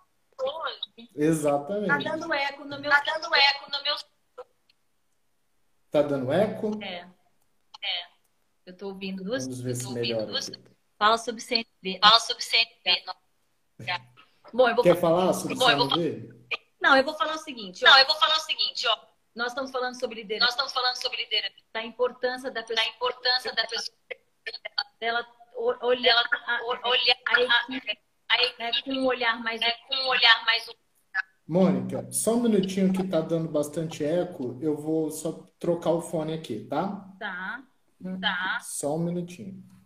Exatamente. 1.15 1.87
Tá 1.87 1.97
dando 1.97 2.33
eco 2.33 2.63
no 2.65 2.79
meu. 2.79 2.91
Tá 2.91 3.03
dando 3.05 3.35
eco 3.35 3.71
no 3.71 3.83
meu. 3.83 3.95
Tá 5.89 6.01
dando 6.03 6.31
eco? 6.31 6.83
É. 6.83 6.95
É. 6.95 8.05
Eu 8.67 8.77
tô 8.77 8.87
ouvindo 8.89 9.23
duas. 9.23 9.43
Vamos 9.43 9.61
ver 9.61 9.75
se 9.75 9.91
melhora. 9.91 10.27
Duas... 10.27 10.51
Fala 11.01 11.17
sobre 11.17 11.41
CNV. 11.41 11.97
Fala 11.99 12.19
sobre 12.19 12.43
CNV. 12.43 13.03
Bom, 14.53 14.69
eu 14.69 14.75
vou 14.75 14.83
Quer 14.83 14.95
falar 14.95 15.33
sobre 15.33 15.55
Bom, 15.55 15.65
CNV? 15.65 16.27
Vou... 16.29 16.39
Não, 16.79 16.95
eu 16.95 17.03
vou 17.03 17.15
falar 17.15 17.33
o 17.33 17.39
seguinte. 17.39 17.83
Ó. 17.83 17.89
Não, 17.89 17.97
eu 17.97 18.05
vou 18.05 18.15
falar 18.17 18.37
o 18.37 18.41
seguinte, 18.41 18.87
ó. 18.87 18.99
Nós 19.33 19.47
estamos 19.47 19.71
falando 19.71 19.99
sobre 19.99 20.21
liderança. 20.21 20.45
Nós 20.45 20.51
estamos 20.51 20.71
falando 20.71 21.01
sobre 21.01 21.23
liderança. 21.23 21.55
Da 21.73 21.83
importância 21.83 22.51
da 22.51 22.61
pessoa. 22.61 22.85
Da 22.85 22.95
importância 22.95 23.51
da 23.51 23.65
pessoa. 23.65 23.97
Dela 24.99 25.27
olhar, 25.81 26.23
a, 26.47 26.59
olhar 26.67 27.17
a 27.29 27.41
equipe, 27.41 27.99
a 28.29 28.43
equipe 28.43 28.59
né, 28.59 28.71
com 28.85 28.91
um 28.91 29.05
olhar 29.07 29.41
mais. 29.41 29.59
Né, 29.59 29.71
com 29.87 29.95
um 29.95 30.07
olhar 30.07 30.45
mais. 30.45 30.69
Mônica, 31.47 32.11
só 32.11 32.35
um 32.35 32.41
minutinho 32.41 32.93
que 32.93 33.07
tá 33.07 33.21
dando 33.21 33.49
bastante 33.49 34.05
eco. 34.05 34.59
Eu 34.61 34.77
vou 34.77 35.09
só 35.09 35.47
trocar 35.57 35.89
o 35.89 36.01
fone 36.01 36.33
aqui, 36.35 36.59
tá? 36.65 37.11
Tá. 37.19 37.63
Tá. 38.21 38.59
Só 38.61 38.95
um 38.95 38.99
minutinho. 38.99 39.80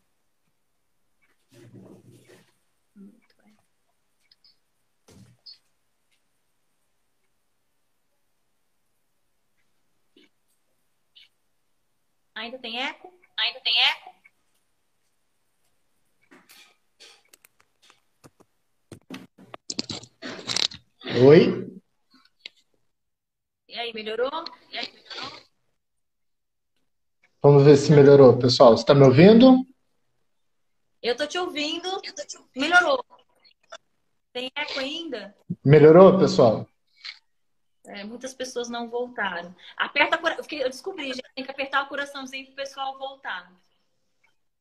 Ainda 12.36 12.60
tem 12.60 12.78
eco? 12.78 13.14
Ainda 13.40 13.62
tem 13.62 13.74
eco? 13.80 14.14
Oi? 21.26 21.80
E 23.70 23.80
aí, 23.80 23.94
melhorou? 23.94 24.30
E 24.70 24.78
aí, 24.78 24.92
melhorou? 24.94 25.42
Vamos 27.42 27.64
ver 27.64 27.78
se 27.78 27.92
melhorou, 27.94 28.38
pessoal. 28.38 28.76
Você 28.76 28.84
está 28.84 28.94
me 28.94 29.06
ouvindo? 29.06 29.66
Eu 31.02 31.16
tô 31.16 31.26
te 31.26 31.38
ouvindo. 31.38 31.90
Tô 32.02 32.26
te 32.26 32.38
ouvindo. 32.38 32.52
Melhorou. 32.58 33.06
Tem 34.34 34.52
eco 34.54 34.80
ainda? 34.80 35.34
Melhorou, 35.64 36.20
pessoal? 36.20 36.68
É, 37.88 38.04
muitas 38.04 38.34
pessoas 38.34 38.70
não 38.70 38.90
voltaram. 38.90 39.56
Aperta 39.78 40.20
Eu 40.52 40.70
descobri, 40.70 41.08
gente, 41.08 41.24
tem 41.36 41.44
que 41.44 41.52
apertar 41.52 41.84
o 41.84 41.88
coraçãozinho 41.88 42.46
para 42.46 42.54
o 42.54 42.56
pessoal 42.56 42.98
voltar. 42.98 43.52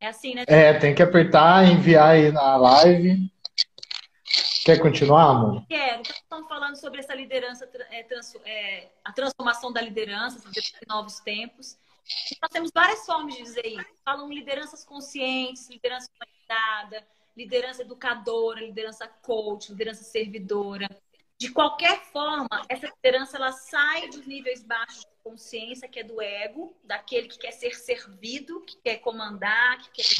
É 0.01 0.09
assim, 0.09 0.35
né? 0.35 0.45
É, 0.47 0.75
tem 0.75 0.95
que 0.95 1.03
apertar, 1.03 1.65
enviar 1.65 2.11
aí 2.11 2.31
na 2.31 2.57
live. 2.57 3.31
Quer 4.65 4.79
continuar, 4.81 5.31
amor? 5.31 5.65
Quero. 5.69 6.01
Então, 6.01 6.17
estamos 6.17 6.49
falando 6.49 6.77
sobre 6.77 7.01
essa 7.01 7.15
liderança, 7.15 7.69
é, 7.91 8.03
trans, 8.03 8.35
é, 8.45 8.89
a 9.05 9.13
transformação 9.13 9.73
da 9.73 9.81
liderança, 9.81 10.41
novos 10.89 11.21
tempos. 11.21 11.79
E 12.33 12.39
nós 12.41 12.51
temos 12.51 12.71
várias 12.75 13.05
formas 13.05 13.35
de 13.35 13.43
dizer 13.43 13.67
isso. 13.67 13.87
Falam 14.05 14.33
lideranças 14.33 14.85
conscientes, 14.85 15.69
liderança 15.69 16.09
humanizada, 16.15 17.07
liderança 17.37 17.83
educadora, 17.83 18.61
liderança 18.61 19.07
coach, 19.07 19.71
liderança 19.71 20.03
servidora. 20.05 20.89
De 21.39 21.51
qualquer 21.51 22.01
forma, 22.07 22.49
essa 22.69 22.87
liderança 22.87 23.37
ela 23.37 23.53
sai 23.53 24.09
dos 24.09 24.27
níveis 24.27 24.63
baixos 24.63 25.01
de 25.01 25.17
consciência, 25.23 25.89
que 25.89 26.01
é 26.01 26.05
do 26.05 26.21
ego, 26.21 26.77
daquele 26.85 27.29
que 27.29 27.39
quer 27.39 27.53
ser 27.53 27.75
servido, 27.75 28.61
que 28.61 28.77
quer 28.79 28.99
comandar, 28.99 29.79
que 29.83 30.03
quer 30.03 30.15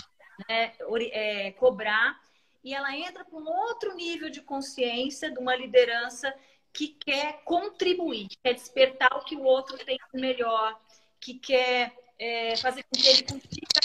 né, 0.49 0.73
é, 1.13 1.53
cobrar, 1.53 2.21
e 2.65 2.75
ela 2.75 2.97
entra 2.97 3.25
para 3.25 3.39
um 3.39 3.47
outro 3.47 3.95
nível 3.95 4.31
de 4.31 4.41
consciência, 4.41 5.31
de 5.31 5.39
uma 5.39 5.55
liderança 5.55 6.35
que 6.73 6.89
quer 6.89 7.45
contribuir, 7.45 8.27
que 8.27 8.39
quer 8.43 8.55
despertar 8.55 9.17
o 9.17 9.25
que 9.25 9.37
o 9.37 9.45
outro 9.45 9.79
tem 9.79 9.99
de 10.13 10.21
melhor, 10.21 10.81
que 11.21 11.35
quer 11.35 11.95
é, 12.19 12.57
fazer 12.57 12.83
com 12.85 12.99
que 12.99 13.09
ele 13.09 13.23
consiga 13.23 13.81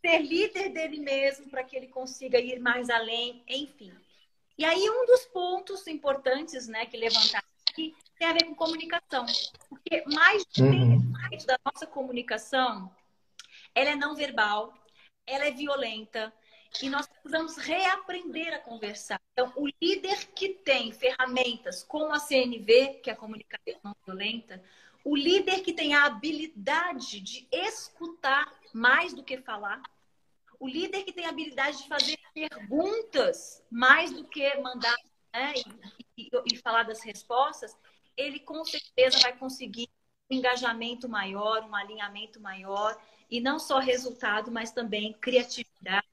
ser 0.00 0.18
líder 0.18 0.68
dele 0.70 0.98
mesmo, 0.98 1.50
para 1.50 1.64
que 1.64 1.76
ele 1.76 1.88
consiga 1.88 2.38
ir 2.38 2.60
mais 2.60 2.88
além, 2.88 3.42
enfim. 3.48 3.92
E 4.60 4.64
aí, 4.66 4.90
um 4.90 5.06
dos 5.06 5.24
pontos 5.24 5.86
importantes 5.86 6.68
né, 6.68 6.84
que 6.84 6.94
levantaram 6.94 7.48
aqui 7.66 7.96
tem 8.18 8.28
a 8.28 8.34
ver 8.34 8.44
com 8.44 8.54
comunicação. 8.54 9.24
Porque 9.70 10.04
mais 10.04 10.44
de 10.52 10.62
uhum. 10.62 11.10
da 11.46 11.58
nossa 11.64 11.86
comunicação, 11.86 12.94
ela 13.74 13.88
é 13.88 13.96
não 13.96 14.14
verbal, 14.14 14.74
ela 15.26 15.46
é 15.46 15.50
violenta, 15.50 16.30
e 16.82 16.90
nós 16.90 17.06
precisamos 17.06 17.56
reaprender 17.56 18.52
a 18.52 18.58
conversar. 18.58 19.18
Então, 19.32 19.50
o 19.56 19.66
líder 19.80 20.26
que 20.34 20.50
tem 20.50 20.92
ferramentas 20.92 21.82
como 21.82 22.12
a 22.12 22.18
CNV, 22.18 23.00
que 23.02 23.08
é 23.08 23.14
a 23.14 23.16
comunicação 23.16 23.80
não 23.82 23.96
violenta, 24.04 24.62
o 25.02 25.16
líder 25.16 25.62
que 25.62 25.72
tem 25.72 25.94
a 25.94 26.04
habilidade 26.04 27.18
de 27.20 27.48
escutar 27.50 28.52
mais 28.74 29.14
do 29.14 29.24
que 29.24 29.38
falar, 29.38 29.80
o 30.60 30.68
líder 30.68 31.02
que 31.04 31.12
tem 31.12 31.24
a 31.24 31.30
habilidade 31.30 31.78
de 31.78 31.88
fazer 31.88 32.18
perguntas 32.34 33.64
mais 33.70 34.12
do 34.12 34.24
que 34.24 34.54
mandar 34.58 34.94
né, 35.32 35.54
e, 36.16 36.22
e, 36.22 36.30
e, 36.52 36.56
falar 36.58 36.82
das 36.82 37.02
respostas, 37.02 37.74
ele 38.14 38.38
com 38.38 38.62
certeza 38.64 39.18
vai 39.20 39.36
conseguir 39.36 39.88
um 40.30 40.34
engajamento 40.34 41.08
maior, 41.08 41.64
um 41.64 41.74
alinhamento 41.74 42.38
maior, 42.40 43.00
e 43.30 43.40
não 43.40 43.58
só 43.58 43.78
resultado, 43.78 44.50
mas 44.50 44.70
também 44.70 45.14
criatividade 45.14 46.06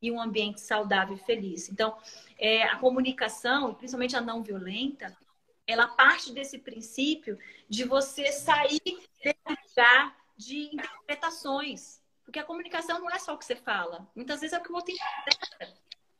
e 0.00 0.12
um 0.12 0.20
ambiente 0.20 0.60
saudável 0.60 1.16
e 1.16 1.24
feliz. 1.24 1.68
Então, 1.68 1.98
é, 2.38 2.62
a 2.62 2.76
comunicação, 2.76 3.74
principalmente 3.74 4.16
a 4.16 4.20
não 4.20 4.44
violenta, 4.44 5.16
ela 5.66 5.88
parte 5.88 6.32
desse 6.32 6.58
princípio 6.58 7.36
de 7.68 7.84
você 7.84 8.30
sair 8.30 8.80
desse 9.22 9.38
lugar 9.48 10.16
de 10.36 10.74
interpretações. 10.74 12.00
Porque 12.28 12.40
a 12.40 12.44
comunicação 12.44 13.00
não 13.00 13.10
é 13.10 13.18
só 13.18 13.32
o 13.32 13.38
que 13.38 13.44
você 13.46 13.56
fala. 13.56 14.06
Muitas 14.14 14.40
vezes 14.40 14.54
é 14.54 14.60
o 14.60 14.62
que 14.62 14.70
o 14.70 14.74
outro 14.74 14.92
interpreta. 14.92 15.74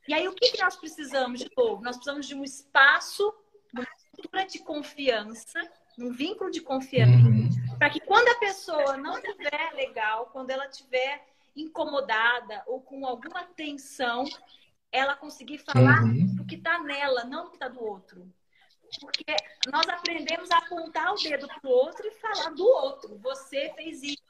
E 0.08 0.14
aí, 0.14 0.26
o 0.26 0.32
que, 0.32 0.52
que 0.52 0.62
nós 0.62 0.74
precisamos 0.74 1.38
de 1.38 1.50
novo? 1.54 1.82
Nós 1.82 1.96
precisamos 1.96 2.26
de 2.26 2.34
um 2.34 2.42
espaço, 2.42 3.30
uma 3.74 3.86
estrutura 3.94 4.46
de 4.46 4.58
confiança, 4.60 5.60
um 5.98 6.10
vínculo 6.10 6.50
de 6.50 6.62
confiança, 6.62 7.28
uhum. 7.28 7.50
para 7.78 7.90
que 7.90 8.00
quando 8.00 8.26
a 8.26 8.36
pessoa 8.36 8.96
não 8.96 9.18
estiver 9.18 9.74
legal, 9.74 10.30
quando 10.32 10.48
ela 10.48 10.66
estiver 10.66 11.28
incomodada 11.54 12.62
ou 12.66 12.80
com 12.80 13.04
alguma 13.04 13.44
tensão, 13.44 14.24
ela 14.90 15.14
conseguir 15.14 15.58
falar 15.58 16.04
uhum. 16.04 16.36
do 16.36 16.46
que 16.46 16.54
está 16.54 16.82
nela, 16.82 17.24
não 17.24 17.44
do 17.44 17.50
que 17.50 17.56
está 17.56 17.68
do 17.68 17.84
outro. 17.84 18.26
Porque 18.98 19.36
nós 19.70 19.86
aprendemos 19.86 20.50
a 20.52 20.56
apontar 20.56 21.12
o 21.12 21.16
dedo 21.16 21.46
para 21.46 21.68
o 21.68 21.70
outro 21.70 22.06
e 22.06 22.12
falar 22.12 22.48
do 22.54 22.64
outro. 22.64 23.18
Você 23.18 23.70
fez 23.76 24.02
isso, 24.02 24.27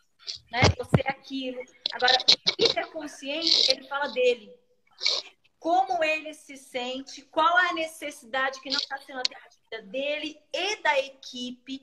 né? 0.51 0.61
Você 0.77 1.03
é 1.05 1.11
aquilo. 1.11 1.61
Agora, 1.93 2.13
o 2.13 2.63
hiperconsciente, 2.63 3.71
ele 3.71 3.87
fala 3.87 4.09
dele. 4.09 4.53
Como 5.59 6.03
ele 6.05 6.33
se 6.35 6.57
sente, 6.57 7.23
qual 7.23 7.57
a 7.57 7.75
necessidade 7.75 8.61
que 8.61 8.71
não 8.71 8.79
está 8.79 8.97
sendo 8.99 9.19
atendida 9.19 9.83
dele 9.91 10.41
e 10.53 10.83
da 10.83 10.99
equipe. 10.99 11.81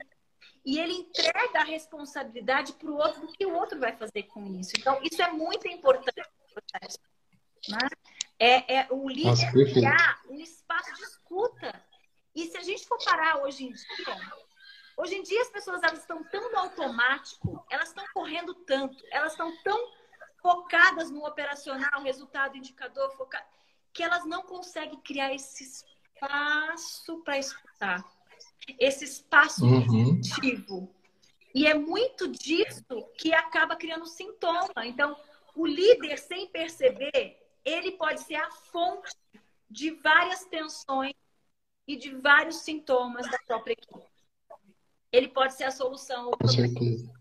E 0.64 0.78
ele 0.80 0.94
entrega 0.94 1.60
a 1.60 1.64
responsabilidade 1.64 2.72
para 2.72 2.90
o 2.90 2.96
outro 2.96 3.26
do 3.26 3.32
que 3.32 3.46
o 3.46 3.54
outro 3.54 3.78
vai 3.78 3.96
fazer 3.96 4.24
com 4.24 4.44
isso. 4.58 4.72
Então, 4.76 4.98
isso 5.02 5.22
é 5.22 5.30
muito 5.30 5.68
importante. 5.68 6.28
Né? 7.68 7.88
É, 8.38 8.78
é 8.78 8.86
o 8.90 9.08
líder 9.08 9.52
criar 9.52 10.22
um 10.28 10.40
espaço 10.40 10.92
de 10.94 11.02
escuta. 11.02 11.84
E 12.34 12.46
se 12.46 12.56
a 12.56 12.62
gente 12.62 12.86
for 12.86 13.02
parar 13.04 13.42
hoje 13.42 13.64
em 13.64 13.72
dia, 13.72 14.16
Hoje 14.96 15.14
em 15.14 15.22
dia 15.22 15.42
as 15.42 15.50
pessoas 15.50 15.82
elas 15.82 15.98
estão 15.98 16.24
tão 16.24 16.50
no 16.50 16.58
automático, 16.58 17.64
elas 17.70 17.88
estão 17.88 18.04
correndo 18.14 18.54
tanto, 18.54 19.04
elas 19.10 19.32
estão 19.32 19.54
tão 19.62 19.92
focadas 20.40 21.10
no 21.10 21.26
operacional, 21.26 22.02
resultado, 22.02 22.56
indicador, 22.56 23.10
focado, 23.16 23.44
que 23.92 24.02
elas 24.02 24.24
não 24.24 24.42
conseguem 24.42 24.98
criar 25.00 25.34
esse 25.34 25.64
espaço 25.64 27.22
para 27.22 27.38
escutar, 27.38 28.04
esse 28.78 29.04
espaço 29.04 29.64
uhum. 29.64 29.86
positivo. 29.86 30.94
E 31.54 31.66
é 31.66 31.74
muito 31.74 32.28
disso 32.28 32.84
que 33.18 33.34
acaba 33.34 33.76
criando 33.76 34.06
sintoma. 34.06 34.84
Então, 34.84 35.18
o 35.54 35.66
líder, 35.66 36.18
sem 36.18 36.46
perceber, 36.48 37.42
ele 37.64 37.92
pode 37.92 38.20
ser 38.20 38.36
a 38.36 38.50
fonte 38.50 39.14
de 39.68 39.90
várias 39.90 40.44
tensões 40.44 41.14
e 41.86 41.96
de 41.96 42.14
vários 42.14 42.56
sintomas 42.56 43.28
da 43.30 43.38
própria 43.46 43.72
equipe. 43.72 44.15
Ele 45.16 45.28
pode 45.28 45.54
ser 45.54 45.64
a 45.64 45.70
solução. 45.70 46.32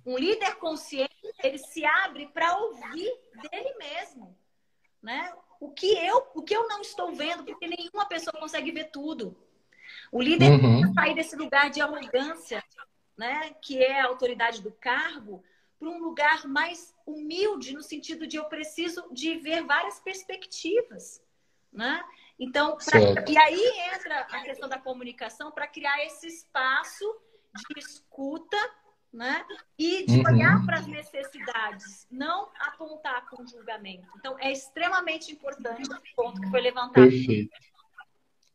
Um 0.06 0.18
líder 0.18 0.56
consciente, 0.56 1.16
ele 1.42 1.58
se 1.58 1.86
abre 1.86 2.28
para 2.28 2.58
ouvir 2.58 3.12
dele 3.50 3.74
mesmo, 3.78 4.38
né? 5.02 5.34
O 5.60 5.72
que 5.72 5.94
eu, 5.94 6.28
o 6.36 6.44
que 6.44 6.56
eu 6.56 6.68
não 6.68 6.82
estou 6.82 7.16
vendo, 7.16 7.46
porque 7.46 7.68
nenhuma 7.68 8.06
pessoa 8.06 8.38
consegue 8.38 8.72
ver 8.72 8.92
tudo. 8.92 9.38
O 10.12 10.22
líder 10.22 10.52
uhum. 10.52 10.94
sair 10.94 11.16
desse 11.16 11.36
lugar 11.36 11.70
de 11.70 11.80
arrogância, 11.80 12.64
né, 13.18 13.56
que 13.62 13.82
é 13.82 14.02
a 14.02 14.08
autoridade 14.08 14.62
do 14.62 14.72
cargo, 14.72 15.42
para 15.80 15.88
um 15.88 16.00
lugar 16.00 16.46
mais 16.48 16.94
humilde 17.06 17.74
no 17.74 17.82
sentido 17.82 18.28
de 18.28 18.36
eu 18.36 18.46
preciso 18.46 19.08
de 19.12 19.36
ver 19.36 19.64
várias 19.64 20.00
perspectivas, 20.00 21.22
né? 21.72 22.04
Então, 22.38 22.78
pra... 22.78 23.00
e 23.30 23.38
aí 23.38 23.62
entra 23.94 24.20
a 24.20 24.44
questão 24.44 24.68
da 24.68 24.78
comunicação 24.78 25.52
para 25.52 25.68
criar 25.68 26.06
esse 26.06 26.28
espaço 26.28 27.06
de 27.56 27.80
escuta, 27.80 28.58
né? 29.14 29.44
E 29.80 30.06
de 30.06 30.20
uhum. 30.20 30.24
olhar 30.28 30.66
para 30.66 30.80
as 30.80 30.88
necessidades, 30.88 32.06
não 32.12 32.50
apontar 32.60 33.30
com 33.30 33.48
julgamento. 33.48 34.08
Então, 34.18 34.38
é 34.40 34.52
extremamente 34.52 35.32
importante 35.32 35.90
o 35.90 36.16
ponto 36.16 36.42
que 36.42 36.50
foi 36.50 36.62
levantado. 36.62 37.10
Perfeito. 37.10 37.52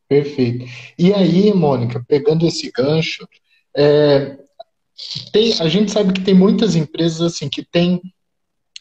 Perfeito. 0.08 0.64
E 0.98 1.14
aí, 1.14 1.52
Mônica, 1.54 2.04
pegando 2.06 2.46
esse 2.46 2.70
gancho, 2.72 3.26
é, 3.76 4.36
tem, 5.32 5.52
a 5.60 5.68
gente 5.68 5.92
sabe 5.92 6.12
que 6.12 6.20
tem 6.20 6.34
muitas 6.34 6.74
empresas 6.74 7.20
assim 7.20 7.48
que 7.48 7.64
têm 7.64 8.02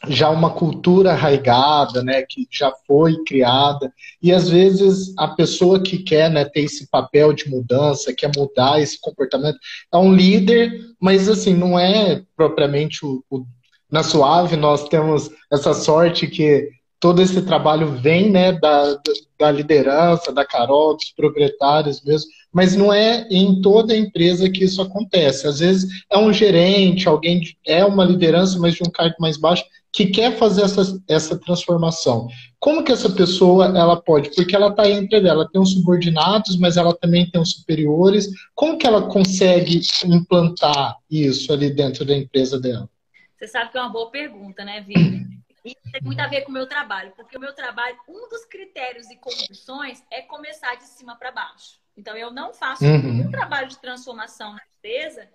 já 0.07 0.29
uma 0.29 0.51
cultura 0.51 1.11
arraigada, 1.11 2.01
né, 2.01 2.21
que 2.23 2.47
já 2.49 2.71
foi 2.87 3.21
criada, 3.23 3.93
e 4.21 4.31
às 4.31 4.49
vezes 4.49 5.13
a 5.17 5.27
pessoa 5.27 5.81
que 5.81 5.97
quer 5.97 6.29
né, 6.29 6.45
ter 6.45 6.61
esse 6.61 6.87
papel 6.89 7.33
de 7.33 7.49
mudança, 7.49 8.13
quer 8.13 8.31
mudar 8.35 8.79
esse 8.79 8.99
comportamento, 8.99 9.57
é 9.93 9.97
um 9.97 10.13
líder, 10.13 10.71
mas 10.99 11.27
assim, 11.27 11.53
não 11.53 11.77
é 11.77 12.21
propriamente 12.35 13.05
o, 13.05 13.23
o 13.29 13.45
na 13.91 14.03
Suave, 14.03 14.55
nós 14.55 14.87
temos 14.87 15.31
essa 15.51 15.73
sorte 15.73 16.27
que 16.27 16.69
todo 16.99 17.21
esse 17.21 17.41
trabalho 17.41 17.87
vem 17.87 18.29
né, 18.29 18.51
da, 18.51 18.99
da 19.39 19.51
liderança, 19.51 20.31
da 20.31 20.45
Carol, 20.45 20.95
dos 20.95 21.11
proprietários 21.11 22.03
mesmo, 22.03 22.29
mas 22.51 22.75
não 22.75 22.93
é 22.93 23.27
em 23.31 23.61
toda 23.61 23.95
empresa 23.95 24.49
que 24.49 24.63
isso 24.63 24.81
acontece. 24.81 25.47
Às 25.47 25.59
vezes 25.59 25.89
é 26.09 26.17
um 26.17 26.33
gerente, 26.33 27.07
alguém 27.07 27.41
é 27.65 27.85
uma 27.85 28.03
liderança, 28.03 28.59
mas 28.59 28.75
de 28.75 28.83
um 28.83 28.91
cargo 28.91 29.15
mais 29.19 29.37
baixo, 29.37 29.63
que 29.91 30.07
quer 30.07 30.37
fazer 30.37 30.63
essa, 30.63 31.01
essa 31.07 31.37
transformação. 31.37 32.27
Como 32.59 32.83
que 32.83 32.91
essa 32.91 33.09
pessoa 33.09 33.65
ela 33.65 33.99
pode? 34.01 34.33
Porque 34.35 34.55
ela 34.55 34.69
está 34.69 34.87
entre 34.87 35.27
ela, 35.27 35.49
tem 35.49 35.61
os 35.61 35.73
subordinados, 35.73 36.57
mas 36.59 36.77
ela 36.77 36.95
também 36.95 37.29
tem 37.29 37.41
os 37.41 37.53
superiores. 37.53 38.27
Como 38.53 38.77
que 38.77 38.85
ela 38.85 39.07
consegue 39.07 39.81
implantar 40.05 40.97
isso 41.09 41.51
ali 41.51 41.73
dentro 41.73 42.05
da 42.05 42.15
empresa 42.15 42.59
dela? 42.59 42.89
Você 43.37 43.47
sabe 43.47 43.71
que 43.71 43.77
é 43.77 43.81
uma 43.81 43.89
boa 43.89 44.11
pergunta, 44.11 44.63
né, 44.63 44.81
Vitor? 44.81 45.27
E 45.65 45.75
tem 45.91 46.01
muito 46.03 46.19
a 46.19 46.27
ver 46.27 46.41
com 46.41 46.51
o 46.51 46.53
meu 46.53 46.67
trabalho, 46.67 47.11
porque 47.15 47.37
o 47.37 47.39
meu 47.39 47.53
trabalho, 47.53 47.97
um 48.07 48.29
dos 48.29 48.45
critérios 48.45 49.09
e 49.09 49.17
condições 49.17 50.03
é 50.11 50.21
começar 50.21 50.75
de 50.75 50.85
cima 50.85 51.15
para 51.15 51.31
baixo. 51.31 51.79
Então, 51.97 52.15
eu 52.15 52.31
não 52.31 52.53
faço 52.53 52.85
uhum. 52.85 53.21
um 53.21 53.31
trabalho 53.31 53.67
de 53.67 53.77
transformação 53.77 54.53
na 54.53 54.61
empresa 54.77 55.27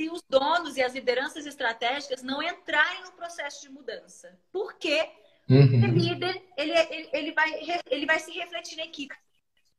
se 0.00 0.08
os 0.08 0.22
donos 0.26 0.78
e 0.78 0.82
as 0.82 0.94
lideranças 0.94 1.44
estratégicas 1.44 2.22
não 2.22 2.42
entrarem 2.42 3.02
no 3.02 3.12
processo 3.12 3.60
de 3.60 3.68
mudança. 3.68 4.34
Porque 4.50 4.98
uhum. 5.46 5.90
o 5.90 5.92
líder, 5.92 6.42
ele, 6.56 6.72
ele, 6.72 7.10
ele, 7.12 7.32
vai, 7.32 7.82
ele 7.90 8.06
vai 8.06 8.18
se 8.18 8.32
refletir 8.32 8.78
na 8.78 8.84
equipe. 8.84 9.14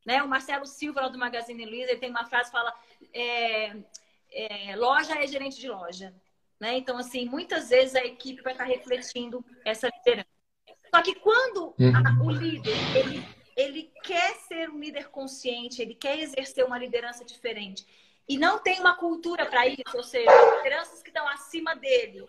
Né? 0.06 0.22
O 0.22 0.28
Marcelo 0.28 0.68
Silva, 0.68 1.02
lá 1.02 1.08
do 1.08 1.18
Magazine 1.18 1.66
Luiza, 1.66 1.90
ele 1.90 2.00
tem 2.00 2.12
uma 2.12 2.26
frase 2.26 2.52
que 2.52 2.58
fala 2.58 2.72
é, 3.12 3.76
é, 4.32 4.76
loja 4.76 5.16
é 5.16 5.26
gerente 5.26 5.60
de 5.60 5.68
loja. 5.68 6.14
Né? 6.60 6.78
Então, 6.78 7.00
assim, 7.00 7.26
muitas 7.26 7.70
vezes 7.70 7.96
a 7.96 8.06
equipe 8.06 8.44
vai 8.44 8.54
estar 8.54 8.66
refletindo 8.66 9.44
essa 9.66 9.90
liderança. 9.90 10.30
Só 10.94 11.02
que 11.02 11.16
quando 11.16 11.74
uhum. 11.80 11.94
a, 11.96 12.24
o 12.24 12.30
líder 12.30 12.78
ele, 12.96 13.28
ele 13.58 13.92
quer 14.04 14.36
ser 14.36 14.70
um 14.70 14.78
líder 14.78 15.10
consciente, 15.10 15.82
ele 15.82 15.96
quer 15.96 16.20
exercer 16.20 16.64
uma 16.64 16.78
liderança 16.78 17.26
diferente 17.26 17.88
e 18.32 18.38
não 18.38 18.60
tem 18.60 18.80
uma 18.80 18.96
cultura 18.96 19.46
para 19.46 19.68
isso, 19.68 19.96
ou 19.96 20.04
seja, 20.04 20.32
lideranças 20.56 21.04
que 21.04 21.10
estão 21.10 21.28
acima 21.28 21.76
dele 21.76 22.26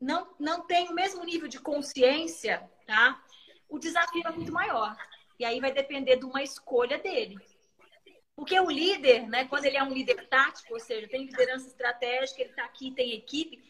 não, 0.00 0.32
não 0.38 0.64
tem 0.64 0.88
o 0.88 0.94
mesmo 0.94 1.24
nível 1.24 1.48
de 1.48 1.58
consciência, 1.58 2.62
tá? 2.86 3.20
O 3.68 3.80
desafio 3.80 4.22
é 4.24 4.30
muito 4.30 4.52
maior. 4.52 4.96
E 5.40 5.44
aí 5.44 5.58
vai 5.58 5.72
depender 5.72 6.16
de 6.16 6.24
uma 6.24 6.40
escolha 6.40 6.98
dele. 6.98 7.36
Porque 8.36 8.58
o 8.60 8.70
líder, 8.70 9.26
né, 9.26 9.46
quando 9.46 9.64
ele 9.64 9.76
é 9.76 9.82
um 9.82 9.92
líder 9.92 10.28
tático, 10.28 10.74
ou 10.74 10.78
seja, 10.78 11.08
tem 11.08 11.24
liderança 11.24 11.66
estratégica, 11.66 12.42
ele 12.42 12.50
está 12.50 12.64
aqui, 12.64 12.92
tem 12.92 13.12
equipe, 13.12 13.60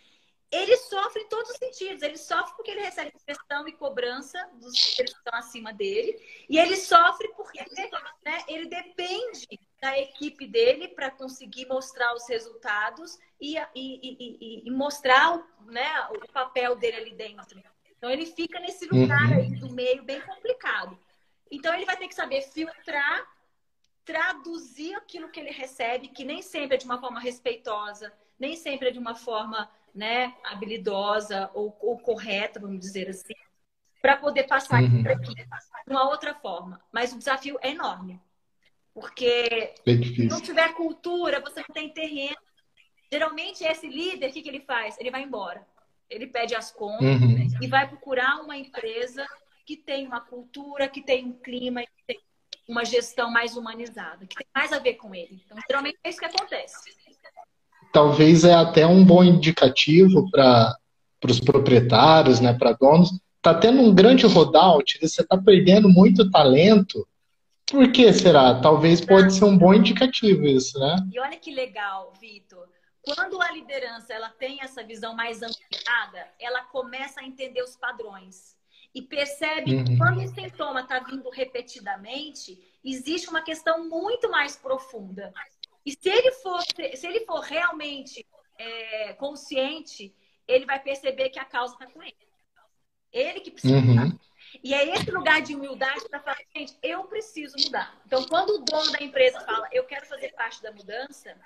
ele 0.50 0.76
sofre 0.76 1.22
em 1.22 1.28
todos 1.28 1.50
os 1.50 1.56
sentidos. 1.56 2.02
Ele 2.02 2.16
sofre 2.16 2.54
porque 2.56 2.70
ele 2.70 2.82
recebe 2.82 3.12
pressão 3.24 3.66
e 3.66 3.72
cobrança 3.72 4.48
dos 4.54 4.72
que 4.72 5.02
estão 5.02 5.34
acima 5.34 5.72
dele. 5.72 6.16
E 6.48 6.58
ele 6.58 6.76
sofre 6.76 7.28
porque 7.36 7.58
né, 8.24 8.38
ele 8.48 8.66
depende 8.66 9.46
da 9.80 9.98
equipe 9.98 10.46
dele 10.46 10.88
para 10.88 11.10
conseguir 11.10 11.66
mostrar 11.66 12.14
os 12.14 12.28
resultados 12.28 13.18
e, 13.40 13.56
e, 13.56 13.64
e, 13.74 14.62
e, 14.66 14.70
mostrar 14.70 15.44
né, 15.66 16.08
o 16.10 16.32
papel 16.32 16.76
dele 16.76 16.96
ali 16.96 17.14
dentro. 17.14 17.62
Então 17.96 18.10
ele 18.10 18.26
fica 18.26 18.60
nesse 18.60 18.86
lugar 18.86 19.30
uhum. 19.30 19.36
aí 19.36 19.50
do 19.56 19.70
meio 19.72 20.02
bem 20.02 20.20
complicado. 20.20 20.98
Então 21.50 21.74
ele 21.74 21.84
vai 21.84 21.96
ter 21.96 22.08
que 22.08 22.14
saber 22.14 22.42
filtrar 22.42 23.26
traduzir 24.06 24.94
aquilo 24.94 25.28
que 25.28 25.40
ele 25.40 25.50
recebe, 25.50 26.06
que 26.06 26.24
nem 26.24 26.40
sempre 26.40 26.76
é 26.76 26.78
de 26.78 26.84
uma 26.84 27.00
forma 27.00 27.18
respeitosa, 27.18 28.12
nem 28.38 28.54
sempre 28.54 28.88
é 28.88 28.92
de 28.92 29.00
uma 29.00 29.16
forma 29.16 29.68
né, 29.96 30.34
habilidosa 30.44 31.50
ou, 31.54 31.76
ou 31.80 31.98
correta, 31.98 32.60
vamos 32.60 32.78
dizer 32.78 33.08
assim, 33.08 33.34
para 34.02 34.16
poder 34.16 34.44
passar 34.44 34.82
uhum. 34.82 35.02
aqui 35.08 35.34
de 35.34 35.90
uma 35.90 36.08
outra 36.08 36.34
forma. 36.34 36.80
Mas 36.92 37.12
o 37.12 37.18
desafio 37.18 37.58
é 37.62 37.70
enorme. 37.70 38.20
Porque 38.92 39.74
é 39.86 39.96
se 39.96 40.26
não 40.26 40.40
tiver 40.40 40.72
cultura, 40.74 41.40
você 41.40 41.60
não 41.60 41.74
tem 41.74 41.92
terreno. 41.92 42.36
Geralmente, 43.10 43.64
esse 43.64 43.88
líder, 43.88 44.30
o 44.30 44.32
que, 44.32 44.42
que 44.42 44.48
ele 44.48 44.60
faz? 44.60 44.96
Ele 44.98 45.10
vai 45.10 45.22
embora. 45.22 45.66
Ele 46.08 46.26
pede 46.26 46.54
as 46.54 46.70
contas 46.70 47.20
uhum. 47.20 47.48
e 47.60 47.66
vai 47.66 47.88
procurar 47.88 48.40
uma 48.42 48.56
empresa 48.56 49.26
que 49.64 49.76
tem 49.76 50.06
uma 50.06 50.20
cultura, 50.20 50.88
que 50.88 51.02
tem 51.02 51.26
um 51.26 51.32
clima, 51.32 51.82
que 51.82 52.04
tem 52.06 52.20
uma 52.68 52.84
gestão 52.84 53.30
mais 53.30 53.56
humanizada, 53.56 54.26
que 54.26 54.36
tem 54.36 54.46
mais 54.54 54.72
a 54.72 54.78
ver 54.78 54.94
com 54.94 55.14
ele. 55.14 55.42
Então, 55.44 55.58
geralmente 55.66 55.98
é 56.02 56.10
isso 56.10 56.18
que 56.18 56.24
acontece. 56.24 56.76
Talvez 57.96 58.44
é 58.44 58.52
até 58.52 58.86
um 58.86 59.02
bom 59.02 59.24
indicativo 59.24 60.30
para 60.30 60.76
os 61.24 61.40
proprietários, 61.40 62.40
né, 62.40 62.52
para 62.52 62.72
donos. 62.72 63.10
Está 63.38 63.54
tendo 63.54 63.80
um 63.80 63.94
grande 63.94 64.26
rollout, 64.26 64.98
você 65.00 65.22
está 65.22 65.38
perdendo 65.38 65.88
muito 65.88 66.30
talento. 66.30 67.08
Por 67.64 67.90
que 67.90 68.12
será? 68.12 68.60
Talvez 68.60 69.00
pode 69.00 69.32
ser 69.32 69.46
um 69.46 69.56
bom 69.56 69.72
indicativo 69.72 70.44
isso, 70.44 70.78
né? 70.78 70.94
E 71.10 71.18
olha 71.18 71.38
que 71.38 71.50
legal, 71.50 72.12
Vitor. 72.20 72.68
Quando 73.00 73.40
a 73.40 73.50
liderança 73.50 74.12
ela 74.12 74.28
tem 74.28 74.58
essa 74.60 74.84
visão 74.84 75.16
mais 75.16 75.40
ampliada, 75.40 76.26
ela 76.38 76.64
começa 76.64 77.22
a 77.22 77.24
entender 77.24 77.62
os 77.62 77.76
padrões 77.76 78.56
e 78.94 79.00
percebe 79.00 79.74
uhum. 79.74 79.84
que 79.84 79.96
quando 79.96 80.18
o 80.22 80.28
sintoma 80.28 80.80
está 80.80 80.98
vindo 80.98 81.30
repetidamente, 81.30 82.58
existe 82.84 83.30
uma 83.30 83.40
questão 83.40 83.88
muito 83.88 84.30
mais 84.30 84.54
profunda. 84.54 85.32
E 85.86 85.92
se 85.92 86.08
ele 86.08 86.32
for, 86.32 86.60
se 86.62 87.06
ele 87.06 87.24
for 87.24 87.40
realmente 87.40 88.26
é, 88.58 89.12
consciente, 89.14 90.12
ele 90.48 90.66
vai 90.66 90.82
perceber 90.82 91.30
que 91.30 91.38
a 91.38 91.44
causa 91.44 91.74
está 91.74 91.86
com 91.86 92.02
ele. 92.02 92.16
Ele 93.12 93.40
que 93.40 93.52
precisa 93.52 93.76
uhum. 93.76 93.82
mudar. 93.82 94.16
E 94.62 94.74
é 94.74 94.94
esse 94.94 95.10
lugar 95.10 95.40
de 95.40 95.54
humildade 95.54 96.08
para 96.08 96.20
falar, 96.20 96.38
gente, 96.54 96.76
eu 96.82 97.04
preciso 97.04 97.54
mudar. 97.64 98.00
Então, 98.04 98.24
quando 98.24 98.50
o 98.50 98.58
dono 98.58 98.90
da 98.90 99.02
empresa 99.02 99.40
fala, 99.40 99.68
eu 99.72 99.84
quero 99.84 100.06
fazer 100.06 100.32
parte 100.32 100.60
da 100.60 100.72
mudança, 100.72 101.36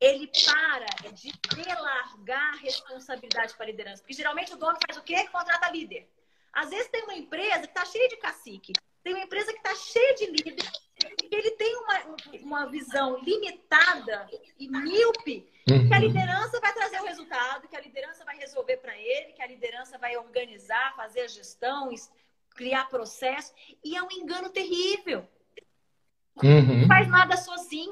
ele 0.00 0.30
para 0.44 1.12
de 1.12 1.32
relargar 1.56 2.54
a 2.54 2.58
responsabilidade 2.58 3.54
para 3.54 3.64
a 3.64 3.68
liderança. 3.68 4.02
Porque 4.02 4.14
geralmente 4.14 4.52
o 4.52 4.56
dono 4.56 4.76
faz 4.86 4.98
o 4.98 5.02
quê? 5.02 5.26
Contrata 5.28 5.70
líder. 5.70 6.08
Às 6.52 6.70
vezes 6.70 6.88
tem 6.88 7.04
uma 7.04 7.14
empresa 7.14 7.60
que 7.60 7.66
está 7.78 7.84
cheia 7.84 8.08
de 8.08 8.16
cacique, 8.16 8.72
tem 9.02 9.14
uma 9.14 9.24
empresa 9.24 9.52
que 9.52 9.58
está 9.58 9.74
cheia 9.74 10.14
de 10.14 10.26
líder, 10.26 10.70
ele 11.30 11.50
tem 11.52 11.76
uma, 11.76 12.16
uma 12.42 12.66
visão 12.66 13.18
limitada 13.22 14.28
e 14.58 14.68
míope, 14.68 15.46
uhum. 15.70 15.88
que 15.88 15.94
a 15.94 15.98
liderança 15.98 16.60
vai 16.60 16.72
trazer 16.72 17.00
o 17.00 17.04
resultado, 17.04 17.68
que 17.68 17.76
a 17.76 17.80
liderança 17.80 18.24
vai 18.24 18.36
resolver 18.36 18.76
para 18.78 18.96
ele, 18.96 19.32
que 19.32 19.42
a 19.42 19.46
liderança 19.46 19.98
vai 19.98 20.16
organizar, 20.16 20.94
fazer 20.96 21.20
a 21.20 21.28
gestão, 21.28 21.90
criar 22.54 22.88
processo, 22.88 23.52
e 23.84 23.96
é 23.96 24.02
um 24.02 24.10
engano 24.10 24.50
terrível. 24.50 25.26
Uhum. 26.42 26.80
Não 26.80 26.88
faz 26.88 27.08
nada 27.08 27.36
sozinho. 27.36 27.90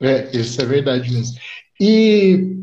É, 0.00 0.36
isso 0.36 0.60
é 0.60 0.64
verdade 0.64 1.10
mesmo. 1.12 1.38
E 1.78 2.56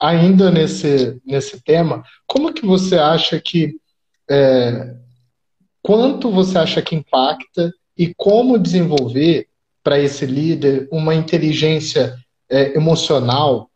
ainda 0.00 0.50
nesse, 0.50 1.20
nesse 1.24 1.60
tema, 1.62 2.02
como 2.26 2.52
que 2.52 2.64
você 2.64 2.96
acha 2.96 3.40
que 3.40 3.78
é, 4.28 4.96
quanto 5.86 6.32
você 6.32 6.58
acha 6.58 6.82
que 6.82 6.96
impacta 6.96 7.72
e 7.96 8.12
como 8.16 8.58
desenvolver 8.58 9.46
para 9.84 10.00
esse 10.00 10.26
líder 10.26 10.88
uma 10.90 11.14
inteligência 11.14 12.16
é, 12.50 12.76
emocional, 12.76 13.70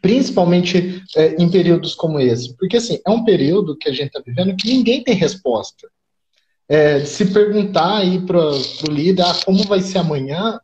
principalmente 0.00 1.02
é, 1.14 1.34
em 1.34 1.50
períodos 1.50 1.94
como 1.94 2.18
esse? 2.18 2.56
Porque 2.56 2.78
assim, 2.78 2.98
é 3.06 3.10
um 3.10 3.22
período 3.22 3.76
que 3.76 3.86
a 3.86 3.92
gente 3.92 4.06
está 4.06 4.22
vivendo 4.24 4.56
que 4.56 4.66
ninguém 4.66 5.04
tem 5.04 5.14
resposta. 5.14 5.90
É, 6.66 7.04
se 7.04 7.26
perguntar 7.26 7.98
aí 7.98 8.18
para 8.24 8.40
o 8.42 8.90
líder 8.90 9.22
ah, 9.26 9.38
como 9.44 9.62
vai 9.64 9.82
ser 9.82 9.98
amanhã, 9.98 10.58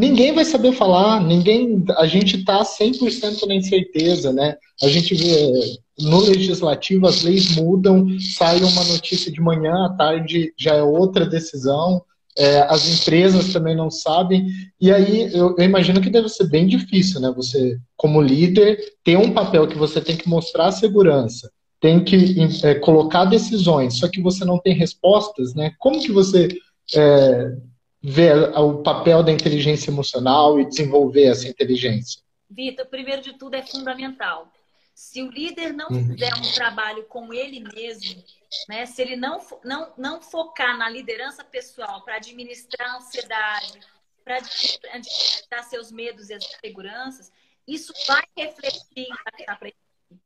ninguém 0.00 0.32
vai 0.32 0.44
saber 0.44 0.72
falar, 0.72 1.20
ninguém, 1.20 1.84
a 1.96 2.06
gente 2.06 2.36
está 2.36 2.62
100% 2.62 3.46
na 3.46 3.54
incerteza, 3.54 4.32
né? 4.32 4.56
A 4.82 4.88
gente 4.88 5.14
vê 5.14 5.52
no 5.98 6.20
legislativo 6.20 7.06
as 7.06 7.22
leis 7.22 7.56
mudam, 7.56 8.06
sai 8.36 8.60
uma 8.60 8.84
notícia 8.84 9.32
de 9.32 9.40
manhã, 9.40 9.86
à 9.86 9.90
tarde 9.90 10.52
já 10.56 10.74
é 10.74 10.82
outra 10.82 11.26
decisão, 11.26 12.02
é, 12.38 12.60
as 12.60 12.88
empresas 12.88 13.52
também 13.52 13.74
não 13.74 13.90
sabem, 13.90 14.46
e 14.80 14.92
aí 14.92 15.22
eu, 15.34 15.56
eu, 15.58 15.64
imagino 15.64 16.00
que 16.00 16.08
deve 16.08 16.28
ser 16.28 16.48
bem 16.48 16.68
difícil, 16.68 17.20
né? 17.20 17.32
Você, 17.34 17.76
como 17.96 18.22
líder, 18.22 18.78
ter 19.02 19.18
um 19.18 19.32
papel 19.32 19.66
que 19.66 19.76
você 19.76 20.00
tem 20.00 20.16
que 20.16 20.28
mostrar 20.28 20.70
segurança, 20.70 21.50
tem 21.80 22.04
que 22.04 22.36
é, 22.62 22.74
colocar 22.76 23.24
decisões, 23.24 23.98
só 23.98 24.08
que 24.08 24.22
você 24.22 24.44
não 24.44 24.58
tem 24.58 24.72
respostas, 24.72 25.52
né? 25.54 25.72
Como 25.78 26.00
que 26.00 26.12
você 26.12 26.48
é, 26.94 27.56
ver 28.02 28.50
o 28.56 28.82
papel 28.82 29.22
da 29.22 29.32
inteligência 29.32 29.90
emocional 29.90 30.58
e 30.60 30.64
desenvolver 30.64 31.24
essa 31.24 31.48
inteligência? 31.48 32.22
Vitor, 32.50 32.86
primeiro 32.86 33.22
de 33.22 33.34
tudo 33.34 33.54
é 33.54 33.62
fundamental. 33.62 34.50
Se 34.94 35.22
o 35.22 35.30
líder 35.30 35.72
não 35.72 35.88
uhum. 35.88 36.08
fizer 36.08 36.34
um 36.34 36.52
trabalho 36.54 37.04
com 37.04 37.32
ele 37.32 37.60
mesmo, 37.60 38.22
né, 38.68 38.84
se 38.86 39.00
ele 39.00 39.16
não, 39.16 39.38
não, 39.64 39.92
não 39.96 40.20
focar 40.20 40.76
na 40.76 40.88
liderança 40.88 41.44
pessoal 41.44 42.02
para 42.02 42.16
administrar 42.16 42.90
a 42.90 42.96
ansiedade, 42.96 43.80
para 44.24 44.36
administrar 44.36 45.64
seus 45.64 45.92
medos 45.92 46.30
e 46.30 46.34
as 46.34 46.44
inseguranças, 46.44 47.30
isso 47.66 47.92
vai 48.06 48.24
refletir 48.36 49.06
para 49.46 49.68
ele. 49.68 50.20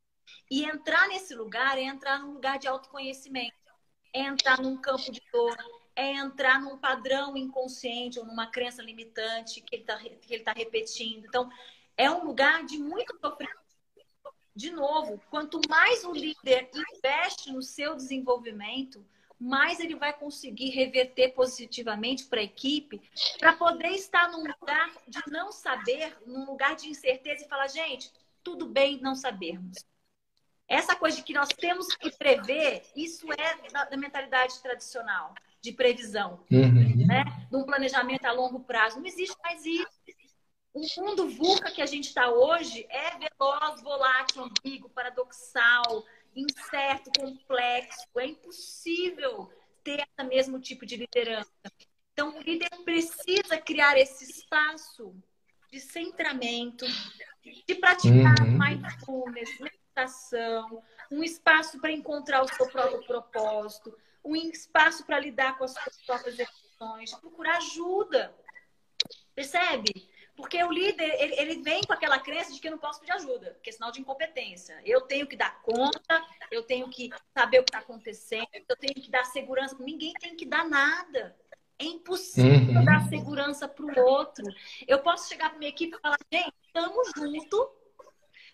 E 0.50 0.64
entrar 0.64 1.08
nesse 1.08 1.34
lugar 1.34 1.76
é 1.76 1.82
entrar 1.82 2.20
num 2.20 2.32
lugar 2.32 2.58
de 2.58 2.68
autoconhecimento, 2.68 3.52
é 4.14 4.22
entrar 4.22 4.60
num 4.60 4.76
campo 4.76 5.10
de 5.10 5.20
dor, 5.32 5.56
é 5.94 6.12
entrar 6.12 6.60
num 6.60 6.78
padrão 6.78 7.36
inconsciente 7.36 8.18
ou 8.18 8.24
numa 8.24 8.46
crença 8.46 8.82
limitante 8.82 9.60
que 9.60 9.76
ele 9.76 9.82
está 9.82 9.98
que 9.98 10.34
ele 10.34 10.42
tá 10.42 10.52
repetindo. 10.52 11.26
Então, 11.26 11.50
é 11.96 12.10
um 12.10 12.24
lugar 12.24 12.64
de 12.64 12.78
muito 12.78 13.16
sofrimento. 13.20 13.62
De 14.54 14.70
novo, 14.70 15.20
quanto 15.30 15.60
mais 15.68 16.04
o 16.04 16.12
líder 16.12 16.70
investe 16.74 17.50
no 17.50 17.62
seu 17.62 17.94
desenvolvimento, 17.94 19.04
mais 19.40 19.80
ele 19.80 19.96
vai 19.96 20.12
conseguir 20.12 20.70
reverter 20.70 21.30
positivamente 21.30 22.26
para 22.26 22.40
a 22.40 22.44
equipe, 22.44 23.00
para 23.38 23.54
poder 23.54 23.88
estar 23.88 24.30
num 24.30 24.44
lugar 24.46 24.92
de 25.08 25.20
não 25.28 25.50
saber, 25.50 26.16
num 26.26 26.44
lugar 26.44 26.76
de 26.76 26.88
incerteza 26.88 27.44
e 27.44 27.48
falar, 27.48 27.66
gente, 27.68 28.12
tudo 28.42 28.66
bem 28.66 29.00
não 29.00 29.14
sabermos. 29.14 29.78
Essa 30.68 30.94
coisa 30.94 31.16
de 31.16 31.22
que 31.22 31.32
nós 31.32 31.48
temos 31.48 31.94
que 31.96 32.10
prever, 32.10 32.84
isso 32.94 33.26
é 33.32 33.70
da, 33.70 33.84
da 33.86 33.96
mentalidade 33.96 34.60
tradicional 34.60 35.34
de 35.62 35.72
previsão, 35.72 36.44
uhum. 36.50 37.06
né? 37.06 37.24
De 37.48 37.56
um 37.56 37.64
planejamento 37.64 38.24
a 38.24 38.32
longo 38.32 38.60
prazo. 38.60 38.98
Não 38.98 39.06
existe 39.06 39.36
mais 39.42 39.64
isso. 39.64 39.86
O 40.74 40.80
mundo 41.02 41.28
VUCA 41.28 41.70
que 41.70 41.82
a 41.82 41.86
gente 41.86 42.08
está 42.08 42.30
hoje 42.30 42.86
é 42.88 43.10
veloz, 43.18 43.82
volátil, 43.82 44.42
ambíguo, 44.42 44.90
paradoxal, 44.90 46.04
incerto, 46.34 47.10
complexo. 47.18 48.06
É 48.18 48.26
impossível 48.26 49.50
ter 49.84 50.00
esse 50.00 50.28
mesmo 50.28 50.58
tipo 50.58 50.84
de 50.84 50.96
liderança. 50.96 51.50
Então, 52.12 52.38
o 52.38 52.42
líder 52.42 52.70
precisa 52.84 53.58
criar 53.58 53.96
esse 53.98 54.24
espaço 54.24 55.14
de 55.70 55.80
centramento, 55.80 56.84
de 57.66 57.74
praticar 57.74 58.34
uhum. 58.40 58.58
mindfulness, 58.58 59.58
meditação, 59.60 60.82
um 61.10 61.22
espaço 61.22 61.80
para 61.80 61.92
encontrar 61.92 62.42
o 62.42 62.48
seu 62.48 62.68
próprio 62.68 63.04
propósito, 63.06 63.94
um 64.24 64.36
espaço 64.36 65.04
para 65.04 65.18
lidar 65.18 65.58
com 65.58 65.64
as 65.64 65.72
suas 65.72 65.96
próprias 66.06 66.38
emoções, 66.38 67.14
procurar 67.14 67.56
ajuda. 67.56 68.34
Percebe? 69.34 70.10
Porque 70.36 70.62
o 70.62 70.72
líder, 70.72 71.14
ele, 71.20 71.34
ele, 71.38 71.62
vem 71.62 71.82
com 71.82 71.92
aquela 71.92 72.18
crença 72.18 72.52
de 72.52 72.60
que 72.60 72.66
eu 72.66 72.72
não 72.72 72.78
posso 72.78 73.00
pedir 73.00 73.12
ajuda, 73.12 73.58
que 73.62 73.68
é 73.68 73.72
sinal 73.72 73.92
de 73.92 74.00
incompetência. 74.00 74.80
Eu 74.84 75.02
tenho 75.02 75.26
que 75.26 75.36
dar 75.36 75.60
conta, 75.62 76.26
eu 76.50 76.62
tenho 76.62 76.88
que 76.88 77.10
saber 77.36 77.60
o 77.60 77.64
que 77.64 77.70
está 77.70 77.80
acontecendo, 77.80 78.48
eu 78.52 78.76
tenho 78.76 78.94
que 78.94 79.10
dar 79.10 79.24
segurança. 79.26 79.76
Ninguém 79.78 80.12
tem 80.14 80.34
que 80.34 80.46
dar 80.46 80.66
nada. 80.66 81.36
É 81.78 81.84
impossível 81.84 82.78
uhum. 82.78 82.84
dar 82.84 83.08
segurança 83.08 83.68
para 83.68 83.84
o 83.84 84.04
outro. 84.04 84.44
Eu 84.86 85.00
posso 85.00 85.28
chegar 85.28 85.50
para 85.50 85.58
minha 85.58 85.70
equipe 85.70 85.96
e 85.96 86.00
falar, 86.00 86.18
gente, 86.32 86.54
estamos 86.66 87.10
juntos, 87.14 87.68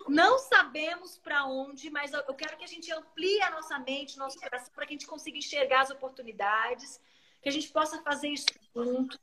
não 0.09 0.39
sabemos 0.39 1.19
para 1.19 1.45
onde, 1.47 1.91
mas 1.91 2.13
eu 2.13 2.35
quero 2.35 2.57
que 2.57 2.65
a 2.65 2.69
gente 2.69 2.91
amplie 2.93 3.41
a 3.43 3.51
nossa 3.51 3.79
mente, 3.79 4.19
nosso 4.19 4.39
coração, 4.39 4.73
para 4.75 4.87
que 4.87 4.95
a 4.95 4.97
gente 4.97 5.07
consiga 5.07 5.39
enxergar 5.39 5.83
as 5.83 5.91
oportunidades, 5.91 7.01
que 7.43 7.49
a 7.49 7.53
gente 7.53 7.69
possa 7.69 8.03
fazer 8.03 8.29
isso 8.29 8.47
junto, 8.75 9.19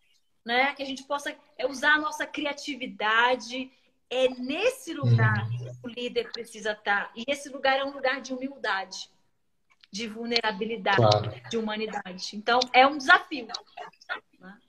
né? 0.46 0.74
Que 0.76 0.84
a 0.84 0.86
gente 0.86 1.04
possa 1.04 1.36
é, 1.58 1.66
usar 1.66 1.94
a 1.94 2.00
nossa 2.00 2.26
criatividade. 2.26 3.72
É 4.10 4.30
nesse 4.30 4.94
lugar 4.94 5.50
que 5.50 5.66
o 5.84 5.90
líder 5.90 6.32
precisa 6.32 6.74
estar. 6.74 7.12
E 7.16 7.24
esse 7.28 7.50
lugar 7.50 7.78
é 7.78 7.84
um 7.84 7.92
lugar 7.92 8.22
de 8.22 8.34
humildade, 8.34 9.10
de 9.92 10.08
vulnerabilidade, 10.08 10.98
claro. 10.98 11.34
de 11.50 11.58
humanidade. 11.58 12.36
Então, 12.36 12.60
é 12.72 12.86
um 12.86 12.98
desafio. 12.98 13.48
Né? 14.40 14.60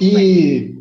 E, 0.00 0.80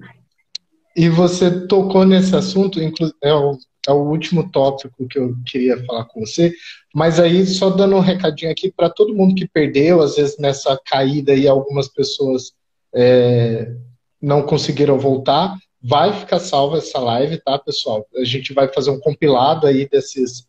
e 0.96 1.10
você 1.10 1.66
tocou 1.68 2.06
nesse 2.06 2.36
assunto, 2.36 2.80
é 3.22 3.34
o 3.34 3.58
é 3.90 3.94
o 3.94 4.04
último 4.04 4.50
tópico 4.52 5.08
que 5.08 5.20
eu 5.20 5.36
queria 5.46 5.84
falar 5.86 6.06
com 6.06 6.26
você. 6.26 6.54
Mas 6.94 7.20
aí, 7.20 7.46
só 7.46 7.70
dando 7.70 7.96
um 7.96 8.02
recadinho 8.02 8.52
aqui 8.52 8.72
para 8.72 8.90
todo 8.90 9.16
mundo 9.16 9.36
que 9.36 9.48
perdeu, 9.48 10.02
às 10.02 10.16
vezes 10.16 10.38
nessa 10.38 10.80
caída 10.86 11.32
aí, 11.32 11.48
algumas 11.48 11.88
pessoas 11.88 12.54
é, 12.94 13.72
não 14.22 14.42
conseguiram 14.42 14.98
voltar. 14.98 15.56
Vai 15.82 16.14
ficar 16.14 16.40
salva 16.40 16.78
essa 16.78 17.00
live, 17.00 17.42
tá, 17.44 17.60
pessoal? 17.60 18.06
A 18.16 18.24
gente 18.24 18.54
vai 18.54 18.68
fazer 18.68 18.90
um 18.90 19.00
compilado 19.00 19.68
aí 19.68 19.88
desses 19.88 20.46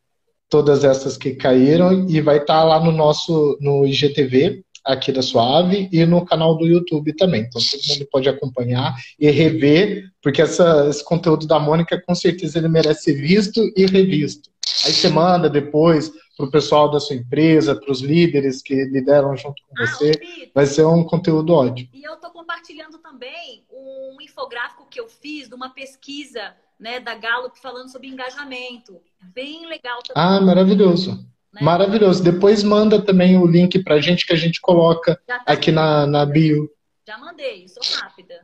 todas 0.49 0.85
essas 0.85 1.17
que 1.17 1.35
caíram 1.35 2.09
e 2.09 2.21
vai 2.21 2.37
estar 2.37 2.61
tá 2.61 2.65
lá 2.65 2.83
no 2.83 2.93
nosso 2.93 3.59
no 3.61 3.87
IGTV 3.87 4.63
aqui 4.87 5.11
da 5.11 5.21
Suave 5.21 5.89
e 5.93 6.07
no 6.07 6.25
canal 6.25 6.57
do 6.57 6.67
YouTube 6.67 7.13
também. 7.15 7.43
Então 7.43 7.61
todo 7.61 7.89
mundo 7.89 8.09
pode 8.11 8.29
acompanhar 8.29 8.95
e 9.19 9.31
rever, 9.31 10.11
porque 10.23 10.41
essa, 10.41 10.87
esse 10.89 11.05
conteúdo 11.05 11.47
da 11.47 11.59
Mônica 11.59 12.01
com 12.07 12.15
certeza 12.15 12.59
ele 12.59 12.69
merece 12.69 13.03
ser 13.03 13.15
visto 13.15 13.61
e 13.77 13.85
revisto. 13.87 14.49
Aí 14.85 14.93
você 14.93 15.09
manda 15.09 15.51
depois 15.51 16.13
para 16.37 16.47
o 16.47 16.51
pessoal 16.51 16.91
da 16.91 17.01
sua 17.01 17.17
empresa, 17.17 17.75
para 17.75 17.91
os 17.91 18.01
líderes 18.01 18.63
que 18.63 18.75
lideram 18.85 19.37
junto 19.37 19.63
com 19.67 19.83
ah, 19.83 19.87
você. 19.87 20.13
Vai 20.55 20.67
ser 20.67 20.85
um 20.85 21.03
conteúdo 21.03 21.53
ótimo. 21.53 21.89
E 21.93 22.05
eu 22.05 22.15
estou 22.15 22.31
compartilhando 22.31 22.99
também 22.99 23.65
um 23.71 24.19
infográfico 24.21 24.87
que 24.89 25.01
eu 25.01 25.09
fiz 25.09 25.49
de 25.49 25.55
uma 25.55 25.71
pesquisa 25.71 26.55
né, 26.79 27.01
da 27.01 27.15
Gallup 27.15 27.59
falando 27.59 27.91
sobre 27.91 28.09
engajamento. 28.09 29.01
Bem 29.35 29.67
legal 29.67 30.03
também. 30.03 30.23
Ah, 30.23 30.41
maravilhoso. 30.41 31.27
Né? 31.57 31.63
Maravilhoso. 31.63 32.23
Depois 32.23 32.63
manda 32.63 33.01
também 33.01 33.39
o 33.39 33.47
link 33.47 33.83
para 33.83 33.97
a 33.97 34.01
gente 34.01 34.27
que 34.27 34.33
a 34.33 34.37
gente 34.37 34.61
coloca 34.61 35.19
tá 35.27 35.43
aqui 35.47 35.73
na, 35.73 36.07
na 36.07 36.27
bio. 36.27 36.71
Já 37.07 37.19
mandei, 37.19 37.67
sou 37.69 37.83
rápida. 37.99 38.43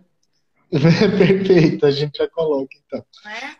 Perfeito, 0.71 1.85
a 1.85 1.91
gente 1.91 2.17
já 2.17 2.29
coloca 2.29 2.75
então. 2.87 3.05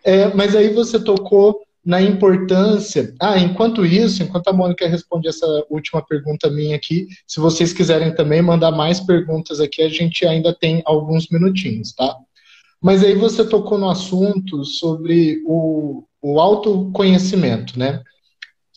É? 0.05 0.21
É, 0.21 0.35
mas 0.35 0.57
aí 0.57 0.73
você 0.73 1.03
tocou 1.03 1.61
na 1.85 2.01
importância. 2.01 3.13
Ah, 3.21 3.39
enquanto 3.39 3.85
isso, 3.85 4.23
enquanto 4.23 4.49
a 4.49 4.53
Mônica 4.53 4.89
responde 4.89 5.29
essa 5.29 5.47
última 5.69 6.01
pergunta 6.01 6.49
minha 6.49 6.77
aqui, 6.77 7.09
se 7.27 7.41
vocês 7.41 7.73
quiserem 7.73 8.15
também 8.15 8.41
mandar 8.41 8.71
mais 8.71 9.01
perguntas 9.01 9.61
aqui, 9.61 9.83
a 9.83 9.89
gente 9.89 10.25
ainda 10.25 10.55
tem 10.55 10.81
alguns 10.87 11.29
minutinhos, 11.29 11.93
tá? 11.93 12.17
Mas 12.81 13.05
aí 13.05 13.15
você 13.15 13.47
tocou 13.47 13.79
no 13.79 13.91
assunto 13.91 14.65
sobre 14.65 15.43
o, 15.45 16.05
o 16.23 16.41
autoconhecimento, 16.41 17.79
né? 17.79 18.03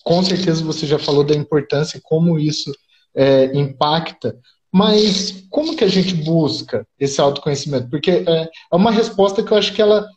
Com 0.06 0.22
certeza 0.24 0.64
você 0.64 0.86
já 0.86 1.00
falou 1.00 1.24
da 1.24 1.36
importância 1.36 1.98
e 1.98 2.02
como 2.02 2.38
isso 2.38 2.72
é, 3.16 3.46
impacta, 3.58 4.40
mas 4.72 5.44
como 5.50 5.76
que 5.76 5.84
a 5.84 5.88
gente 5.88 6.14
busca 6.14 6.86
esse 7.00 7.20
autoconhecimento? 7.20 7.90
Porque 7.90 8.12
é, 8.12 8.44
é 8.44 8.76
uma 8.76 8.92
resposta 8.92 9.44
que 9.44 9.52
eu 9.52 9.58
acho 9.58 9.74
que 9.74 9.82
ela 9.82 10.08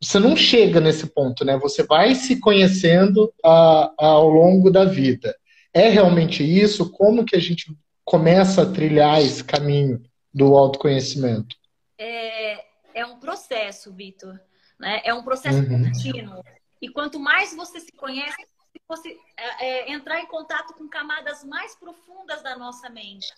você 0.00 0.18
não 0.18 0.36
chega 0.36 0.80
nesse 0.80 1.06
ponto, 1.06 1.44
né? 1.44 1.56
Você 1.58 1.84
vai 1.84 2.16
se 2.16 2.40
conhecendo 2.40 3.32
a, 3.42 3.92
a, 3.96 4.06
ao 4.06 4.28
longo 4.28 4.68
da 4.68 4.84
vida. 4.84 5.34
É 5.72 5.88
realmente 5.88 6.42
isso? 6.42 6.90
Como 6.90 7.24
que 7.24 7.36
a 7.36 7.40
gente 7.40 7.72
começa 8.04 8.62
a 8.62 8.70
trilhar 8.70 9.22
esse 9.22 9.44
caminho 9.44 10.02
do 10.34 10.56
autoconhecimento? 10.56 11.54
É, 11.96 12.64
é 12.94 13.06
um 13.06 13.20
processo, 13.20 13.92
Vitor. 13.92 14.40
Né? 14.78 15.00
É 15.04 15.14
um 15.14 15.22
processo 15.22 15.58
uhum. 15.58 15.84
contínuo. 15.84 16.42
E 16.80 16.88
quanto 16.88 17.20
mais 17.20 17.54
você 17.54 17.78
se 17.78 17.92
conhece, 17.92 18.44
você 18.96 19.18
é, 19.38 19.66
é, 19.66 19.92
entrar 19.92 20.20
em 20.20 20.26
contato 20.26 20.74
com 20.74 20.86
camadas 20.86 21.42
mais 21.42 21.74
profundas 21.74 22.42
da 22.42 22.56
nossa 22.56 22.90
mente. 22.90 23.32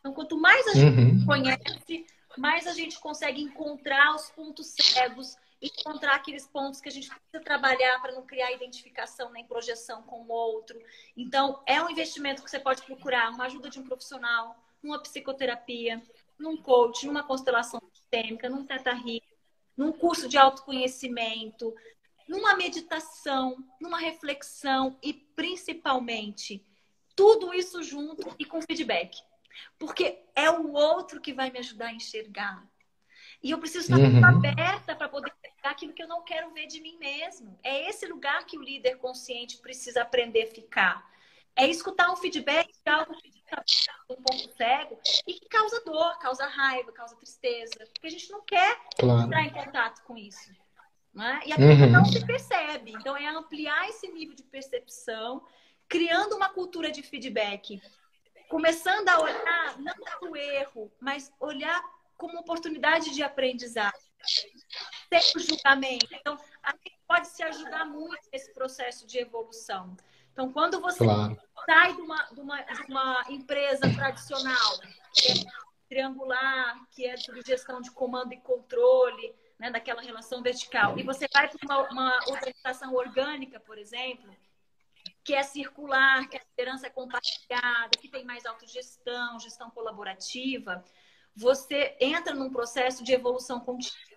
Então, 0.00 0.14
quanto 0.14 0.38
mais 0.38 0.66
a 0.68 0.72
gente 0.72 0.98
uhum. 0.98 1.26
conhece, 1.26 2.06
mais 2.38 2.66
a 2.66 2.72
gente 2.72 2.98
consegue 2.98 3.42
encontrar 3.42 4.14
os 4.14 4.30
pontos 4.30 4.68
cegos, 4.68 5.36
encontrar 5.60 6.14
aqueles 6.14 6.46
pontos 6.46 6.80
que 6.80 6.88
a 6.88 6.92
gente 6.92 7.08
precisa 7.08 7.40
trabalhar 7.44 8.00
para 8.00 8.12
não 8.12 8.22
criar 8.22 8.52
identificação 8.52 9.30
nem 9.30 9.46
projeção 9.46 10.02
com 10.02 10.22
o 10.22 10.28
outro. 10.32 10.78
Então, 11.14 11.62
é 11.66 11.82
um 11.82 11.90
investimento 11.90 12.42
que 12.42 12.50
você 12.50 12.58
pode 12.58 12.82
procurar 12.82 13.30
uma 13.30 13.44
ajuda 13.44 13.68
de 13.68 13.78
um 13.78 13.84
profissional, 13.84 14.56
numa 14.82 14.98
psicoterapia, 15.00 16.02
num 16.38 16.56
coach, 16.56 17.06
numa 17.06 17.22
constelação 17.22 17.80
sistêmica, 17.92 18.48
num 18.48 18.64
teta 18.64 18.92
num 19.76 19.92
curso 19.92 20.28
de 20.28 20.38
autoconhecimento, 20.38 21.74
numa 22.28 22.56
meditação, 22.56 23.56
numa 23.80 23.98
reflexão 23.98 24.98
e 25.02 25.12
principalmente 25.12 26.64
tudo 27.14 27.54
isso 27.54 27.82
junto 27.82 28.34
e 28.38 28.44
com 28.44 28.62
feedback. 28.62 29.16
Porque 29.78 30.22
é 30.34 30.50
o 30.50 30.72
outro 30.72 31.20
que 31.20 31.32
vai 31.32 31.50
me 31.50 31.58
ajudar 31.58 31.86
a 31.86 31.92
enxergar. 31.92 32.66
E 33.42 33.50
eu 33.50 33.58
preciso 33.58 33.94
estar 33.94 33.98
uhum. 33.98 34.24
aberta 34.24 34.96
para 34.96 35.08
poder 35.08 35.30
enxergar 35.38 35.70
aquilo 35.70 35.92
que 35.92 36.02
eu 36.02 36.08
não 36.08 36.24
quero 36.24 36.50
ver 36.52 36.66
de 36.66 36.80
mim 36.80 36.96
mesmo. 36.98 37.58
É 37.62 37.88
esse 37.88 38.06
lugar 38.06 38.44
que 38.46 38.58
o 38.58 38.62
líder 38.62 38.96
consciente 38.96 39.58
precisa 39.58 40.02
aprender 40.02 40.44
a 40.44 40.54
ficar. 40.54 41.14
É 41.54 41.68
escutar 41.68 42.10
um 42.10 42.16
feedback 42.16 42.68
de 42.68 42.90
algo 42.90 43.14
que 43.16 43.28
está 43.28 43.62
um 44.10 44.16
ponto 44.16 44.56
cego 44.56 44.98
e 45.26 45.34
que 45.34 45.48
causa 45.48 45.84
dor, 45.84 46.18
causa 46.18 46.46
raiva, 46.46 46.90
causa 46.90 47.14
tristeza. 47.16 47.86
Porque 47.92 48.06
a 48.06 48.10
gente 48.10 48.30
não 48.30 48.42
quer 48.42 48.80
claro. 48.98 49.22
entrar 49.22 49.42
em 49.42 49.50
contato 49.50 50.02
com 50.02 50.16
isso. 50.16 50.50
Né? 51.14 51.40
E 51.46 51.52
a 51.52 51.56
uhum. 51.56 51.90
não 51.90 52.04
se 52.04 52.24
percebe. 52.24 52.92
Então, 52.92 53.16
é 53.16 53.26
ampliar 53.26 53.88
esse 53.88 54.08
nível 54.08 54.34
de 54.34 54.42
percepção, 54.42 55.46
criando 55.88 56.34
uma 56.34 56.48
cultura 56.48 56.90
de 56.90 57.02
feedback. 57.02 57.80
Começando 58.48 59.08
a 59.08 59.20
olhar, 59.20 59.78
não 59.78 59.94
para 59.94 60.28
o 60.28 60.36
erro, 60.36 60.92
mas 61.00 61.32
olhar 61.38 61.80
como 62.16 62.38
oportunidade 62.38 63.14
de 63.14 63.22
aprendizado. 63.22 63.94
Sem 65.12 65.42
julgamento. 65.42 66.08
Então, 66.12 66.36
a 66.62 66.72
gente 66.72 66.98
pode 67.06 67.28
se 67.28 67.42
ajudar 67.42 67.84
muito 67.84 68.28
nesse 68.32 68.52
processo 68.52 69.06
de 69.06 69.18
evolução. 69.18 69.96
Então, 70.32 70.52
quando 70.52 70.80
você 70.80 71.04
claro. 71.04 71.38
sai 71.64 71.94
de 71.94 72.00
uma, 72.00 72.22
de, 72.24 72.40
uma, 72.40 72.60
de 72.62 72.90
uma 72.90 73.24
empresa 73.28 73.92
tradicional, 73.94 74.80
que 75.12 75.30
é 75.30 75.34
triangular, 75.88 76.80
que 76.90 77.06
é 77.06 77.14
de 77.14 77.42
gestão 77.46 77.80
de 77.80 77.90
comando 77.92 78.32
e 78.32 78.40
controle, 78.40 79.32
né, 79.58 79.70
daquela 79.70 80.02
relação 80.02 80.42
vertical, 80.42 80.98
e 80.98 81.02
você 81.02 81.26
vai 81.32 81.48
para 81.48 81.58
uma, 81.62 81.90
uma 81.90 82.18
organização 82.28 82.94
orgânica, 82.94 83.60
por 83.60 83.78
exemplo, 83.78 84.34
que 85.22 85.34
é 85.34 85.42
circular, 85.42 86.28
que 86.28 86.36
a 86.36 86.40
liderança 86.50 86.86
é 86.86 86.90
compartilhada, 86.90 87.90
que 87.98 88.08
tem 88.08 88.24
mais 88.24 88.44
autogestão, 88.44 89.38
gestão 89.40 89.70
colaborativa, 89.70 90.84
você 91.34 91.96
entra 92.00 92.34
num 92.34 92.50
processo 92.50 93.02
de 93.02 93.12
evolução 93.12 93.58
contínua. 93.60 94.14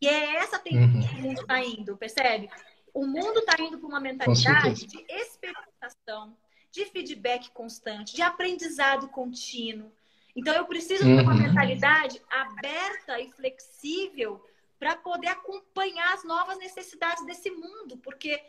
E 0.00 0.06
é 0.06 0.36
essa 0.36 0.58
tendência 0.58 1.08
que 1.08 1.20
o 1.20 1.22
mundo 1.22 1.40
está 1.40 1.60
indo, 1.60 1.96
percebe? 1.96 2.50
O 2.92 3.06
mundo 3.06 3.40
está 3.40 3.60
indo 3.62 3.78
para 3.78 3.88
uma 3.88 4.00
mentalidade 4.00 4.86
de 4.86 5.04
experimentação, 5.08 6.36
de 6.70 6.84
feedback 6.86 7.50
constante, 7.50 8.14
de 8.14 8.22
aprendizado 8.22 9.08
contínuo. 9.08 9.92
Então, 10.36 10.54
eu 10.54 10.66
preciso 10.66 11.04
uhum. 11.04 11.16
ter 11.16 11.22
uma 11.22 11.32
uhum. 11.32 11.42
mentalidade 11.42 12.20
aberta 12.28 13.20
e 13.20 13.30
flexível 13.32 14.44
para 14.78 14.96
poder 14.96 15.28
acompanhar 15.28 16.14
as 16.14 16.24
novas 16.24 16.58
necessidades 16.58 17.24
desse 17.26 17.50
mundo, 17.50 17.96
porque 17.98 18.42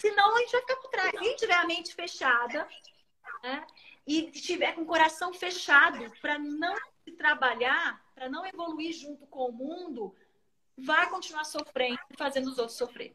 senão 0.00 0.36
a 0.36 0.40
gente 0.40 0.52
vai 0.52 0.60
ficar 0.60 0.76
por 0.76 0.90
trás. 0.90 1.10
Quem 1.18 1.36
tiver 1.36 1.54
a 1.54 1.66
mente 1.66 1.94
fechada 1.94 2.66
né, 3.42 3.64
e 4.06 4.30
tiver 4.30 4.72
com 4.74 4.82
o 4.82 4.86
coração 4.86 5.32
fechado 5.32 6.10
para 6.20 6.38
não 6.38 6.76
se 7.04 7.12
trabalhar, 7.12 8.00
para 8.14 8.28
não 8.28 8.46
evoluir 8.46 8.92
junto 8.92 9.26
com 9.26 9.46
o 9.46 9.52
mundo, 9.52 10.14
vai 10.76 11.08
continuar 11.10 11.44
sofrendo 11.44 11.98
e 12.12 12.16
fazendo 12.16 12.48
os 12.48 12.58
outros 12.58 12.76
sofrer. 12.76 13.14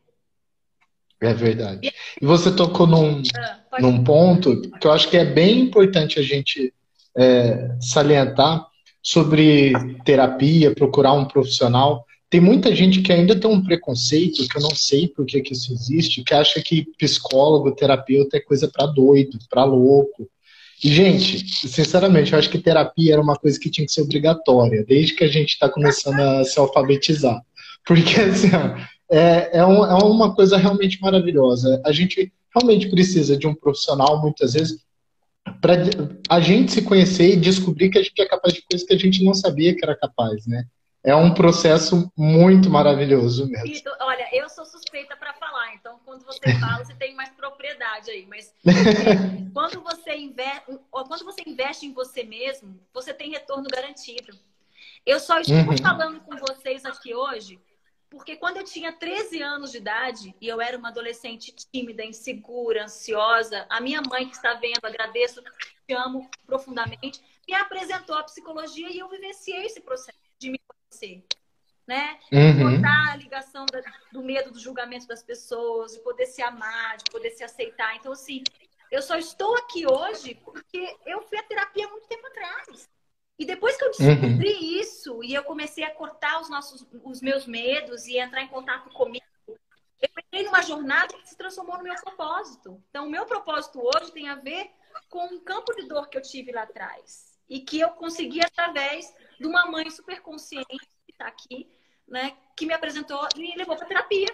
É 1.22 1.34
verdade. 1.34 1.92
E 2.22 2.26
você 2.26 2.54
tocou 2.54 2.86
num, 2.86 3.24
ah, 3.38 3.82
num 3.82 4.04
ponto 4.04 4.62
que 4.62 4.86
eu 4.86 4.92
acho 4.92 5.10
que 5.10 5.18
é 5.18 5.26
bem 5.26 5.62
importante 5.62 6.20
a 6.20 6.22
gente 6.22 6.74
é, 7.18 7.70
salientar 7.80 8.68
sobre 9.02 9.72
terapia, 10.04 10.76
procurar 10.76 11.14
um 11.14 11.26
profissional. 11.26 12.06
Tem 12.30 12.42
muita 12.42 12.76
gente 12.76 13.02
que 13.02 13.14
ainda 13.14 13.40
tem 13.40 13.50
um 13.50 13.64
preconceito, 13.64 14.48
que 14.48 14.58
eu 14.58 14.62
não 14.62 14.76
sei 14.76 15.08
por 15.08 15.26
que, 15.26 15.42
que 15.42 15.54
isso 15.54 15.72
existe, 15.72 16.24
que 16.24 16.34
acha 16.34 16.62
que 16.62 16.86
psicólogo, 16.98 17.76
terapeuta 17.76 18.38
é 18.38 18.40
coisa 18.40 18.68
para 18.68 18.88
doido, 18.88 19.38
para 19.50 19.64
louco. 19.64 20.30
E, 20.84 20.94
gente, 20.94 21.68
sinceramente, 21.68 22.34
eu 22.34 22.40
acho 22.40 22.50
que 22.50 22.58
terapia 22.58 23.14
era 23.14 23.22
uma 23.22 23.36
coisa 23.36 23.60
que 23.60 23.70
tinha 23.70 23.86
que 23.86 23.94
ser 23.94 24.02
obrigatória, 24.02 24.84
desde 24.84 25.14
que 25.14 25.24
a 25.24 25.28
gente 25.28 25.52
está 25.52 25.70
começando 25.70 26.20
a 26.20 26.44
se 26.44 26.60
alfabetizar. 26.60 27.42
Porque, 27.86 28.20
assim, 28.20 28.50
é, 29.10 29.60
é, 29.60 29.66
um, 29.66 29.86
é 29.86 30.04
uma 30.04 30.34
coisa 30.36 30.58
realmente 30.58 31.00
maravilhosa. 31.02 31.82
A 31.86 31.92
gente 31.92 32.32
realmente 32.54 32.90
precisa 32.90 33.38
de 33.38 33.48
um 33.48 33.54
profissional, 33.54 34.22
muitas 34.22 34.54
vezes, 34.54 34.84
para 35.62 35.76
a 36.30 36.40
gente 36.40 36.72
se 36.72 36.82
conhecer 36.82 37.34
e 37.34 37.36
descobrir 37.36 37.90
que 37.90 38.00
a 38.00 38.04
gente 38.04 38.20
é 38.20 38.26
capaz 38.26 38.54
de 38.54 38.64
coisas 38.64 38.86
que 38.86 38.94
a 38.94 38.98
gente 38.98 39.24
não 39.24 39.34
sabia 39.34 39.76
que 39.76 39.84
era 39.84 39.96
capaz, 39.96 40.46
né? 40.48 40.66
É 41.06 41.16
um 41.16 41.34
processo 41.34 42.12
muito 42.18 42.70
maravilhoso 42.70 43.48
mesmo. 43.48 43.92
olha, 44.02 44.28
eu 44.34 44.50
sou 44.50 44.66
suspeita 44.66 45.16
para 45.16 45.34
falar, 45.34 45.76
então 45.76 46.00
quando 46.04 46.26
você 46.26 46.40
fala, 46.60 46.84
você 46.84 46.96
tem 46.96 47.16
mais 47.16 47.30
propriedade 47.30 48.10
aí. 48.10 48.26
Mas 48.26 48.54
é, 48.66 49.52
quando, 49.54 49.82
você 49.82 50.16
investe, 50.16 50.80
quando 50.90 51.26
você 51.26 51.44
investe 51.46 51.86
em 51.86 51.94
você 51.94 52.24
mesmo, 52.24 52.80
você 52.94 53.14
tem 53.14 53.30
retorno 53.30 53.68
garantido. 53.72 54.36
Eu 55.06 55.20
só 55.20 55.40
estou 55.40 55.56
uhum. 55.56 55.78
falando 55.78 56.20
com 56.22 56.36
vocês 56.38 56.84
aqui 56.86 57.14
hoje 57.14 57.60
porque 58.16 58.38
quando 58.38 58.58
eu 58.58 58.64
tinha 58.64 58.94
13 58.94 59.42
anos 59.42 59.72
de 59.72 59.78
idade 59.78 60.34
e 60.40 60.48
eu 60.48 60.62
era 60.62 60.78
uma 60.78 60.88
adolescente 60.88 61.54
tímida, 61.54 62.02
insegura, 62.04 62.86
ansiosa, 62.86 63.66
a 63.70 63.82
minha 63.82 64.02
mãe 64.02 64.28
que 64.28 64.36
está 64.36 64.54
vendo, 64.54 64.84
agradeço, 64.84 65.44
te 65.86 65.94
amo 65.94 66.30
profundamente, 66.46 67.22
me 67.46 67.54
apresentou 67.54 68.16
a 68.16 68.24
psicologia 68.24 68.90
e 68.90 69.00
eu 69.00 69.10
vivenciei 69.10 69.66
esse 69.66 69.82
processo 69.82 70.18
de 70.40 70.50
me 70.50 70.60
conhecer. 70.96 71.24
Né? 71.88 72.18
Uhum. 72.32 72.72
Cortar 72.72 73.12
a 73.12 73.16
ligação 73.16 73.66
do 74.12 74.24
medo 74.24 74.52
do 74.52 74.60
julgamento 74.60 75.08
das 75.08 75.22
pessoas, 75.22 75.94
de 75.94 76.00
poder 76.00 76.26
se 76.26 76.42
amar, 76.42 76.98
de 76.98 77.04
poder 77.12 77.30
se 77.32 77.44
aceitar. 77.44 77.96
Então, 77.96 78.12
assim, 78.12 78.44
eu 78.92 79.04
só 79.04 79.16
estou 79.18 79.56
aqui 79.58 79.86
hoje 79.86 80.34
porque 80.44 80.98
eu 81.06 81.22
fui 81.22 81.38
à 81.38 81.44
terapia 81.44 81.88
muito 81.88 82.08
tempo 82.08 82.26
atrás. 82.26 82.90
E 83.38 83.46
depois 83.46 83.78
que 83.78 83.84
eu 83.84 83.92
descobri 83.92 84.54
uhum. 84.54 84.82
isso 84.82 85.24
e 85.24 85.34
eu 85.34 85.44
comecei 85.44 85.84
a 85.84 85.94
cortar 85.94 86.42
os, 86.42 86.50
nossos, 86.50 86.88
os 87.04 87.22
meus 87.22 87.46
medos 87.46 88.08
e 88.08 88.18
entrar 88.18 88.42
em 88.42 88.48
contato 88.48 88.90
comigo, 88.92 89.26
eu 89.48 90.10
entrei 90.26 90.44
numa 90.44 90.62
jornada 90.64 91.14
que 91.14 91.30
se 91.30 91.38
transformou 91.38 91.78
no 91.78 91.84
meu 91.84 91.96
propósito. 91.96 92.82
Então, 92.90 93.06
o 93.06 93.12
meu 93.12 93.26
propósito 93.26 93.80
hoje 93.80 94.12
tem 94.12 94.28
a 94.28 94.36
ver 94.36 94.72
com 95.10 95.26
um 95.26 95.40
campo 95.40 95.76
de 95.76 95.88
dor 95.88 96.10
que 96.10 96.18
eu 96.18 96.22
tive 96.22 96.52
lá 96.52 96.64
atrás 96.64 97.35
e 97.50 97.60
que 97.60 97.80
eu 97.80 97.90
consegui 97.90 98.42
através 98.42 99.14
de 99.40 99.48
uma 99.48 99.66
mãe 99.66 99.90
super 99.90 100.22
consciente 100.22 100.66
que 101.06 101.12
está 101.12 101.28
aqui, 101.28 101.68
né, 102.08 102.34
que 102.56 102.66
me 102.66 102.74
apresentou 102.74 103.28
e 103.36 103.40
me 103.40 103.56
levou 103.56 103.76
para 103.76 103.88
terapia. 103.88 104.28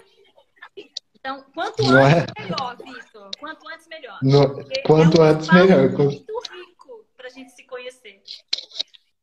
Então, 1.14 1.46
quanto 1.54 1.84
antes 1.84 2.34
é? 2.36 2.42
melhor, 2.42 2.78
Vitor. 2.78 3.30
Quanto 3.40 3.70
antes 3.70 3.88
melhor. 3.88 4.20
No... 4.24 4.66
Quanto 4.86 5.18
é 5.18 5.22
um 5.22 5.30
antes 5.30 5.50
melhor. 5.50 5.90
Muito 5.92 6.34
rico 6.52 7.06
para 7.16 7.28
a 7.28 7.30
gente 7.30 7.52
se 7.52 7.64
conhecer. 7.64 8.22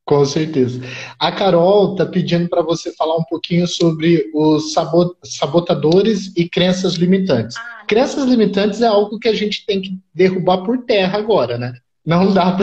Com 0.05 0.25
certeza. 0.25 0.81
A 1.19 1.33
Carol 1.33 1.93
está 1.93 2.07
pedindo 2.07 2.49
para 2.49 2.63
você 2.63 2.95
falar 2.95 3.17
um 3.17 3.25
pouquinho 3.25 3.67
sobre 3.67 4.31
os 4.33 4.73
sabotadores 4.73 6.35
e 6.35 6.49
crenças 6.49 6.95
limitantes. 6.95 7.57
Ah, 7.59 7.85
crenças 7.87 8.25
limitantes 8.25 8.81
é 8.81 8.87
algo 8.87 9.19
que 9.19 9.29
a 9.29 9.35
gente 9.35 9.67
tem 9.67 9.83
que 9.83 9.99
derrubar 10.15 10.63
por 10.63 10.79
terra 10.85 11.19
agora, 11.19 11.59
né? 11.59 11.75
Não 12.09 12.33
dá 12.33 12.57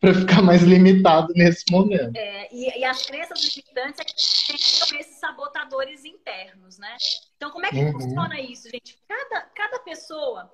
para 0.00 0.14
ficar 0.14 0.42
mais 0.42 0.62
limitado 0.62 1.32
nesse 1.34 1.64
momento. 1.70 2.16
É, 2.16 2.48
e, 2.54 2.78
e, 2.78 2.84
as 2.84 3.04
crenças 3.04 3.42
limitantes 3.42 4.00
é 4.00 4.04
que 4.04 4.58
são 4.58 4.98
esses 4.98 5.16
sabotadores 5.18 6.04
internos, 6.04 6.78
né? 6.78 6.96
Então, 7.36 7.50
como 7.50 7.66
é 7.66 7.70
que 7.70 7.82
uhum. 7.82 7.92
funciona 7.92 8.40
isso, 8.40 8.70
gente? 8.70 8.96
Cada, 9.08 9.40
cada 9.40 9.78
pessoa 9.80 10.50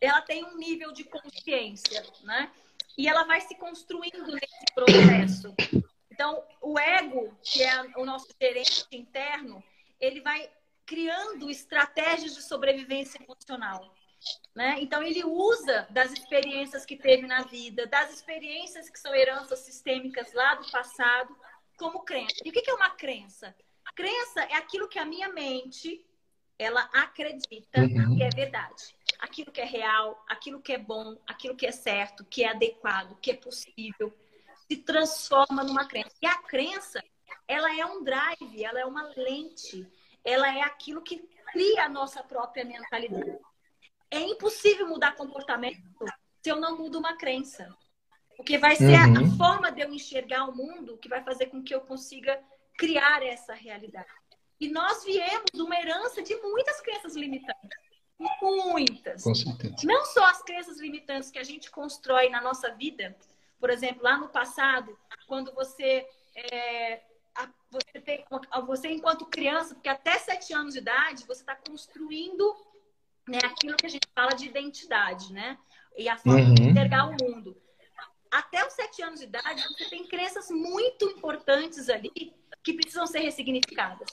ela 0.00 0.20
tem 0.22 0.44
um 0.44 0.58
nível 0.58 0.92
de 0.92 1.04
consciência, 1.04 2.04
né? 2.24 2.50
e 2.96 3.08
ela 3.08 3.24
vai 3.24 3.40
se 3.40 3.54
construindo 3.54 4.32
nesse 4.32 4.74
processo. 4.74 5.54
Então, 6.10 6.42
o 6.60 6.78
ego, 6.78 7.34
que 7.42 7.62
é 7.62 7.82
o 7.96 8.04
nosso 8.04 8.28
gerente 8.40 8.84
interno, 8.92 9.62
ele 9.98 10.20
vai 10.20 10.48
criando 10.84 11.50
estratégias 11.50 12.34
de 12.34 12.42
sobrevivência 12.42 13.18
emocional. 13.22 13.94
Né? 14.54 14.76
Então, 14.80 15.02
ele 15.02 15.24
usa 15.24 15.86
das 15.90 16.12
experiências 16.12 16.84
que 16.84 16.96
teve 16.96 17.26
na 17.26 17.42
vida, 17.42 17.86
das 17.86 18.12
experiências 18.12 18.88
que 18.88 18.98
são 18.98 19.14
heranças 19.14 19.60
sistêmicas 19.60 20.32
lá 20.32 20.54
do 20.56 20.70
passado, 20.70 21.36
como 21.76 22.04
crença. 22.04 22.36
E 22.44 22.50
o 22.50 22.52
que 22.52 22.70
é 22.70 22.74
uma 22.74 22.90
crença? 22.90 23.54
Crença 23.94 24.42
é 24.42 24.54
aquilo 24.54 24.88
que 24.88 24.98
a 24.98 25.04
minha 25.04 25.28
mente 25.28 26.04
ela 26.58 26.82
acredita 26.92 27.80
uhum. 27.80 28.16
que 28.16 28.22
é 28.22 28.28
verdade. 28.30 28.96
Aquilo 29.18 29.50
que 29.50 29.60
é 29.60 29.64
real, 29.64 30.22
aquilo 30.28 30.60
que 30.60 30.72
é 30.72 30.78
bom, 30.78 31.16
aquilo 31.26 31.56
que 31.56 31.66
é 31.66 31.72
certo, 31.72 32.24
que 32.24 32.44
é 32.44 32.50
adequado, 32.50 33.18
que 33.20 33.32
é 33.32 33.34
possível, 33.34 34.12
se 34.68 34.76
transforma 34.76 35.64
numa 35.64 35.86
crença. 35.86 36.12
E 36.20 36.26
a 36.26 36.36
crença, 36.38 37.02
ela 37.48 37.76
é 37.76 37.84
um 37.84 38.02
drive, 38.02 38.64
ela 38.64 38.80
é 38.80 38.84
uma 38.84 39.12
lente, 39.16 39.86
ela 40.24 40.48
é 40.56 40.62
aquilo 40.62 41.02
que 41.02 41.18
cria 41.52 41.84
a 41.84 41.88
nossa 41.88 42.22
própria 42.22 42.64
mentalidade. 42.64 43.38
É 44.12 44.20
impossível 44.20 44.86
mudar 44.86 45.16
comportamento 45.16 45.80
se 46.42 46.50
eu 46.50 46.60
não 46.60 46.76
mudo 46.76 46.98
uma 46.98 47.16
crença. 47.16 47.74
Porque 48.36 48.58
vai 48.58 48.76
ser 48.76 48.98
uhum. 48.98 49.32
a 49.32 49.36
forma 49.36 49.72
de 49.72 49.80
eu 49.80 49.92
enxergar 49.92 50.44
o 50.44 50.54
mundo 50.54 50.98
que 50.98 51.08
vai 51.08 51.22
fazer 51.24 51.46
com 51.46 51.62
que 51.62 51.74
eu 51.74 51.80
consiga 51.80 52.38
criar 52.76 53.22
essa 53.22 53.54
realidade. 53.54 54.08
E 54.60 54.68
nós 54.68 55.02
viemos 55.02 55.46
de 55.52 55.62
uma 55.62 55.76
herança 55.76 56.22
de 56.22 56.34
muitas 56.36 56.80
crenças 56.80 57.16
limitantes. 57.16 57.70
Muitas. 58.40 59.24
Com 59.24 59.34
certeza. 59.34 59.76
Não 59.84 60.04
só 60.04 60.24
as 60.26 60.42
crenças 60.42 60.78
limitantes 60.78 61.30
que 61.30 61.38
a 61.38 61.44
gente 61.44 61.70
constrói 61.70 62.28
na 62.28 62.40
nossa 62.40 62.70
vida. 62.74 63.16
Por 63.58 63.70
exemplo, 63.70 64.02
lá 64.02 64.18
no 64.18 64.28
passado, 64.28 64.96
quando 65.26 65.52
você 65.54 66.06
é, 66.36 67.00
você, 67.70 68.00
tem, 68.00 68.24
você 68.66 68.88
enquanto 68.88 69.26
criança, 69.26 69.74
porque 69.74 69.88
até 69.88 70.18
sete 70.18 70.52
anos 70.52 70.74
de 70.74 70.80
idade, 70.80 71.26
você 71.26 71.40
está 71.40 71.56
construindo 71.56 72.54
né, 73.28 73.38
aquilo 73.44 73.76
que 73.76 73.86
a 73.86 73.88
gente 73.88 74.06
fala 74.14 74.32
de 74.32 74.46
identidade, 74.46 75.32
né? 75.32 75.58
E 75.96 76.08
a 76.08 76.16
forma 76.16 76.40
uhum. 76.40 76.54
de 76.54 76.62
enxergar 76.62 77.08
o 77.08 77.16
mundo. 77.20 77.56
Até 78.30 78.66
os 78.66 78.72
sete 78.72 79.02
anos 79.02 79.20
de 79.20 79.26
idade, 79.26 79.62
você 79.68 79.90
tem 79.90 80.06
crenças 80.06 80.48
muito 80.50 81.04
importantes 81.04 81.88
ali 81.88 82.34
que 82.64 82.72
precisam 82.72 83.06
ser 83.06 83.20
ressignificadas. 83.20 84.08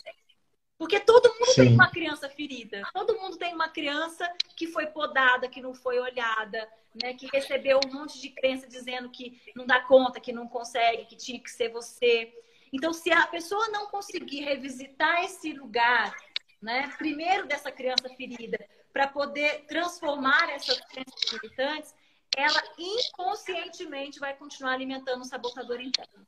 Porque 0.78 0.99
todo 0.99 1.34
mundo 1.34 1.51
Sim. 1.53 1.64
tem 1.64 1.74
uma 1.74 1.89
criança 1.89 2.30
ferida. 2.30 2.82
Todo 2.93 3.20
mundo 3.20 3.38
tem 3.38 3.53
uma 3.53 3.68
criança 3.68 4.30
que 4.55 4.68
foi 4.68 4.88
podada, 4.88 5.49
que 5.49 5.62
não 5.62 5.74
foi 5.74 5.99
olhada, 5.99 6.70
né? 7.01 7.14
Que 7.14 7.28
recebeu 7.34 7.80
um 7.86 7.93
monte 7.93 8.20
de 8.20 8.30
crença 8.30 8.66
dizendo 8.68 9.10
que 9.10 9.41
não 9.55 9.66
dá 9.66 9.82
conta, 9.82 10.22
que 10.22 10.32
não 10.32 10.47
consegue, 10.47 11.05
que 11.05 11.18
tinha 11.18 11.39
que 11.39 11.51
ser 11.51 11.70
você. 11.70 12.34
Então, 12.72 12.93
se 12.93 13.12
a 13.12 13.28
pessoa 13.28 13.68
não 13.70 13.88
conseguir 13.88 14.41
revisitar 14.41 15.24
esse 15.26 15.51
lugar, 15.51 16.16
né? 16.62 16.89
Primeiro 16.97 17.45
dessa 17.45 17.72
criança 17.72 18.07
ferida, 18.16 18.57
para 18.91 19.07
poder 19.07 19.65
transformar 19.65 20.49
essas 20.49 20.79
crenças 20.81 21.31
limitantes, 21.31 21.93
ela 22.35 22.61
inconscientemente 22.77 24.19
vai 24.19 24.35
continuar 24.35 24.73
alimentando 24.73 25.21
o 25.21 25.25
sabotador 25.25 25.81
interno. 25.81 26.25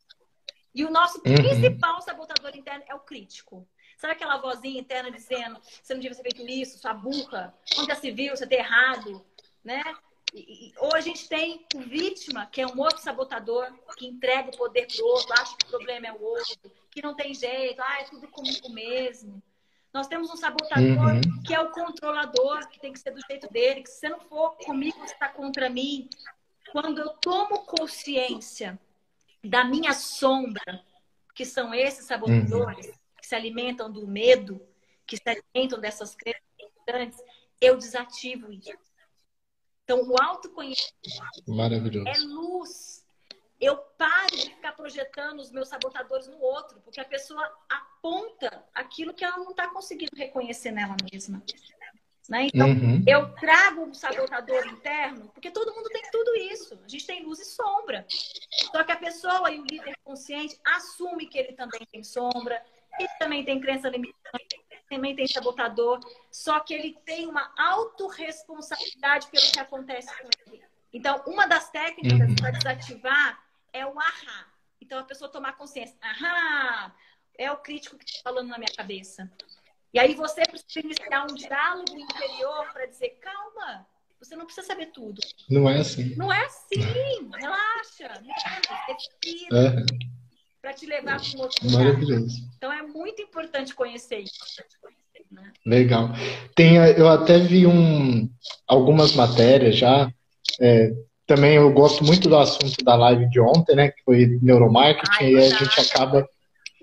E 0.73 0.85
o 0.85 0.91
nosso 0.91 1.17
uhum. 1.17 1.35
principal 1.35 2.01
sabotador 2.01 2.55
interno 2.55 2.83
é 2.87 2.95
o 2.95 2.99
crítico. 2.99 3.67
Sabe 3.97 4.13
aquela 4.13 4.37
vozinha 4.37 4.79
interna 4.79 5.11
dizendo 5.11 5.59
você 5.61 5.93
não 5.93 6.01
devia 6.01 6.15
ter 6.15 6.23
feito 6.23 6.49
isso, 6.49 6.79
sua 6.79 6.93
burra, 6.93 7.53
onde 7.77 7.95
se 7.95 8.11
viu, 8.11 8.35
você 8.35 8.47
tá 8.47 8.55
errado, 8.55 9.23
né? 9.63 9.83
E, 10.33 10.73
ou 10.77 10.95
a 10.95 11.01
gente 11.01 11.27
tem 11.27 11.65
o 11.75 11.81
vítima, 11.81 12.45
que 12.45 12.61
é 12.61 12.65
um 12.65 12.79
outro 12.79 12.99
sabotador, 12.99 13.71
que 13.97 14.07
entrega 14.07 14.49
o 14.49 14.57
poder 14.57 14.87
pro 14.87 15.05
outro, 15.05 15.33
acha 15.33 15.55
que 15.57 15.65
o 15.65 15.69
problema 15.69 16.07
é 16.07 16.13
o 16.13 16.21
outro, 16.21 16.71
que 16.89 17.01
não 17.01 17.13
tem 17.13 17.33
jeito, 17.33 17.81
ah, 17.81 17.99
é 17.99 18.05
tudo 18.05 18.27
comigo 18.29 18.69
mesmo. 18.69 19.43
Nós 19.93 20.07
temos 20.07 20.29
um 20.29 20.37
sabotador 20.37 21.15
uhum. 21.15 21.43
que 21.45 21.53
é 21.53 21.59
o 21.59 21.71
controlador, 21.71 22.67
que 22.69 22.79
tem 22.79 22.93
que 22.93 22.99
ser 22.99 23.11
do 23.11 23.21
jeito 23.29 23.51
dele, 23.51 23.83
que 23.83 23.89
se 23.89 23.99
você 23.99 24.09
não 24.09 24.21
for 24.21 24.55
comigo, 24.57 24.97
você 24.99 25.13
está 25.13 25.27
contra 25.27 25.69
mim. 25.69 26.09
Quando 26.71 26.99
eu 26.99 27.09
tomo 27.09 27.65
consciência 27.65 28.79
da 29.43 29.65
minha 29.65 29.93
sombra, 29.93 30.81
que 31.35 31.45
são 31.45 31.73
esses 31.73 32.05
sabotadores, 32.05 32.87
uhum. 32.87 32.93
que 33.19 33.27
se 33.27 33.35
alimentam 33.35 33.91
do 33.91 34.07
medo, 34.07 34.65
que 35.05 35.17
se 35.17 35.23
alimentam 35.27 35.79
dessas 35.79 36.15
crenças 36.15 36.41
eu 37.61 37.77
desativo 37.77 38.51
isso. 38.51 38.71
Então, 39.83 40.09
o 40.09 40.15
autoconhecimento 40.21 42.07
é 42.07 42.17
luz. 42.19 43.00
Eu 43.61 43.77
paro 43.77 44.35
de 44.35 44.49
ficar 44.49 44.71
projetando 44.71 45.39
os 45.39 45.51
meus 45.51 45.69
sabotadores 45.69 46.27
no 46.27 46.41
outro, 46.41 46.81
porque 46.81 46.99
a 46.99 47.05
pessoa 47.05 47.47
aponta 47.69 48.65
aquilo 48.73 49.13
que 49.13 49.23
ela 49.23 49.37
não 49.37 49.51
está 49.51 49.67
conseguindo 49.67 50.15
reconhecer 50.15 50.71
nela 50.71 50.97
mesma. 51.11 51.43
Né? 52.27 52.47
Então, 52.53 52.69
uhum. 52.69 53.03
eu 53.05 53.31
trago 53.35 53.83
um 53.83 53.93
sabotador 53.93 54.65
interno, 54.65 55.29
porque 55.33 55.51
todo 55.51 55.73
mundo 55.75 55.89
tem 55.89 56.01
tudo 56.11 56.35
isso. 56.35 56.79
A 56.83 56.87
gente 56.87 57.05
tem 57.05 57.23
luz 57.23 57.39
e 57.39 57.45
sombra. 57.45 58.05
Só 58.71 58.83
que 58.83 58.91
a 58.91 58.97
pessoa 58.97 59.51
e 59.51 59.59
o 59.59 59.65
líder 59.65 59.95
consciente 60.03 60.57
assume 60.65 61.27
que 61.27 61.37
ele 61.37 61.53
também 61.53 61.85
tem 61.91 62.03
sombra, 62.03 62.63
ele 62.97 63.09
também 63.19 63.45
tem 63.45 63.59
crença 63.59 63.89
limitante, 63.89 64.61
também 64.89 65.15
tem 65.15 65.27
sabotador, 65.27 65.99
só 66.31 66.59
que 66.59 66.73
ele 66.73 66.97
tem 67.05 67.27
uma 67.27 67.51
autorresponsabilidade 67.57 69.27
pelo 69.27 69.51
que 69.51 69.59
acontece 69.59 70.09
com 70.21 70.29
ele. 70.47 70.63
Então, 70.93 71.21
uma 71.25 71.47
das 71.47 71.69
técnicas 71.69 72.29
uhum. 72.29 72.35
para 72.35 72.51
desativar 72.51 73.50
é 73.73 73.85
o 73.85 73.97
ahá. 73.99 74.47
Então, 74.79 74.99
a 74.99 75.03
pessoa 75.03 75.31
tomar 75.31 75.53
consciência. 75.53 75.95
Ahá, 76.01 76.95
é 77.37 77.51
o 77.51 77.57
crítico 77.57 77.97
que 77.97 78.05
está 78.05 78.21
falando 78.23 78.49
na 78.49 78.57
minha 78.57 78.73
cabeça. 78.75 79.31
E 79.93 79.99
aí 79.99 80.15
você 80.15 80.41
precisa 80.43 80.79
iniciar 80.79 81.23
um 81.23 81.35
diálogo 81.35 81.97
interior 81.97 82.71
para 82.71 82.85
dizer, 82.85 83.19
calma, 83.21 83.85
você 84.19 84.35
não 84.35 84.45
precisa 84.45 84.67
saber 84.67 84.87
tudo. 84.87 85.21
Não 85.49 85.69
é 85.69 85.79
assim. 85.79 86.15
Não 86.15 86.31
é 86.31 86.45
assim. 86.45 87.29
Relaxa. 87.35 88.23
Respira. 88.87 89.57
É 89.57 90.11
para 90.61 90.73
te 90.73 90.85
levar 90.85 91.19
para 91.19 91.37
um 91.37 91.41
outro 91.41 91.65
lugar. 91.65 91.83
Maravilhoso. 91.85 92.49
Então 92.55 92.71
é 92.71 92.83
muito 92.83 93.21
importante 93.21 93.73
conhecer 93.73 94.19
isso. 94.19 94.39
Né? 95.31 95.51
Legal. 95.65 96.09
Tem, 96.55 96.75
eu 96.75 97.09
até 97.09 97.39
vi 97.39 97.65
um, 97.65 98.29
algumas 98.67 99.13
matérias 99.13 99.77
já. 99.77 100.11
É, 100.59 100.91
também 101.33 101.53
eu 101.55 101.71
gosto 101.71 102.03
muito 102.03 102.27
do 102.27 102.35
assunto 102.35 102.83
da 102.83 102.93
live 102.93 103.29
de 103.29 103.39
ontem, 103.39 103.73
né? 103.73 103.87
Que 103.87 104.03
foi 104.03 104.37
neuromarketing, 104.41 105.23
Ai, 105.23 105.31
e 105.31 105.37
a 105.37 105.49
gente 105.49 105.79
acaba 105.79 106.27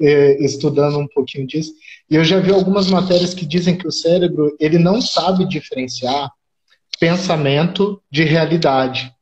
é, 0.00 0.42
estudando 0.42 0.98
um 0.98 1.06
pouquinho 1.06 1.46
disso. 1.46 1.70
E 2.10 2.16
eu 2.16 2.24
já 2.24 2.40
vi 2.40 2.50
algumas 2.50 2.88
matérias 2.88 3.34
que 3.34 3.44
dizem 3.44 3.76
que 3.76 3.86
o 3.86 3.92
cérebro 3.92 4.56
ele 4.58 4.78
não 4.78 5.02
sabe 5.02 5.46
diferenciar 5.46 6.30
pensamento 6.98 8.00
de 8.10 8.24
realidade. 8.24 9.12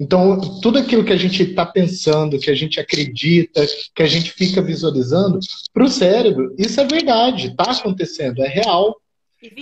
Então, 0.00 0.40
tudo 0.60 0.80
aquilo 0.80 1.04
que 1.04 1.12
a 1.12 1.16
gente 1.16 1.44
está 1.44 1.64
pensando, 1.64 2.38
que 2.38 2.50
a 2.50 2.54
gente 2.54 2.80
acredita, 2.80 3.64
que 3.94 4.02
a 4.02 4.06
gente 4.06 4.32
fica 4.32 4.60
visualizando, 4.60 5.38
para 5.72 5.84
o 5.84 5.88
cérebro, 5.88 6.52
isso 6.58 6.80
é 6.80 6.84
verdade, 6.84 7.46
está 7.46 7.70
acontecendo, 7.70 8.42
é 8.42 8.48
real. 8.48 8.96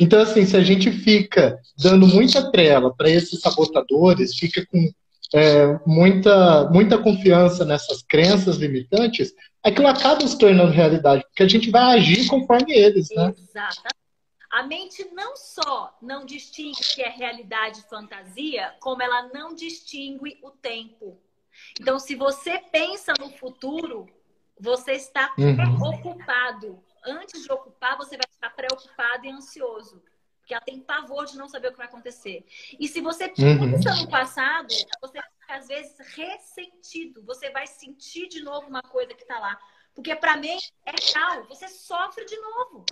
Então, 0.00 0.20
assim, 0.22 0.44
se 0.44 0.56
a 0.56 0.62
gente 0.62 0.90
fica 0.90 1.58
dando 1.78 2.06
muita 2.06 2.50
trela 2.50 2.94
para 2.94 3.08
esses 3.10 3.40
sabotadores, 3.40 4.36
fica 4.36 4.64
com 4.66 4.90
é, 5.34 5.78
muita, 5.86 6.70
muita 6.70 6.98
confiança 6.98 7.64
nessas 7.64 8.02
crenças 8.02 8.56
limitantes, 8.56 9.34
aquilo 9.62 9.88
acaba 9.88 10.26
se 10.26 10.38
tornando 10.38 10.70
realidade, 10.70 11.24
porque 11.24 11.42
a 11.42 11.48
gente 11.48 11.70
vai 11.70 11.98
agir 11.98 12.28
conforme 12.28 12.72
eles, 12.72 13.08
né? 13.10 13.34
Exatamente. 13.36 13.94
A 14.50 14.62
mente 14.62 15.04
não 15.12 15.36
só 15.36 15.96
não 16.00 16.24
distingue 16.24 16.78
o 16.80 16.94
que 16.94 17.02
é 17.02 17.08
realidade 17.08 17.80
e 17.80 17.88
fantasia, 17.88 18.72
como 18.80 19.02
ela 19.02 19.28
não 19.34 19.52
distingue 19.52 20.38
o 20.44 20.50
tempo. 20.50 21.18
Então, 21.80 21.98
se 21.98 22.14
você 22.14 22.58
pensa 22.70 23.12
no 23.18 23.30
futuro, 23.30 24.06
você 24.58 24.92
está 24.92 25.34
uhum. 25.36 25.82
ocupado. 25.82 26.78
Antes 27.04 27.42
de 27.42 27.52
ocupar, 27.52 27.96
você 27.96 28.16
vai 28.16 28.26
ficar 28.30 28.50
preocupado 28.50 29.26
e 29.26 29.30
ansioso. 29.30 30.02
Porque 30.38 30.52
ela 30.52 30.62
tem 30.62 30.80
pavor 30.80 31.24
de 31.24 31.38
não 31.38 31.48
saber 31.48 31.68
o 31.68 31.70
que 31.72 31.78
vai 31.78 31.86
acontecer. 31.86 32.44
E 32.78 32.86
se 32.86 33.00
você 33.00 33.28
pensa 33.28 33.90
uhum. 33.90 34.02
no 34.02 34.10
passado, 34.10 34.68
você 35.00 35.22
fica, 35.22 35.56
às 35.56 35.68
vezes, 35.68 35.96
ressentido. 36.14 37.22
Você 37.24 37.50
vai 37.50 37.66
sentir 37.66 38.28
de 38.28 38.42
novo 38.42 38.68
uma 38.68 38.82
coisa 38.82 39.14
que 39.14 39.22
está 39.22 39.38
lá. 39.38 39.58
Porque 39.94 40.14
para 40.14 40.36
mim 40.36 40.58
é 40.84 40.92
real. 41.14 41.44
Você 41.48 41.68
sofre 41.68 42.24
de 42.26 42.36
novo. 42.36 42.84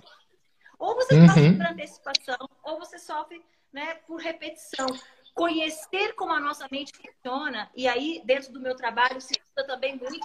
Ou 0.79 0.95
você 0.95 1.15
uhum. 1.15 1.27
sofre 1.27 1.57
por 1.57 1.65
antecipação, 1.67 2.49
ou 2.63 2.79
você 2.79 2.97
sofre 2.97 3.45
né, 3.71 3.95
por 4.07 4.19
repetição. 4.19 4.87
Conhecer 5.33 6.13
como 6.13 6.33
a 6.33 6.39
nossa 6.39 6.67
mente 6.71 6.91
funciona, 6.95 7.69
e 7.75 7.87
aí, 7.87 8.21
dentro 8.23 8.53
do 8.53 8.59
meu 8.59 8.75
trabalho, 8.75 9.19
se 9.19 9.33
estuda 9.33 9.65
também 9.65 9.97
muito 9.97 10.19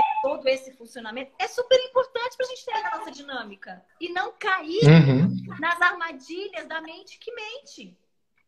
que 0.00 0.22
todo 0.22 0.46
esse 0.48 0.72
funcionamento 0.72 1.32
é 1.38 1.46
super 1.46 1.78
importante 1.88 2.36
para 2.36 2.46
a 2.46 2.48
gente 2.48 2.64
ter 2.64 2.72
a 2.72 2.98
nossa 2.98 3.10
dinâmica 3.12 3.84
e 4.00 4.08
não 4.08 4.32
cair 4.32 4.82
uhum. 4.84 5.58
nas 5.60 5.80
armadilhas 5.80 6.66
da 6.66 6.80
mente 6.80 7.18
que 7.18 7.32
mente. 7.32 7.96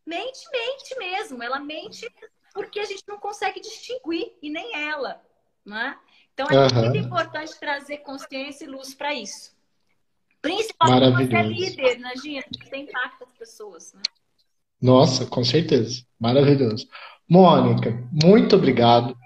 Mente, 0.05 0.39
mente 0.51 0.97
mesmo. 0.97 1.41
Ela 1.41 1.59
mente 1.59 2.05
porque 2.53 2.79
a 2.79 2.85
gente 2.85 3.03
não 3.07 3.17
consegue 3.17 3.61
distinguir 3.61 4.33
e 4.41 4.49
nem 4.49 4.75
ela, 4.75 5.21
né? 5.65 5.97
Então 6.33 6.47
é 6.47 6.67
uhum. 6.67 6.81
muito 6.81 6.97
importante 6.97 7.57
trazer 7.59 7.99
consciência 7.99 8.65
e 8.65 8.67
luz 8.67 8.93
para 8.93 9.13
isso. 9.13 9.55
Principalmente 10.41 11.11
quando 11.11 11.29
você 11.29 11.35
é 11.35 11.43
líder, 11.43 11.97
imagina, 11.97 12.43
que 12.43 12.69
tem 12.69 12.83
impacto 12.83 13.23
as 13.23 13.33
pessoas, 13.33 13.93
né? 13.93 14.01
Nossa, 14.81 15.25
com 15.25 15.43
certeza. 15.43 16.05
Maravilhoso. 16.19 16.87
Mônica, 17.27 17.91
muito 18.11 18.55
obrigado. 18.55 19.17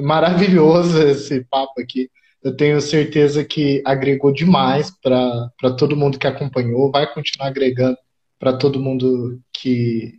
Maravilhoso 0.00 1.02
esse 1.02 1.44
papo 1.44 1.80
aqui. 1.80 2.10
Eu 2.42 2.56
tenho 2.56 2.80
certeza 2.80 3.44
que 3.44 3.82
agregou 3.84 4.32
demais 4.32 4.90
para 5.02 5.50
todo 5.78 5.96
mundo 5.96 6.18
que 6.18 6.26
acompanhou, 6.26 6.90
vai 6.90 7.12
continuar 7.12 7.48
agregando 7.48 7.98
para 8.38 8.56
todo 8.56 8.80
mundo 8.80 9.38
que, 9.52 10.14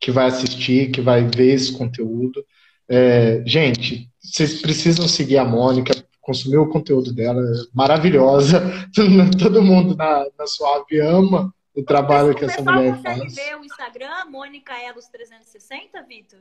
que 0.00 0.10
vai 0.10 0.26
assistir, 0.26 0.90
que 0.90 1.02
vai 1.02 1.24
ver 1.24 1.52
esse 1.52 1.76
conteúdo. 1.76 2.42
É, 2.88 3.42
gente, 3.44 4.08
vocês 4.22 4.62
precisam 4.62 5.06
seguir 5.06 5.36
a 5.36 5.44
Mônica, 5.44 5.92
consumir 6.20 6.56
o 6.56 6.68
conteúdo 6.68 7.12
dela, 7.12 7.42
maravilhosa. 7.74 8.62
Todo 9.38 9.62
mundo 9.62 9.94
na, 9.94 10.26
na 10.38 10.46
Suave 10.46 10.98
ama 11.00 11.54
o 11.74 11.82
trabalho 11.82 12.34
que 12.34 12.44
essa 12.44 12.62
mulher 12.62 13.00
faz. 13.02 13.18
Você 13.18 13.42
ver 13.42 13.56
o 13.56 13.64
Instagram, 13.64 14.24
Mônica 14.30 14.72
Elos 14.82 15.06
360, 15.08 16.02
Vitor? 16.04 16.40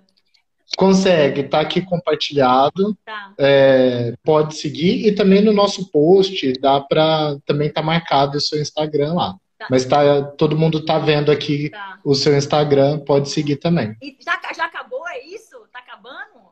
Consegue, 0.77 1.43
tá 1.43 1.59
aqui 1.61 1.81
compartilhado. 1.81 2.97
Tá. 3.05 3.33
É, 3.37 4.13
pode 4.23 4.55
seguir 4.55 5.07
e 5.07 5.13
também 5.13 5.41
no 5.41 5.53
nosso 5.53 5.89
post 5.91 6.53
dá 6.59 6.81
para 6.81 7.37
também 7.45 7.71
tá 7.71 7.81
marcado 7.81 8.37
o 8.37 8.41
seu 8.41 8.59
Instagram 8.59 9.13
lá. 9.13 9.35
Tá. 9.57 9.67
Mas 9.69 9.85
tá, 9.85 10.21
todo 10.21 10.57
mundo 10.57 10.83
tá 10.83 10.99
vendo 10.99 11.31
aqui 11.31 11.69
tá. 11.69 11.99
o 12.03 12.13
seu 12.13 12.35
Instagram, 12.35 12.99
pode 12.99 13.29
seguir 13.29 13.55
também. 13.57 13.95
E 14.01 14.17
já, 14.19 14.39
já 14.53 14.65
acabou, 14.65 15.07
é 15.07 15.25
isso? 15.25 15.57
Tá 15.71 15.79
acabando? 15.79 16.51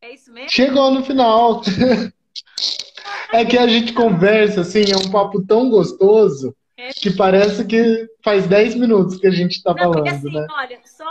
É 0.00 0.12
isso 0.14 0.32
mesmo? 0.32 0.50
Chegou 0.50 0.90
no 0.90 1.02
final. 1.02 1.62
é 3.32 3.44
que 3.44 3.58
a 3.58 3.66
gente 3.66 3.92
conversa 3.92 4.60
assim, 4.60 4.84
é 4.92 4.96
um 4.96 5.10
papo 5.10 5.44
tão 5.44 5.68
gostoso 5.68 6.54
é. 6.76 6.92
que 6.92 7.10
parece 7.10 7.64
que 7.64 8.08
faz 8.22 8.46
10 8.46 8.76
minutos 8.76 9.16
que 9.16 9.26
a 9.26 9.30
gente 9.30 9.62
tá 9.62 9.70
Não, 9.70 9.78
falando, 9.78 9.94
porque, 9.94 10.08
assim, 10.10 10.32
né? 10.32 10.46
Olha, 10.50 10.80
só 10.84 11.04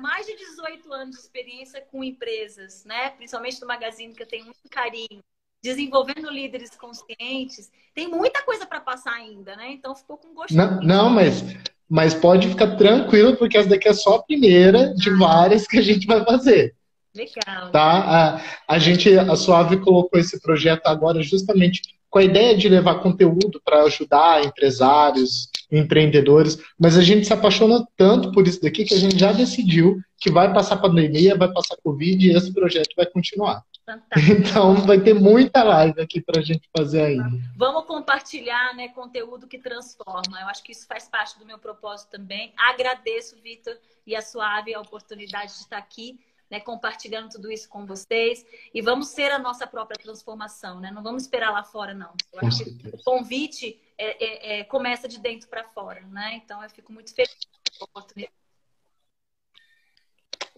mais 0.00 0.26
de 0.26 0.36
18 0.36 0.92
anos 0.92 1.16
de 1.16 1.22
experiência 1.22 1.80
com 1.80 2.02
empresas, 2.02 2.84
né? 2.84 3.10
Principalmente 3.10 3.60
do 3.60 3.66
Magazine, 3.66 4.14
que 4.14 4.22
eu 4.22 4.26
tenho 4.26 4.44
muito 4.44 4.68
carinho, 4.70 5.22
desenvolvendo 5.62 6.30
líderes 6.30 6.70
conscientes. 6.76 7.70
Tem 7.94 8.08
muita 8.08 8.42
coisa 8.42 8.66
para 8.66 8.80
passar 8.80 9.12
ainda, 9.12 9.54
né? 9.56 9.72
Então 9.72 9.94
ficou 9.94 10.16
com 10.16 10.34
gosto. 10.34 10.54
Não, 10.54 10.80
não, 10.80 11.10
mas, 11.10 11.42
mas 11.88 12.14
pode 12.14 12.48
ficar 12.48 12.76
tranquilo, 12.76 13.36
porque 13.36 13.58
essa 13.58 13.68
daqui 13.68 13.88
é 13.88 13.92
só 13.92 14.16
a 14.16 14.22
primeira 14.22 14.94
de 14.94 15.10
ah. 15.10 15.16
várias 15.18 15.66
que 15.66 15.78
a 15.78 15.82
gente 15.82 16.06
vai 16.06 16.24
fazer. 16.24 16.74
Legal. 17.14 17.70
Tá? 17.72 18.38
A, 18.68 18.74
a 18.74 18.78
gente, 18.78 19.18
a 19.18 19.34
Suave 19.34 19.80
colocou 19.80 20.18
esse 20.18 20.40
projeto 20.40 20.86
agora 20.86 21.22
justamente 21.22 21.82
com 22.08 22.18
a 22.18 22.24
ideia 22.24 22.56
de 22.56 22.68
levar 22.68 23.00
conteúdo 23.00 23.60
para 23.64 23.82
ajudar 23.84 24.44
empresários, 24.44 25.49
empreendedores, 25.70 26.58
mas 26.78 26.96
a 26.96 27.02
gente 27.02 27.26
se 27.26 27.32
apaixona 27.32 27.86
tanto 27.96 28.32
por 28.32 28.46
isso 28.46 28.60
daqui 28.60 28.84
que 28.84 28.94
a 28.94 28.98
gente 28.98 29.18
já 29.18 29.32
decidiu 29.32 30.00
que 30.18 30.30
vai 30.30 30.52
passar 30.52 30.76
pandemia, 30.76 31.36
vai 31.36 31.50
passar 31.52 31.76
Covid 31.82 32.26
e 32.26 32.36
esse 32.36 32.52
projeto 32.52 32.94
vai 32.96 33.06
continuar. 33.06 33.64
Fantástico. 33.86 34.20
Então 34.50 34.74
vai 34.74 35.00
ter 35.00 35.14
muita 35.14 35.62
live 35.62 36.00
aqui 36.00 36.20
para 36.20 36.40
a 36.40 36.44
gente 36.44 36.68
fazer 36.76 37.02
ainda. 37.02 37.30
Vamos 37.56 37.84
compartilhar 37.86 38.74
né, 38.76 38.88
conteúdo 38.88 39.48
que 39.48 39.58
transforma. 39.58 40.40
Eu 40.40 40.48
acho 40.48 40.62
que 40.62 40.72
isso 40.72 40.86
faz 40.86 41.08
parte 41.08 41.38
do 41.38 41.46
meu 41.46 41.58
propósito 41.58 42.10
também. 42.10 42.52
Agradeço, 42.56 43.36
Vitor, 43.42 43.76
e 44.06 44.14
a 44.14 44.22
Suave 44.22 44.74
a 44.74 44.80
oportunidade 44.80 45.52
de 45.52 45.58
estar 45.60 45.78
aqui 45.78 46.18
né, 46.50 46.58
compartilhando 46.58 47.30
tudo 47.30 47.50
isso 47.50 47.68
com 47.68 47.86
vocês. 47.86 48.44
E 48.74 48.82
vamos 48.82 49.08
ser 49.08 49.30
a 49.30 49.38
nossa 49.38 49.66
própria 49.66 49.98
transformação, 49.98 50.80
né? 50.80 50.90
Não 50.90 51.02
vamos 51.02 51.22
esperar 51.22 51.52
lá 51.52 51.62
fora, 51.62 51.94
não. 51.94 52.12
Eu 52.32 52.48
acho 52.48 52.64
que 52.64 52.88
o 52.88 53.02
convite 53.04 53.80
é, 53.96 54.24
é, 54.24 54.60
é, 54.60 54.64
começa 54.64 55.06
de 55.06 55.20
dentro 55.20 55.48
para 55.48 55.64
fora, 55.64 56.00
né? 56.08 56.40
Então 56.42 56.62
eu 56.62 56.70
fico 56.70 56.92
muito 56.92 57.14
feliz 57.14 57.36
com 57.78 57.84
a 57.84 57.88
oportunidade. 57.88 58.34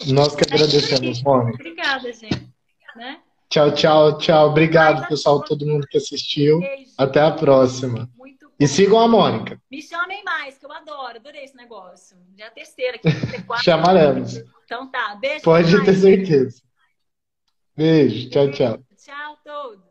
Nós 0.07 0.35
que 0.35 0.43
agradecemos, 0.43 1.23
Mônica. 1.23 1.55
Obrigada, 1.55 2.13
gente. 2.13 2.51
Né? 2.97 3.21
Tchau, 3.49 3.73
tchau, 3.75 4.19
tchau. 4.19 4.49
Obrigado, 4.49 5.07
pessoal, 5.07 5.43
todo 5.43 5.67
mundo 5.67 5.87
que 5.87 5.99
assistiu. 5.99 6.61
Até 6.97 7.21
a 7.21 7.31
próxima. 7.31 8.09
E 8.59 8.67
sigam 8.67 8.99
a 8.99 9.09
Mônica. 9.09 9.61
Me 9.71 9.83
chamem 9.83 10.23
mais, 10.25 10.57
que 10.57 10.65
eu 10.65 10.73
adoro. 10.73 11.17
Adorei 11.17 11.45
esse 11.45 11.57
negócio. 11.57 12.17
Já 12.39 12.45
é 12.45 12.49
a 12.49 12.51
terceira 12.51 12.97
aqui. 12.97 13.09
Chamaremos. 13.63 14.41
Então 14.73 14.87
tá, 14.87 15.15
beijo. 15.17 15.45
Pode 15.45 15.71
mais. 15.71 15.85
ter 15.85 15.95
certeza. 15.97 16.63
Beijo, 17.77 18.31
tchau, 18.31 18.51
tchau. 18.51 18.83
Tchau 18.97 19.35
a 19.35 19.37
todos. 19.45 19.82